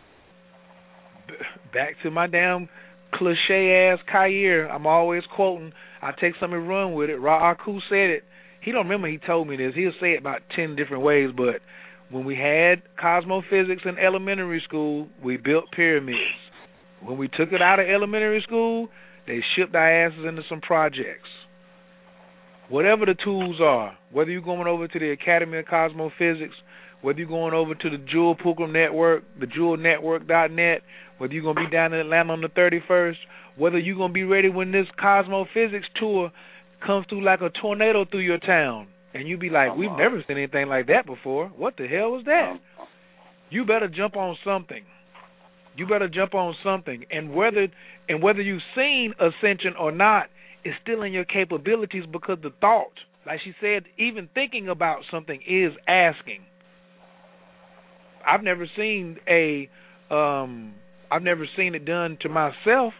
[1.73, 2.69] Back to my damn
[3.15, 4.71] cliche ass Khayr.
[4.71, 5.73] I'm always quoting.
[6.03, 7.17] I take something and run with it.
[7.17, 8.25] Ra Aku said it.
[8.63, 9.73] He don't remember he told me this.
[9.75, 11.57] He'll say it about ten different ways, but
[12.11, 16.19] when we had cosmophysics in elementary school, we built pyramids.
[17.03, 18.89] When we took it out of elementary school,
[19.27, 21.29] they shipped our asses into some projects.
[22.69, 26.55] Whatever the tools are, whether you're going over to the Academy of Cosmophysics,
[27.03, 30.81] whether you're going over to the Jewel Pookrum Network, the JewelNetwork.net,
[31.19, 33.17] whether you're going to be down in Atlanta on the 31st,
[33.57, 36.33] whether you're going to be ready when this Cosmophysics tour
[36.85, 38.87] comes through like a tornado through your town.
[39.15, 41.49] And you'd be like, we've never seen anything like that before.
[41.57, 42.59] What the hell was that?
[43.49, 44.83] You better jump on something.
[45.77, 47.05] You better jump on something.
[47.11, 47.69] And whether
[48.09, 50.27] and whether you've seen ascension or not
[50.65, 52.93] it's still in your capabilities because the thought,
[53.27, 56.41] like she said, even thinking about something is asking.
[58.27, 59.69] I've never seen a
[60.11, 60.75] um
[61.11, 62.95] I've never seen it done to myself,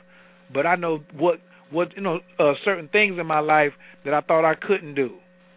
[0.53, 3.73] but I know what what you know uh, certain things in my life
[4.05, 5.13] that I thought I couldn't do.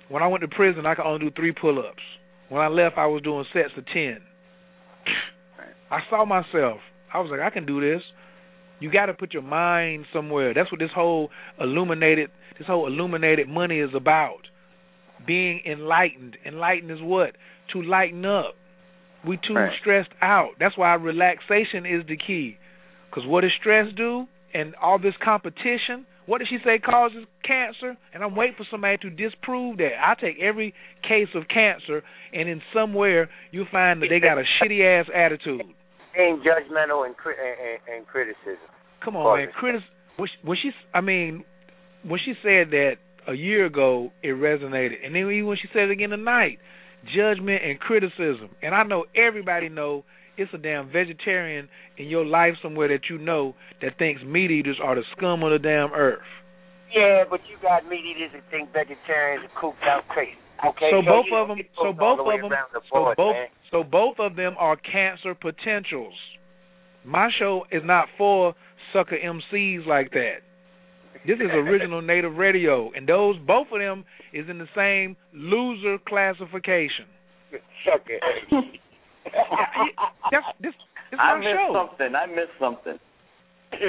[0.09, 2.03] When I went to prison, I could only do three pull-ups.
[2.49, 4.19] When I left, I was doing sets of ten.
[5.91, 6.79] I saw myself.
[7.13, 8.01] I was like, I can do this.
[8.79, 10.53] You got to put your mind somewhere.
[10.53, 11.29] That's what this whole
[11.59, 14.47] illuminated, this whole illuminated money is about.
[15.25, 16.37] Being enlightened.
[16.45, 17.35] Enlightened is what?
[17.73, 18.55] To lighten up.
[19.25, 19.77] We too Right.
[19.79, 20.51] stressed out.
[20.59, 22.57] That's why relaxation is the key.
[23.09, 24.27] Because what does stress do?
[24.53, 27.97] And all this competition, what did she say causes cancer?
[28.13, 29.97] And I'm waiting for somebody to disprove that.
[29.99, 34.43] I take every case of cancer, and in somewhere you'll find that they got a
[34.61, 35.61] shitty ass attitude.
[36.13, 38.67] Being judgmental and, cri- and, and, criticism.
[39.03, 39.47] Come on, man.
[39.59, 39.81] Critis
[40.17, 41.43] when she, she, I mean,
[42.03, 42.93] when she said that
[43.27, 46.57] a year ago, it resonated, and then even when she said it again tonight,
[47.15, 48.49] judgment and criticism.
[48.61, 50.03] And I know everybody know
[50.37, 51.67] it's a damn vegetarian
[51.97, 55.51] in your life somewhere that you know that thinks meat eaters are the scum of
[55.51, 56.19] the damn earth.
[56.95, 60.37] Yeah, but you got meat eaters that think vegetarians are cooped out crazy.
[60.65, 63.47] Okay, so both of them, so both the of them, the so both, man.
[63.69, 66.13] so both of them are cancer potentials.
[67.05, 68.55] My show is not for
[68.91, 70.41] sucker MCs like that.
[71.27, 75.97] This is original native radio, and those both of them is in the same loser
[76.07, 77.05] classification.
[77.85, 78.61] Sucker.
[80.31, 80.73] That's this.
[81.11, 81.71] This I my missed show.
[81.73, 82.15] something.
[82.15, 82.99] I missed something.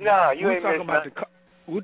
[0.00, 1.10] no, you We're ain't talking missed about the.
[1.10, 1.24] nothing.
[1.24, 1.30] co-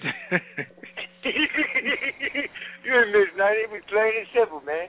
[2.85, 3.60] you ain't missed nothing.
[3.65, 4.89] It was plain and simple, man.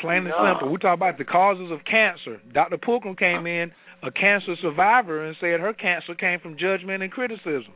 [0.00, 0.52] Plain and No.
[0.52, 0.72] simple.
[0.72, 2.40] We talk about the causes of cancer.
[2.52, 2.76] Dr.
[2.76, 7.72] Pookrum came in, a cancer survivor, and said her cancer came from judgment and criticism.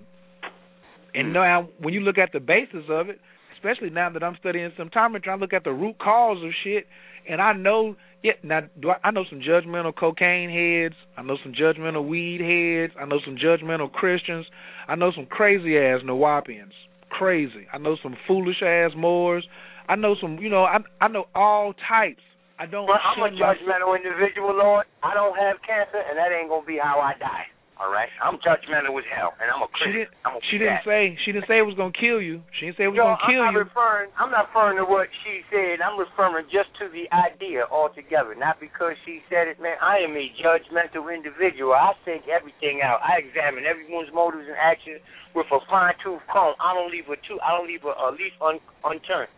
[1.14, 1.32] And hmm.
[1.32, 3.20] now, when you look at the basis of it,
[3.56, 6.86] especially now that I'm studying symptometry, I look at the root cause of shit,
[7.28, 11.36] and I know, yeah, now do I, I know some judgmental cocaine heads, I know
[11.42, 14.46] some judgmental weed heads, I know some judgmental Christians,
[14.88, 16.72] I know some crazy ass Nuwaubians,
[17.10, 17.66] crazy.
[17.72, 19.46] I know some foolish ass Moors.
[19.88, 22.22] I know some, you know, I I know all types.
[22.58, 22.86] I don't.
[22.86, 24.86] But I'm a judgmental individual, Lord.
[25.02, 27.48] I don't have cancer, and that ain't gonna be how I die.
[27.80, 30.12] All right, I'm judgmental as hell, and I'm a She didn't.
[30.28, 31.16] I'm a She didn't say.
[31.24, 32.44] She didn't say it was gonna kill you.
[32.60, 33.64] She didn't say it was Yo, gonna kill I'm you.
[33.64, 34.08] not referring.
[34.20, 35.80] I'm not referring to what she said.
[35.80, 38.36] I'm referring just to the idea altogether.
[38.36, 39.80] Not because she said it, man.
[39.80, 41.72] I am a judgmental individual.
[41.72, 43.00] I think everything out.
[43.00, 45.00] I examine everyone's motives and actions
[45.32, 46.52] with a fine tooth comb.
[46.60, 47.40] I don't leave a two.
[47.40, 49.32] I don't leave a, a leaf un, unturned.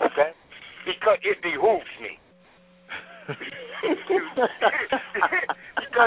[0.00, 0.32] Okay,
[0.88, 2.16] because it behooves me.
[3.26, 3.42] Because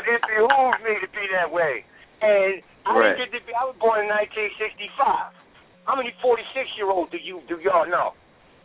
[0.08, 1.84] it behooves me to be that way.
[2.22, 3.18] And I Right.
[3.18, 3.54] didn't get to be.
[3.54, 5.34] I was born in 1965.
[5.86, 8.14] How many 46 year olds do you do y'all know?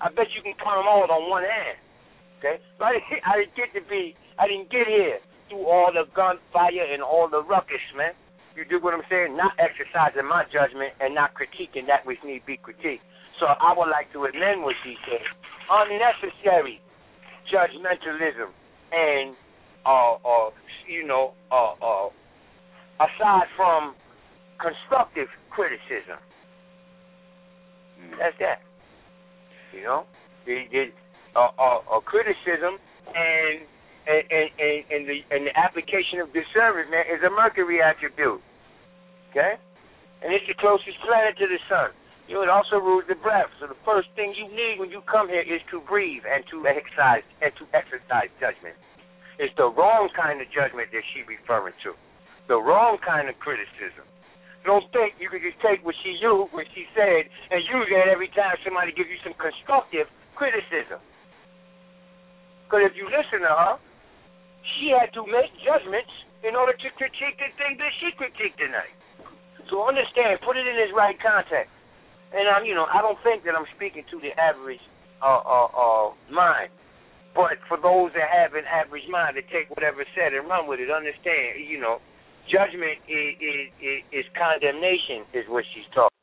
[0.01, 1.79] I bet you can count them all on one hand.
[2.39, 4.17] Okay, so I didn't, I didn't get to be.
[4.39, 5.19] I didn't get here
[5.49, 8.13] through all the gunfire and all the ruckus, man.
[8.55, 9.37] You do what I'm saying?
[9.37, 13.01] Not exercising my judgment and not critiquing that which need be critiqued.
[13.41, 15.23] So I would like to amend what she said.
[15.71, 16.81] Unnecessary
[17.53, 18.51] judgmentalism
[18.93, 19.37] and
[19.87, 20.51] uh uh
[20.89, 22.09] you know uh uh
[23.01, 23.95] aside from
[24.61, 26.19] constructive criticism.
[28.19, 28.61] That's that.
[29.73, 30.07] You know,
[30.47, 30.95] it,
[31.35, 32.79] uh, uh, uh, criticism
[33.11, 33.67] and
[34.07, 38.41] and, and and and the and the application of discernment, man, is a Mercury attribute.
[39.31, 39.55] Okay,
[40.23, 41.91] and it's the closest planet to the sun.
[42.29, 43.53] You know, it also rules the breath.
[43.61, 46.65] So the first thing you need when you come here is to breathe and to
[46.65, 48.77] exercise and to exercise judgment.
[49.37, 51.93] It's the wrong kind of judgment that she referring to,
[52.49, 54.09] the wrong kind of criticism.
[54.65, 58.09] Don't think you can just take what she used, what she said, and use that
[58.09, 61.03] every time somebody gives you some constructive criticism.
[62.65, 63.77] Because if you listen to her,
[64.79, 66.09] she had to make judgments
[66.41, 68.97] in order to critique the thing that she critiqued tonight.
[69.69, 71.74] So understand, put it in its right context.
[72.35, 74.83] And I'm, you know, I don't think that I'm speaking to the average
[75.23, 76.75] uh, uh, uh, mind.
[77.35, 80.79] But for those that have an average mind to take whatever said and run with
[80.79, 81.99] it, understand, you know,
[82.51, 86.14] judgment is, is, is, condemnation, is what she's talking.